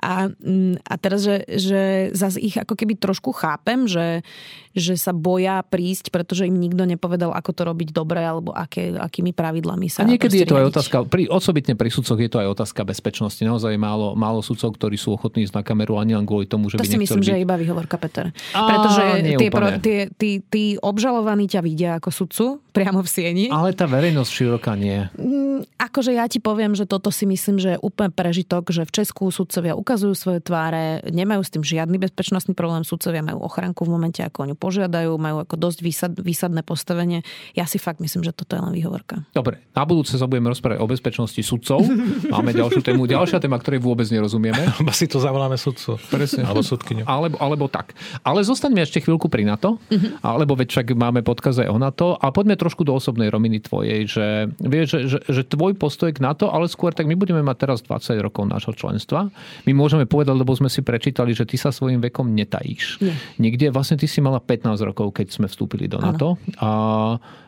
[0.03, 4.27] A, mm, a teraz, že, že zase ich ako keby trošku chápem, že,
[4.75, 9.31] že sa boja prísť, pretože im nikto nepovedal, ako to robiť dobre, alebo aké, akými
[9.31, 10.03] pravidlami sa...
[10.03, 13.39] A niekedy je to aj otázka, pri, osobitne pri sudcoch je to aj otázka bezpečnosti.
[13.39, 16.75] Naozaj málo, málo sudcov, ktorí sú ochotní ísť na kameru a nielen kvôli tomu, že
[16.75, 17.27] to by si myslím, byť...
[17.31, 18.35] že je iba výhovorka, Peter.
[18.51, 19.49] Pretože tie,
[19.79, 22.47] tie, tí, tí obžalovaní ťa vidia ako sudcu
[22.77, 23.45] priamo v sieni.
[23.49, 25.09] Ale tá verejnosť široká nie.
[25.17, 28.91] Mm, akože ja ti poviem, že toto si myslím, že je úplne prežitok, že v
[29.01, 33.97] Česku sudcovia ukazujú svoje tváre, nemajú s tým žiadny bezpečnostný problém, sudcovia majú ochranku v
[33.97, 37.25] momente, ako oni požiadajú, majú ako dosť výsad, výsadné postavenie.
[37.57, 39.23] Ja si fakt myslím, že toto je len výhovorka.
[39.33, 41.81] Dobre, na budúce sa budeme rozprávať o bezpečnosti sudcov.
[42.29, 43.07] Máme ďalšiu tému.
[43.07, 44.59] Ďalšia téma, ktorej vôbec nerozumieme.
[44.87, 45.95] Ba si to zavoláme sudcu.
[46.11, 46.43] Presne.
[46.43, 47.07] Alebo sudkyňu.
[47.07, 47.95] Alebo, alebo tak.
[48.21, 50.19] Ale zostaňme ešte chvíľku pri NATO, uh-huh.
[50.19, 54.09] alebo veď však máme podkaz aj o NATO a poďme trošku do osobnej rominy tvojej,
[54.09, 54.27] že
[54.59, 57.79] vieš, že, že, že tvoj postoj k NATO, ale skôr tak my budeme mať teraz
[57.85, 59.31] 20 rokov nášho členstva.
[59.63, 62.99] My môžeme povedať, lebo sme si prečítali, že ty sa svojim vekom netajíš.
[62.99, 63.15] Nie.
[63.37, 66.35] Niekde vlastne ty si mala 15 rokov, keď sme vstúpili do NATO.
[66.35, 66.57] Ano.
[66.57, 66.69] A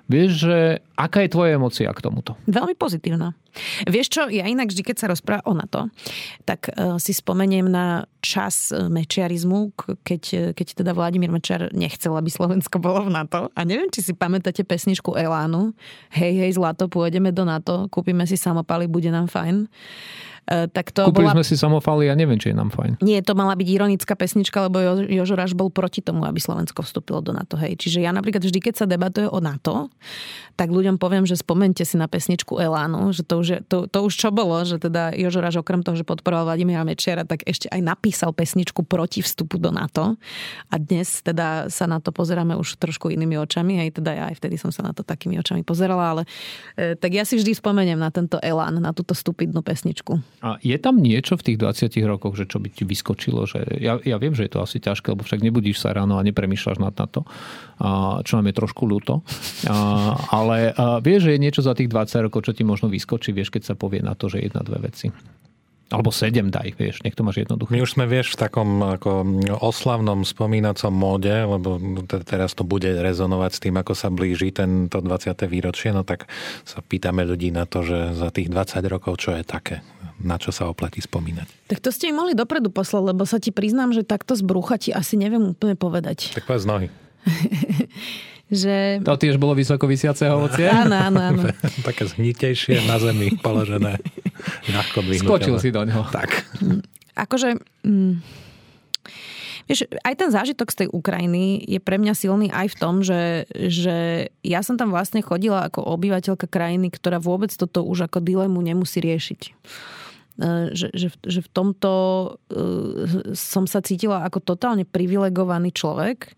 [0.09, 0.57] vieš, že
[0.97, 2.35] aká je tvoja emocia k tomuto?
[2.49, 3.37] Veľmi pozitívna.
[3.85, 5.89] Vieš čo, ja inak vždy, keď sa rozpráva o NATO,
[6.45, 9.71] tak uh, si spomeniem na čas e, mečiarizmu,
[10.03, 13.47] keď, e, keď teda Vladimír Mečiar nechcel, aby Slovensko bolo v NATO.
[13.55, 15.71] A neviem, či si pamätáte pesničku Elánu.
[16.11, 19.71] Hej, hej, zlato, pôjdeme do NATO, kúpime si samopaly, bude nám fajn.
[20.49, 21.37] E, tak to Kúpili bola...
[21.37, 23.05] sme si samofaly, ja neviem, či je nám fajn.
[23.05, 26.81] Nie, to mala byť ironická pesnička, lebo jo, Jožo Raš bol proti tomu, aby Slovensko
[26.81, 27.53] vstúpilo do NATO.
[27.53, 27.77] Hej.
[27.77, 29.93] Čiže ja napríklad vždy, keď sa debatuje o NATO,
[30.57, 33.99] tak ľuďom poviem, že spomente si na pesničku Elánu, že to už, je, to, to
[34.01, 37.69] už čo bolo, že teda Jožo Raš okrem toho, že podporoval Vladimíra Mečiara, tak ešte
[37.69, 40.17] aj napísal pesničku proti vstupu do NATO.
[40.73, 44.41] A dnes teda sa na to pozeráme už trošku inými očami, aj teda ja aj
[44.41, 46.23] vtedy som sa na to takými očami pozerala, ale
[46.73, 50.17] e, tak ja si vždy spomeniem na tento Elán, na túto stupidnú pesničku.
[50.39, 53.43] A je tam niečo v tých 20 rokoch, že čo by ti vyskočilo?
[53.43, 56.23] Že ja, ja viem, že je to asi ťažké, lebo však nebudíš sa ráno a
[56.23, 57.21] nepremýšľaš nad na to,
[57.79, 59.19] a, čo nám je trošku ľúto.
[59.67, 63.35] A, ale a, vieš, že je niečo za tých 20 rokov, čo ti možno vyskočí,
[63.35, 65.11] vieš, keď sa povie na to, že jedna, dve veci.
[65.89, 67.73] Alebo sedem daj, vieš, nech to máš jednoduché.
[67.73, 69.25] My už sme, vieš, v takom ako
[69.57, 71.81] oslavnom spomínacom móde, lebo
[72.21, 75.33] teraz to bude rezonovať s tým, ako sa blíži tento 20.
[75.49, 76.29] výročie, no tak
[76.61, 79.81] sa pýtame ľudí na to, že za tých 20 rokov čo je také,
[80.21, 81.73] na čo sa oplatí spomínať.
[81.73, 84.77] Tak to ste im mohli dopredu poslať, lebo sa ti priznám, že takto z brucha
[84.77, 86.37] ti asi neviem úplne povedať.
[86.37, 86.87] Tak povedz nohy.
[88.49, 89.05] že...
[89.05, 90.65] To tiež bolo vysoko vysiace ovocie?
[90.83, 91.41] Áno, áno, áno.
[91.87, 94.01] Také zhnitejšie na zemi položené.
[94.73, 96.01] ľahko Skočil si do neho.
[96.09, 96.29] Tak.
[97.13, 97.61] Akože...
[97.85, 98.25] Mm,
[99.69, 103.45] Vieš, aj ten zážitok z tej Ukrajiny je pre mňa silný aj v tom, že,
[103.53, 108.57] že ja som tam vlastne chodila ako obyvateľka krajiny, ktorá vôbec toto už ako dilemu
[108.65, 109.41] nemusí riešiť.
[110.73, 111.91] Že, že, že v tomto
[112.49, 112.57] e,
[113.37, 116.33] som sa cítila ako totálne privilegovaný človek,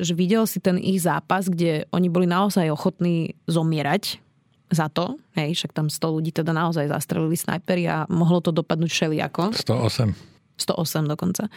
[0.00, 4.22] že videl si ten ich zápas, kde oni boli naozaj ochotní zomierať
[4.68, 5.16] za to.
[5.34, 9.56] Hej, však tam 100 ľudí teda naozaj zastrelili snajpery a mohlo to dopadnúť všelijako.
[9.56, 10.12] 108.
[10.60, 11.48] 108 dokonca.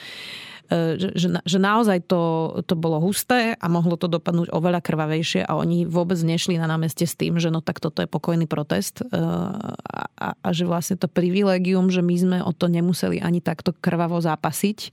[0.71, 5.43] E, že, že, že naozaj to, to bolo husté a mohlo to dopadnúť oveľa krvavejšie
[5.43, 9.03] a oni vôbec nešli na námeste s tým, že no tak toto je pokojný protest
[9.03, 13.43] e, a, a, a že vlastne to privilegium, že my sme o to nemuseli ani
[13.43, 14.89] takto krvavo zápasiť e,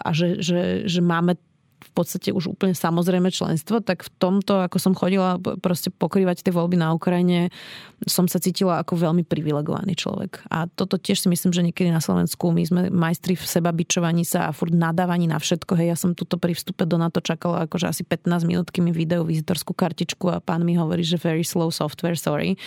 [0.00, 1.36] a že, že, že máme
[1.86, 6.52] v podstate už úplne samozrejme členstvo, tak v tomto, ako som chodila proste pokrývať tie
[6.52, 7.54] voľby na Ukrajine,
[8.04, 10.44] som sa cítila ako veľmi privilegovaný človek.
[10.52, 14.26] A toto tiež si myslím, že niekedy na Slovensku my sme majstri v seba bičovaní
[14.28, 15.72] sa a furt nadávaní na všetko.
[15.80, 18.92] Hej, ja som tuto pri vstupe do NATO čakala akože asi 15 minút, kým mi
[18.92, 22.60] video vizitorskú kartičku a pán mi hovorí, že very slow software, sorry.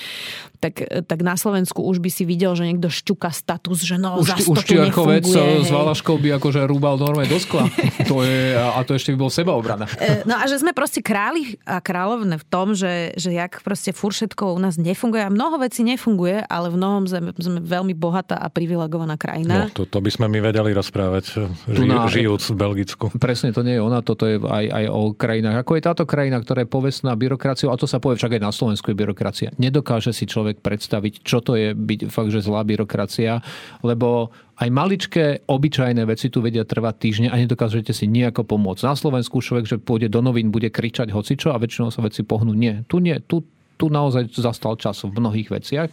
[0.57, 4.33] Tak, tak na Slovensku už by si videl, že niekto šťuka status, že no, už,
[4.33, 5.21] to už tu nefunguje.
[5.61, 7.69] s Valaškou by akože rúbal normálne do skla.
[8.09, 9.85] to je, a to ešte by bol sebaobrana.
[9.97, 13.91] E, no a že sme proste králi a kráľovne v tom, že, že jak proste
[13.95, 17.93] fur všetko u nás nefunguje a mnoho vecí nefunguje, ale v mnohom sme, sme veľmi
[17.97, 19.67] bohatá a privilegovaná krajina.
[19.67, 23.05] No, to, to by sme my vedeli rozprávať, ži, na, žijúc v Belgicku.
[23.17, 25.61] Presne, to nie je ona, toto je aj, aj o krajinách.
[25.61, 28.51] Ako je táto krajina, ktorá je povestná byrokraciou, a to sa povie však aj na
[28.53, 29.49] Slovensku je byrokracia.
[29.57, 33.41] Nedokáže si človek predstaviť, čo to je byť fakt, že zlá byrokracia,
[33.81, 38.83] lebo aj maličké, obyčajné veci tu vedia trvať týždne a nedokážete si nejako pomôcť.
[38.83, 42.51] Na Slovensku človek, že pôjde do novín, bude kričať hocičo a väčšinou sa veci pohnú.
[42.51, 43.47] Nie, tu nie, tu
[43.79, 45.87] tu naozaj zastal čas v mnohých veciach.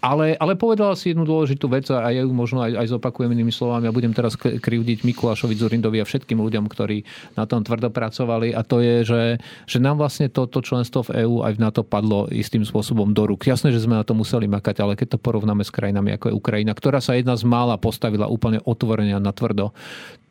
[0.00, 3.52] Ale, ale povedala si jednu dôležitú vec a ja ju možno aj, aj zopakujem inými
[3.52, 3.84] slovami.
[3.84, 7.04] Ja budem teraz krivdiť Mikulášovi Zurindovi a všetkým ľuďom, ktorí
[7.36, 9.22] na tom tvrdo pracovali a to je, že,
[9.68, 13.44] že nám vlastne toto členstvo v EÚ aj na to padlo istým spôsobom do rúk.
[13.44, 16.38] Jasné, že sme na to museli makať, ale keď to porovnáme s krajinami ako je
[16.40, 19.76] Ukrajina, ktorá sa jedna z mála postavila úplne otvorene na tvrdo,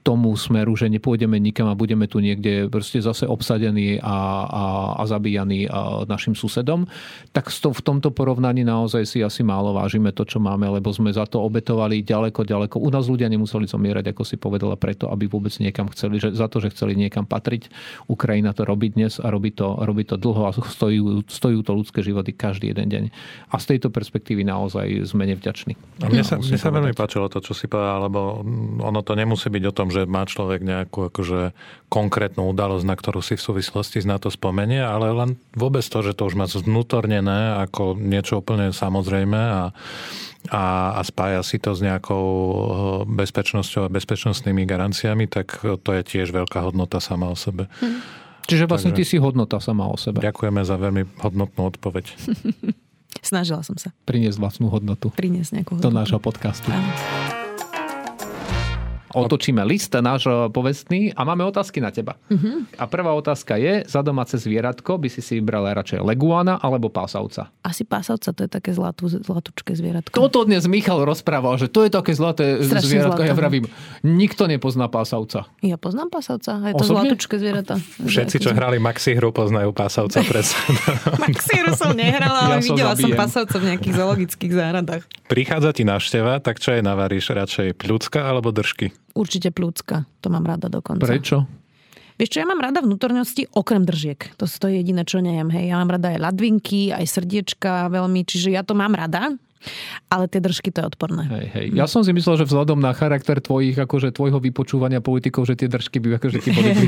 [0.06, 4.64] tomu smeru, že nepôjdeme nikam a budeme tu niekde proste zase obsadení a, a,
[5.02, 6.86] a zabíjaní a našim susedom,
[7.34, 11.26] tak v tomto porovnaní naozaj si asi málo vážime to, čo máme, lebo sme za
[11.26, 12.78] to obetovali ďaleko, ďaleko.
[12.78, 16.46] U nás ľudia nemuseli zomierať, ako si povedala, preto, aby vôbec niekam chceli, že za
[16.46, 17.74] to, že chceli niekam patriť.
[18.06, 22.06] Ukrajina to robí dnes a robí to, robí to dlho a stojí, stojí to ľudské
[22.06, 23.04] životy každý jeden deň.
[23.50, 25.74] A z tejto perspektívy naozaj sme nevďační.
[26.06, 28.46] A mne sa, mne sa veľmi páčilo to, čo si povedal, lebo
[28.86, 31.56] ono to nemusí byť o tom, že má človek nejakú akože
[31.88, 36.12] konkrétnu udalosť, na ktorú si v súvislosti z NATO spomenie, ale len vôbec to, že
[36.12, 39.64] to už má zvnútornené ako niečo úplne samozrejme a
[40.54, 42.58] a, a spája si to s nejakou eh,
[43.10, 47.66] bezpečnosťou a bezpečnostnými garanciami, tak to je tiež veľká hodnota sama o sebe.
[47.82, 48.26] Hm.
[48.46, 50.22] Čiže vlastne Takže, ty si hodnota sama o sebe.
[50.22, 52.14] Ďakujeme za veľmi hodnotnú odpoveď.
[53.26, 53.90] Snažila som sa.
[54.06, 55.10] Priniesť vlastnú hodnotu.
[55.10, 55.90] Priniesť nejakú hodnotu.
[55.90, 56.70] Do nášho podcastu.
[56.70, 57.45] Áno
[59.16, 62.20] otočíme list náš povestný a máme otázky na teba.
[62.28, 62.68] Uh-huh.
[62.76, 67.48] A prvá otázka je, za domáce zvieratko by si si vybrala radšej leguána alebo pásavca?
[67.64, 70.12] Asi pásavca, to je také zlatú, zlatúčké zvieratko.
[70.12, 73.22] Toto dnes Michal rozprával, že to je také zlaté Strašne zvieratko.
[73.24, 73.32] Zlaté.
[73.32, 73.66] Ja vravím,
[74.04, 75.48] nikto nepozná pásavca.
[75.64, 77.16] Ja poznám pásavca, je to Osobne?
[77.16, 77.76] zvieratá.
[78.04, 80.20] Všetci, čo hrali Maxi hru, poznajú pásavca.
[81.24, 85.04] Maxi hru som nehrala, ale ja videla som, som pásavca v nejakých zoologických záhradách.
[85.26, 87.32] Prichádza ti návšteva, tak čo je navaríš?
[87.32, 88.94] Radšej pľucka alebo držky?
[89.16, 90.04] Určite plúcka.
[90.22, 91.08] To mám rada dokonca.
[91.08, 91.48] Prečo?
[92.16, 94.36] Vieš čo, ja mám rada vnútornosti okrem držiek.
[94.40, 95.52] To, to je jediné, čo nejem.
[95.52, 95.72] Hej.
[95.72, 99.36] Ja mám rada aj ladvinky, aj srdiečka veľmi, čiže ja to mám rada.
[100.10, 101.24] Ale tie držky to je odporné.
[101.28, 101.68] Hej, hej.
[101.74, 105.70] Ja som si myslel, že vzhľadom na charakter tvojich, akože tvojho vypočúvania politikov, že tie
[105.70, 106.70] držky by akože ti boli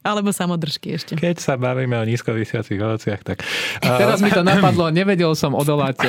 [0.00, 1.12] Alebo samodržky ešte.
[1.12, 3.44] Keď sa bavíme o nízko vysiacich ovociach, tak...
[3.84, 6.00] Teraz mi to napadlo, nevedel som odolať.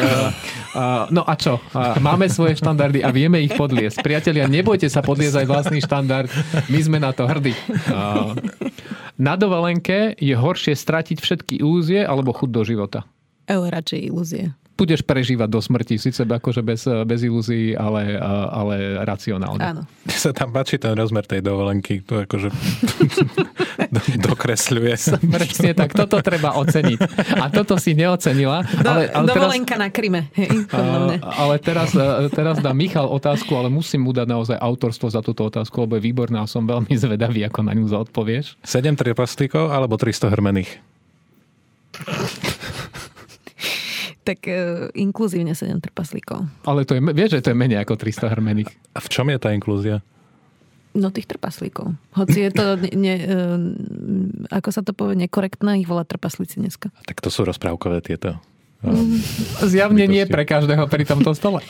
[1.11, 1.59] no a čo?
[1.99, 3.99] Máme svoje štandardy a vieme ich podliesť.
[3.99, 6.31] Priatelia, nebojte sa podliezať vlastný štandard.
[6.71, 7.51] My sme na to hrdí.
[9.19, 13.03] Na dovolenke je horšie stratiť všetky ilúzie alebo chud do života?
[13.43, 14.55] Evo, radšej ilúzie.
[14.81, 18.17] Budeš prežívať do smrti, síce akože bez, bez ilúzií, ale,
[18.49, 19.61] ale racionálne.
[19.61, 19.81] Áno.
[19.85, 22.49] Mne sa tam páči ten rozmer tej dovolenky, to akože
[24.25, 24.93] dokresľuje.
[25.37, 26.99] Presne tak, toto treba oceniť.
[27.37, 28.65] A toto si neocenila.
[28.65, 30.21] Do, ale, ale dovolenka teraz, na Kryme.
[31.21, 31.93] Ale teraz,
[32.33, 36.09] teraz dá Michal otázku, ale musím mu dať naozaj autorstvo za túto otázku, lebo je
[36.09, 38.57] výborná a som veľmi zvedavý, ako na ňu zaodpovieš.
[38.65, 40.71] 7 trpaslíkov alebo 300 hrmených?
[44.21, 46.45] Tak uh, inkluzívne 7 trpaslíkov.
[46.65, 48.71] Ale to je, vieš, že to je menej ako 300 hrmených.
[48.93, 50.05] A v čom je tá inklúzia?
[50.91, 51.95] No tých trpaslíkov.
[52.19, 53.15] Hoci je to, ne, ne,
[54.51, 56.91] ako sa to povie, nekorektné ich volať trpaslíci dneska.
[57.07, 58.35] Tak to sú rozprávkové tieto.
[58.83, 59.15] Um,
[59.71, 61.63] Zjavne nie pre každého pri tomto stole.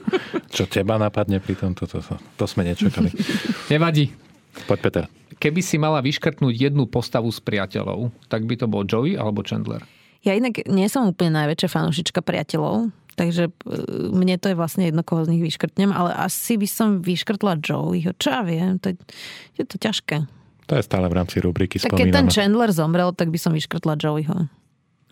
[0.54, 3.14] Čo teba napadne pri tomto, to, to, to sme nečakali.
[3.70, 4.10] Nevadí.
[4.66, 5.04] Poď Peter.
[5.38, 9.82] Keby si mala vyškrtnúť jednu postavu s priateľov, tak by to bol Joey alebo Chandler?
[10.24, 13.52] Ja inak nie som úplne najväčšia fanúšička priateľov, takže e,
[14.08, 18.16] mne to je vlastne jedno, koho z nich vyškrtnem, ale asi by som vyškrtla Joeyho.
[18.16, 18.96] Čo ja viem, to je,
[19.60, 20.24] je to ťažké.
[20.64, 24.00] To je stále v rámci rubriky tak keď ten Chandler zomrel, tak by som vyškrtla
[24.00, 24.48] Joeyho.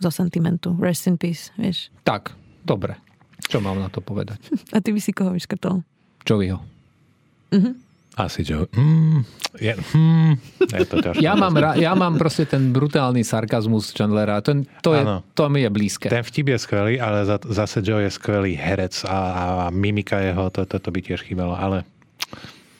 [0.01, 0.73] Zo sentimentu.
[0.81, 1.93] Rest in peace, vieš.
[2.01, 2.33] Tak,
[2.65, 2.97] dobre.
[3.45, 4.41] Čo mám na to povedať?
[4.75, 5.85] A ty by si koho vyškrtol?
[6.25, 6.57] Joeyho.
[7.53, 7.92] Mhm.
[8.13, 8.69] Asi Joe.
[8.77, 9.25] Mm,
[9.57, 10.33] je, mm,
[10.77, 11.25] je to ťažké.
[11.25, 14.37] Ja mám, ja mám proste ten brutálny sarkazmus Chandlera.
[14.45, 15.01] Ten, to, je,
[15.33, 16.07] to mi je blízke.
[16.13, 20.21] Ten vtip je skvelý, ale za, zase Joe je skvelý herec a, a, a mimika
[20.21, 21.57] jeho, to, to, to by tiež chýbalo.
[21.57, 21.81] Ale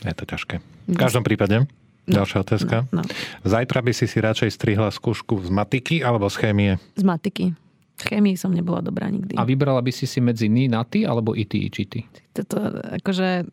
[0.05, 0.55] je to ťažké.
[0.93, 1.65] V každom prípade, no,
[2.05, 2.75] ďalšia otázka.
[2.93, 3.03] No, no.
[3.41, 6.71] Zajtra by si si radšej strihla skúšku z matiky alebo z chémie?
[6.93, 7.57] Z matiky.
[7.93, 9.37] V chémii som nebola dobrá nikdy.
[9.37, 11.99] A vybrala by si si medzi ni na ty alebo i ty, či ty?
[12.35, 12.59] Toto
[12.99, 13.47] akože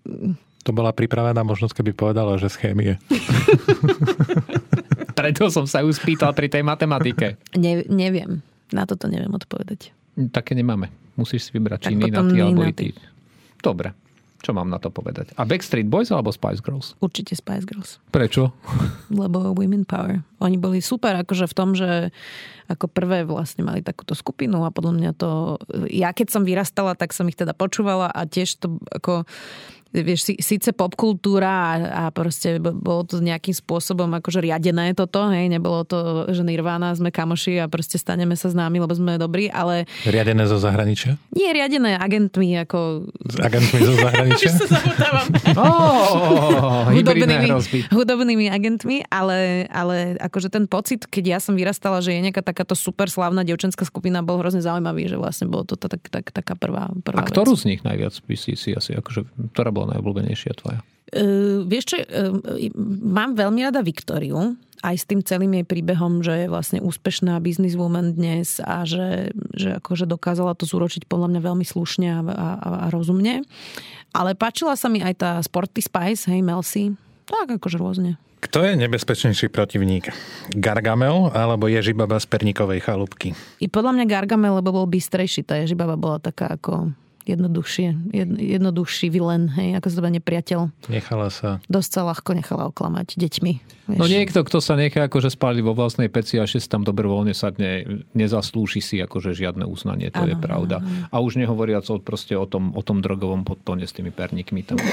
[0.61, 2.93] to bola pripravená možnosť, keby povedala, že z chémie.
[5.19, 7.41] Preto som sa ju spýtal pri tej matematike.
[7.57, 8.45] Ne, neviem.
[8.71, 9.93] Na toto neviem odpovedať.
[10.31, 10.93] Také nemáme.
[11.17, 12.93] Musíš si vybrať, či na ty alebo ty.
[13.61, 13.93] Dobre.
[14.41, 15.37] Čo mám na to povedať?
[15.37, 16.97] A Backstreet Boys alebo Spice Girls?
[17.05, 18.01] Určite Spice Girls.
[18.09, 18.57] Prečo?
[19.13, 20.25] Lebo Women Power.
[20.41, 22.09] Oni boli super akože v tom, že
[22.73, 25.61] ako prvé vlastne mali takúto skupinu a podľa mňa to...
[25.93, 29.29] Ja keď som vyrastala, tak som ich teda počúvala a tiež to ako
[29.91, 35.83] vieš, síce popkultúra a, a proste bolo to nejakým spôsobom akože riadené toto, hej, nebolo
[35.83, 39.91] to, že Nirvana, sme kamoši a proste staneme sa známi, lebo sme dobrí, ale...
[40.07, 41.19] Riadené zo zahraničia?
[41.35, 43.11] Nie, riadené agentmi, ako...
[43.27, 44.51] S agentmi zo zahraničia?
[44.55, 45.27] sa zamotávam.
[45.59, 47.49] oh, hudobnými,
[47.91, 52.79] hudobnými agentmi, ale, ale akože ten pocit, keď ja som vyrastala, že je nejaká takáto
[52.79, 56.93] super slávna devčenská skupina, bol hrozne zaujímavý, že vlastne bolo to tak, tak, taká prvá,
[57.03, 57.63] prvá A ktorú vec.
[57.63, 59.27] z nich najviac by si, si asi, akože,
[59.57, 60.81] ktorá bola najobľúbenejšia tvoja?
[61.11, 62.37] Uh, vieš čo, uh,
[63.03, 68.17] mám veľmi rada Viktoriu, aj s tým celým jej príbehom, že je vlastne úspešná businesswoman
[68.17, 72.87] dnes a že, že akože dokázala to zúročiť podľa mňa veľmi slušne a, a, a
[72.89, 73.45] rozumne.
[74.17, 76.97] Ale páčila sa mi aj tá Sporty Spice, hej, Melsi.
[77.29, 78.19] Tak akože rôzne.
[78.41, 80.09] Kto je nebezpečnejší protivník?
[80.57, 83.37] Gargamel alebo Ježibaba z Perníkovej chalúbky?
[83.61, 85.45] I podľa mňa Gargamel, lebo bol bystrejší.
[85.45, 90.61] Tá Ježibaba bola taká ako jednoduchšie, jed, jednoduchší vilen, hej, ako sa nepriateľ.
[90.89, 91.61] Nechala sa.
[91.69, 93.53] Dosť sa ľahko nechala oklamať deťmi.
[93.91, 93.99] Vieš.
[93.99, 98.05] No niekto, kto sa nechá akože spáli vo vlastnej peci a ešte tam dobrovoľne sadne,
[98.15, 100.77] nezaslúši si akože žiadne uznanie, to ano, je pravda.
[100.79, 101.11] Ano.
[101.11, 104.79] A už nehovoriac o, proste o tom, o tom drogovom podtóne s tými perníkmi tam.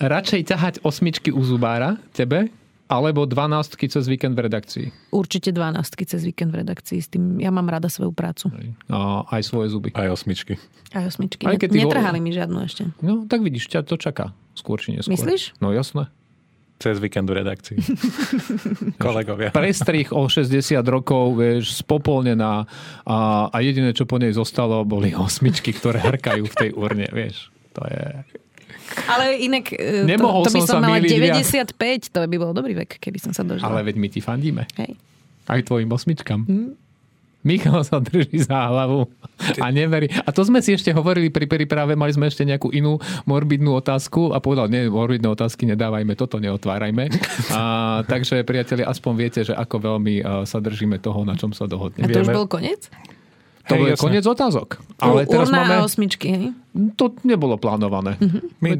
[0.00, 2.48] Radšej ťahať osmičky u zubára, tebe,
[2.90, 4.86] alebo 12 cez víkend v redakcii?
[5.14, 5.78] Určite 12
[6.10, 6.98] cez víkend v redakcii.
[6.98, 8.50] S tým ja mám rada svoju prácu.
[8.90, 9.94] A aj svoje zuby.
[9.94, 10.58] Aj osmičky.
[10.90, 11.46] Aj osmičky.
[11.46, 12.24] Aj keď Netrhali vo...
[12.26, 12.90] mi žiadnu ešte.
[12.98, 14.34] No, tak vidíš, ťa to čaká.
[14.58, 15.14] Skôr či neskôr.
[15.14, 15.54] Myslíš?
[15.62, 16.10] No jasné.
[16.80, 17.76] Cez víkendu redakcii.
[19.04, 19.52] Kolegovia.
[19.52, 22.64] Prestrich o 60 rokov, vieš, spopolnená
[23.04, 23.18] a,
[23.52, 27.52] a jediné, čo po nej zostalo, boli osmičky, ktoré hrkajú v tej urne, vieš.
[27.76, 28.04] To je...
[29.06, 32.02] Ale inak e, Nemohol to, to by som, som mala 95, viac.
[32.10, 33.70] to by bol dobrý vek, keby som sa dožila.
[33.70, 34.66] Ale veď my ti fandíme.
[34.78, 34.98] Hej.
[35.50, 36.46] Aj tvojim osmičkám.
[36.46, 36.78] Hmm.
[37.40, 39.08] Michal sa drží za hlavu
[39.64, 40.12] a neverí.
[40.12, 44.36] A to sme si ešte hovorili pri príprave, mali sme ešte nejakú inú morbidnú otázku
[44.36, 47.08] a povedal, nie, morbidné otázky nedávajme, toto neotvárajme.
[47.48, 47.60] A,
[48.04, 52.12] takže, priatelia, aspoň viete, že ako veľmi sa držíme toho, na čom sa dohodneme.
[52.12, 52.92] A to už bol koniec?
[53.68, 54.80] To je koniec otázok.
[54.98, 55.74] Ale teraz Urna máme...
[55.80, 56.46] a osmičky, hej?
[56.96, 58.16] To nebolo plánované.
[58.16, 58.40] Uh-huh.
[58.62, 58.78] My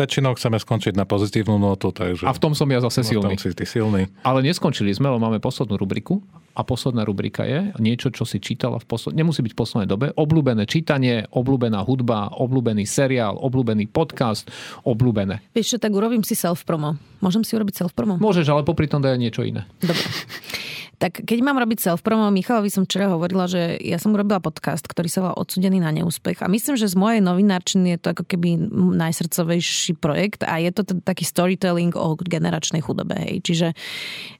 [0.00, 2.24] väčšinou chceme skončiť na pozitívnu notu, takže...
[2.24, 3.36] A v tom som ja zase silný.
[3.36, 4.08] si ty silný.
[4.22, 6.22] Ale neskončili sme, lebo máme poslednú rubriku.
[6.54, 9.18] A posledná rubrika je niečo, čo si čítala v posled...
[9.18, 10.06] Nemusí byť v poslednej dobe.
[10.14, 14.46] Obľúbené čítanie, obľúbená hudba, obľúbený seriál, obľúbený podcast,
[14.86, 15.42] obľúbené.
[15.50, 16.94] Vieš čo, tak urobím si self-promo.
[17.18, 18.22] Môžem si urobiť self-promo?
[18.22, 19.66] Môžeš, ale popri tom daj niečo iné.
[19.82, 19.98] Dobre.
[20.98, 25.08] Tak keď mám robiť self-promo, Michalovi som včera hovorila, že ja som urobila podcast, ktorý
[25.10, 28.58] sa volá Odsudený na neúspech a myslím, že z mojej novinárčiny je to ako keby
[28.72, 33.14] najsrdcovejší projekt a je to t- taký storytelling o generačnej chudobe.
[33.14, 33.34] Hej.
[33.46, 33.68] Čiže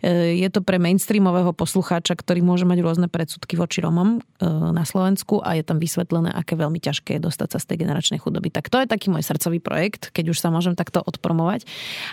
[0.03, 4.83] e, je to pre mainstreamového poslucháča, ktorý môže mať rôzne predsudky voči Romom e, na
[4.83, 8.51] Slovensku a je tam vysvetlené, aké veľmi ťažké je dostať sa z tej generačnej chudoby.
[8.51, 11.67] Tak to je taký môj srdcový projekt, keď už sa môžem takto odpromovať.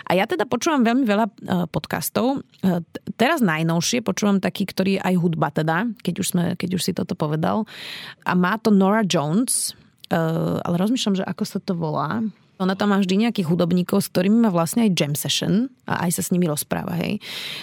[0.06, 1.32] A ja teda počúvam veľmi veľa e,
[1.68, 2.44] podcastov.
[3.18, 6.92] Teraz najnovšie počúvam taký, ktorý je aj hudba teda, keď už, sme, keď už si
[6.94, 7.66] toto povedal.
[8.22, 9.74] A má to Nora Jones,
[10.12, 12.22] ale rozmýšľam, že ako sa to volá.
[12.60, 16.10] Ona tam má vždy nejakých hudobníkov, s ktorými má vlastne aj jam session a aj
[16.14, 16.94] sa s nimi rozpráva.
[16.94, 17.18] Hej.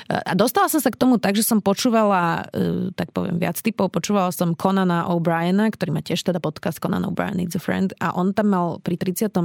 [0.09, 3.93] A dostala som sa k tomu tak, že som počúvala, e, tak poviem viac typov,
[3.93, 8.11] počúvala som Conana O'Briena, ktorý má tiež teda podcast Conan O'Brien Needs a Friend a
[8.17, 9.29] on tam mal pri 30.
[9.29, 9.39] E,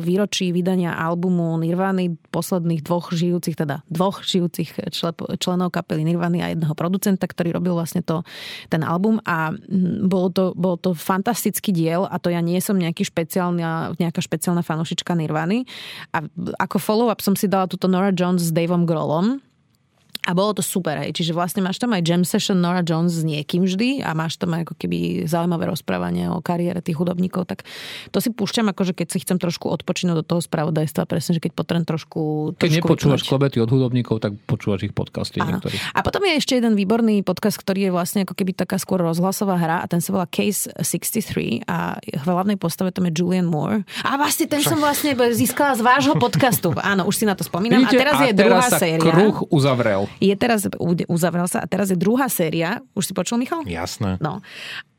[0.00, 4.94] výročí vydania albumu Nirvany posledných dvoch žijúcich, teda dvoch žijúcich
[5.42, 8.24] členov kapely Nirvany a jedného producenta, ktorý robil vlastne to,
[8.70, 9.50] ten album a
[10.04, 14.53] bolo to, bolo to fantastický diel a to ja nie som nejaký špeciálna, nejaká špeciálna
[14.54, 15.66] špeciálna fanúšička Nirvany.
[16.14, 16.22] A
[16.62, 19.42] ako follow-up som si dala túto Nora Jones s Davom Grohlom,
[20.24, 21.12] a bolo to super, hej.
[21.12, 24.54] Čiže vlastne máš tam aj jam session Nora Jones s niekým vždy a máš tam
[24.56, 27.68] aj ako keby zaujímavé rozprávanie o kariére tých hudobníkov, tak
[28.08, 31.52] to si púšťam akože keď si chcem trošku odpočinúť do toho spravodajstva, presne, že keď
[31.52, 32.20] potrebujem trošku...
[32.56, 33.30] Keď trošku nepočúvaš vypnúť.
[33.30, 35.44] klebety od hudobníkov, tak počúvaš ich podcasty.
[35.92, 39.60] A potom je ešte jeden výborný podcast, ktorý je vlastne ako keby taká skôr rozhlasová
[39.60, 43.84] hra a ten sa volá Case 63 a v hlavnej postave tam je Julian Moore.
[44.06, 46.72] A vlastne ten som vlastne získala z vášho podcastu.
[46.80, 47.84] Áno, už si na to spomínam.
[47.84, 49.12] Vidíte, a teraz a je teraz druhá sa séria.
[49.12, 50.66] kruh uzavrel je teraz,
[51.08, 52.80] uzavrel sa a teraz je druhá séria.
[52.96, 53.64] Už si počul, Michal?
[53.66, 54.16] Jasné.
[54.18, 54.40] No.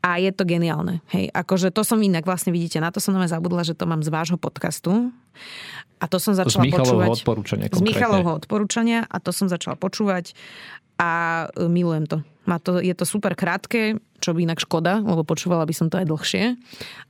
[0.04, 1.02] A je to geniálne.
[1.10, 4.06] Hej, akože to som inak vlastne vidíte, na to som nové zabudla, že to mám
[4.06, 5.10] z vášho podcastu.
[5.96, 7.08] A to som začala z počúvať.
[7.24, 7.66] odporúčania.
[7.72, 10.36] Z Michalovho odporúčania a to som začala počúvať
[11.00, 12.18] a e, milujem to.
[12.46, 12.78] Má to.
[12.78, 16.56] Je to super krátke, čo by inak škoda, lebo počúvala by som to aj dlhšie.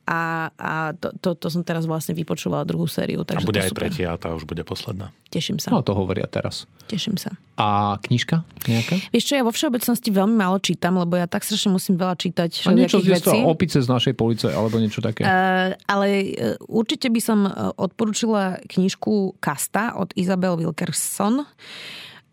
[0.06, 3.22] A, a to, to, to som teraz vlastne vypočúvala druhú sériu.
[3.26, 3.82] Takže a bude to aj super.
[3.88, 5.10] tretia a tá už bude posledná.
[5.30, 5.74] Teším sa.
[5.74, 6.70] No to hovoria teraz.
[6.86, 7.34] Teším sa.
[7.58, 9.00] A knižka nejaká?
[9.10, 12.70] Vieš čo, ja vo všeobecnosti veľmi málo čítam, lebo ja tak strašne musím veľa čítať
[12.70, 13.36] A niečo z vecí.
[13.42, 15.26] opice z našej police, alebo niečo také.
[15.26, 16.06] Uh, ale
[16.36, 17.38] uh, určite by som
[17.76, 21.42] odporúčila knižku Kasta od Isabel Wilkerson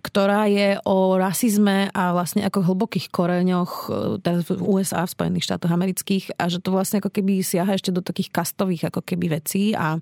[0.03, 5.47] ktorá je o rasizme a vlastne ako hlbokých koreňoch e, teraz v USA, v Spojených
[5.47, 9.39] štátoch amerických a že to vlastne ako keby siaha ešte do takých kastových ako keby
[9.39, 9.95] vecí a,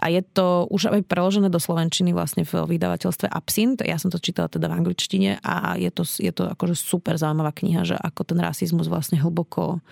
[0.00, 3.84] a je to už aj preložené do Slovenčiny vlastne v vydavateľstve Absint.
[3.84, 7.52] Ja som to čítala teda v angličtine a je to, je to akože super zaujímavá
[7.52, 9.84] kniha, že ako ten rasizmus vlastne hlboko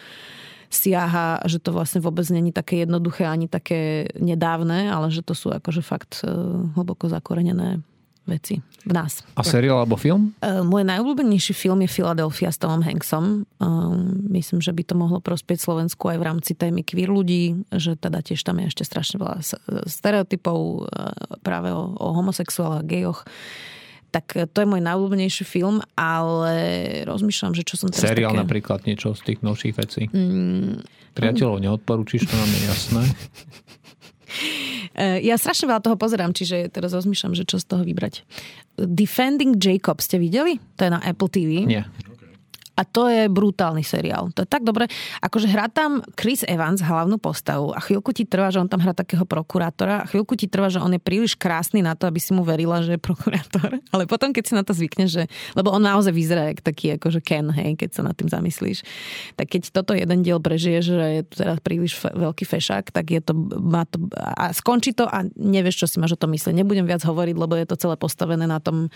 [0.72, 5.52] siaha, že to vlastne vôbec není také jednoduché ani také nedávne, ale že to sú
[5.52, 6.32] akože fakt e,
[6.74, 7.84] hlboko zakorenené
[8.24, 9.24] veci v nás.
[9.36, 10.36] A seriál alebo film?
[10.40, 13.48] Uh, môj najobľúbenejší film je Philadelphia s Tomom Hanksom.
[13.60, 13.96] Uh,
[14.32, 18.20] myslím, že by to mohlo prospieť Slovensku aj v rámci témy queer ľudí, že teda
[18.20, 19.40] tiež tam je ešte strašne veľa
[19.88, 23.24] stereotypov uh, práve o, o homosexuálach, gejoch
[24.14, 26.54] tak to je môj najobľúbenejší film, ale
[27.02, 28.42] rozmýšľam, že čo som teraz Seriál také...
[28.46, 30.06] napríklad niečo z tých novších vecí.
[30.06, 30.86] Mm.
[31.18, 33.02] Priateľov neodporúčiš, to nám je jasné.
[34.94, 38.22] Eh, ja strašne veľa toho pozerám, čiže teraz rozmýšľam, že čo z toho vybrať.
[38.78, 40.62] Defending Jacob ste videli?
[40.78, 41.66] To je na Apple TV.
[41.66, 41.82] Nie.
[42.74, 44.34] A to je brutálny seriál.
[44.34, 44.90] To je tak dobre.
[45.22, 48.90] Akože hrá tam Chris Evans hlavnú postavu a chvíľku ti trvá, že on tam hrá
[48.90, 52.34] takého prokurátora a chvíľku ti trvá, že on je príliš krásny na to, aby si
[52.34, 53.78] mu verila, že je prokurátor.
[53.94, 55.22] Ale potom, keď si na to zvykneš, že...
[55.54, 58.82] Lebo on naozaj vyzerá jak taký akože Ken, hej, keď sa nad tým zamyslíš.
[59.38, 63.38] Tak keď toto jeden diel prežije, že je teraz príliš veľký fešák, tak je to,
[63.62, 64.02] má to...
[64.18, 66.58] A skončí to a nevieš, čo si máš o tom myslieť.
[66.58, 68.90] Nebudem viac hovoriť, lebo je to celé postavené na tom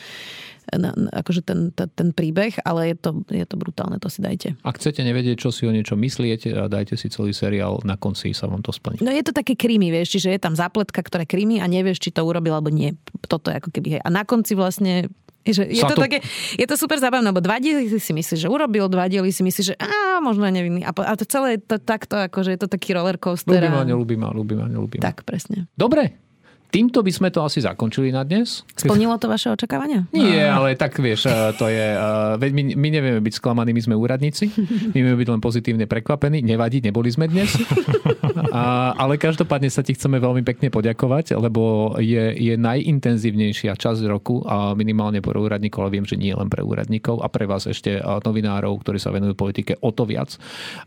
[0.69, 4.55] akože ten, ten, ten príbeh, ale je to, je to brutálne, to si dajte.
[4.62, 8.47] Ak chcete nevedieť, čo si o niečo myslíte, dajte si celý seriál, na konci sa
[8.47, 9.01] vám to splní.
[9.01, 12.11] No je to také krimi, vieš, čiže je tam zapletka, ktoré krimi a nevieš, či
[12.12, 12.95] to urobil alebo nie.
[13.24, 14.03] Toto je ako keby, hej.
[14.05, 15.09] A na konci vlastne
[15.49, 16.05] že je, to, to...
[16.05, 16.20] Také,
[16.61, 19.66] je to super zábavné, lebo dva diely si myslíš, že urobil, dva diely si myslíš,
[19.73, 20.85] že á, možno nevinný.
[20.85, 23.57] A, a to celé je to takto, akože je to taký roller coaster.
[23.57, 25.01] Ľubím a neľúbim a ľúbim a neľúbim.
[25.01, 25.65] Tak, presne.
[25.73, 26.28] Dobre,
[26.69, 28.61] Týmto by sme to asi zakončili na dnes.
[28.77, 30.05] Splnilo to vaše očakávania?
[30.12, 31.86] Nie, ale tak vieš, eh, to je...
[31.97, 34.53] Eh, veď my, my nevieme byť sklamaní, my sme úradníci.
[34.93, 36.45] My vieme byť len pozitívne prekvapení.
[36.45, 37.57] Nevadí, neboli sme dnes.
[38.49, 44.40] A, ale každopádne sa ti chceme veľmi pekne poďakovať, lebo je, je najintenzívnejšia časť roku
[44.47, 48.01] a minimálne pre úradníkov, ale viem, že nie len pre úradníkov a pre vás ešte
[48.01, 50.36] eh, novinárov, ktorí sa venujú politike o to viac.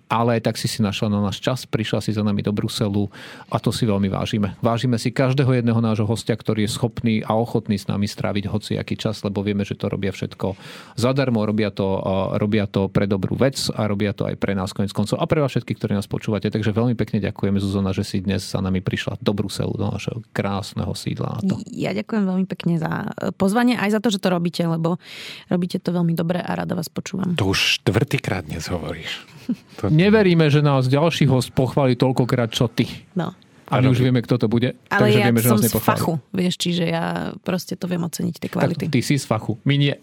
[0.10, 3.08] Ale tak si si našla na náš čas, prišla si za nami do Bruselu
[3.50, 4.58] a to si veľmi vážime.
[4.60, 8.52] Vážime si každého jedného jedného nášho hostia, ktorý je schopný a ochotný s nami stráviť
[8.52, 10.60] hociaký čas, lebo vieme, že to robia všetko
[11.00, 11.88] zadarmo, robia to,
[12.36, 15.40] robia to pre dobrú vec a robia to aj pre nás konec koncov a pre
[15.40, 16.52] vás všetkých, ktorí nás počúvate.
[16.52, 20.20] Takže veľmi pekne ďakujeme Zuzana, že si dnes za nami prišla do Bruselu, do našeho
[20.36, 21.40] krásneho sídla.
[21.48, 21.64] To.
[21.72, 25.00] Ja ďakujem veľmi pekne za pozvanie aj za to, že to robíte, lebo
[25.48, 27.32] robíte to veľmi dobre a rada vás počúvam.
[27.40, 29.24] To už štvrtýkrát dnes hovoríš.
[29.82, 29.92] To...
[29.92, 32.88] Neveríme, že nás ďalší host pochváli toľkokrát, čo ty.
[33.18, 33.36] No.
[33.72, 34.76] A my už vieme, kto to bude.
[34.92, 38.36] Ale takže ja vieme, že som z fachu, vieš, čiže ja proste to viem oceniť,
[38.36, 38.92] tie kvality.
[38.92, 39.96] Tak ty si z fachu, my nie.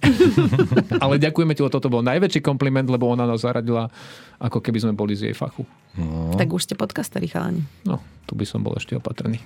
[1.05, 3.93] Ale ďakujeme ti, lebo toto bol najväčší kompliment, lebo ona nás zaradila,
[4.41, 5.69] ako keby sme boli z jej fachu.
[6.01, 6.33] No.
[6.33, 7.61] Tak už ste podcasteri, chalani.
[7.85, 9.37] No, tu by som bol ešte opatrný.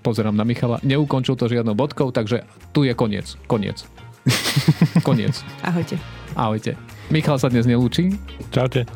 [0.00, 3.36] Pozerám na Michala, neukončil to žiadnou bodkou, takže tu je koniec.
[3.44, 3.84] Koniec.
[5.06, 5.44] koniec.
[5.60, 6.00] Ahojte.
[6.32, 6.80] Ahojte.
[7.12, 8.16] Michal sa dnes nelúči.
[8.48, 8.88] Čaute.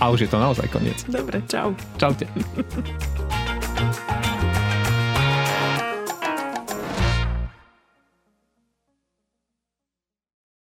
[0.00, 1.00] A už je to naozaj koniec.
[1.08, 1.76] Dobre, čau.
[2.00, 2.24] Čaute.
[3.78, 4.25] you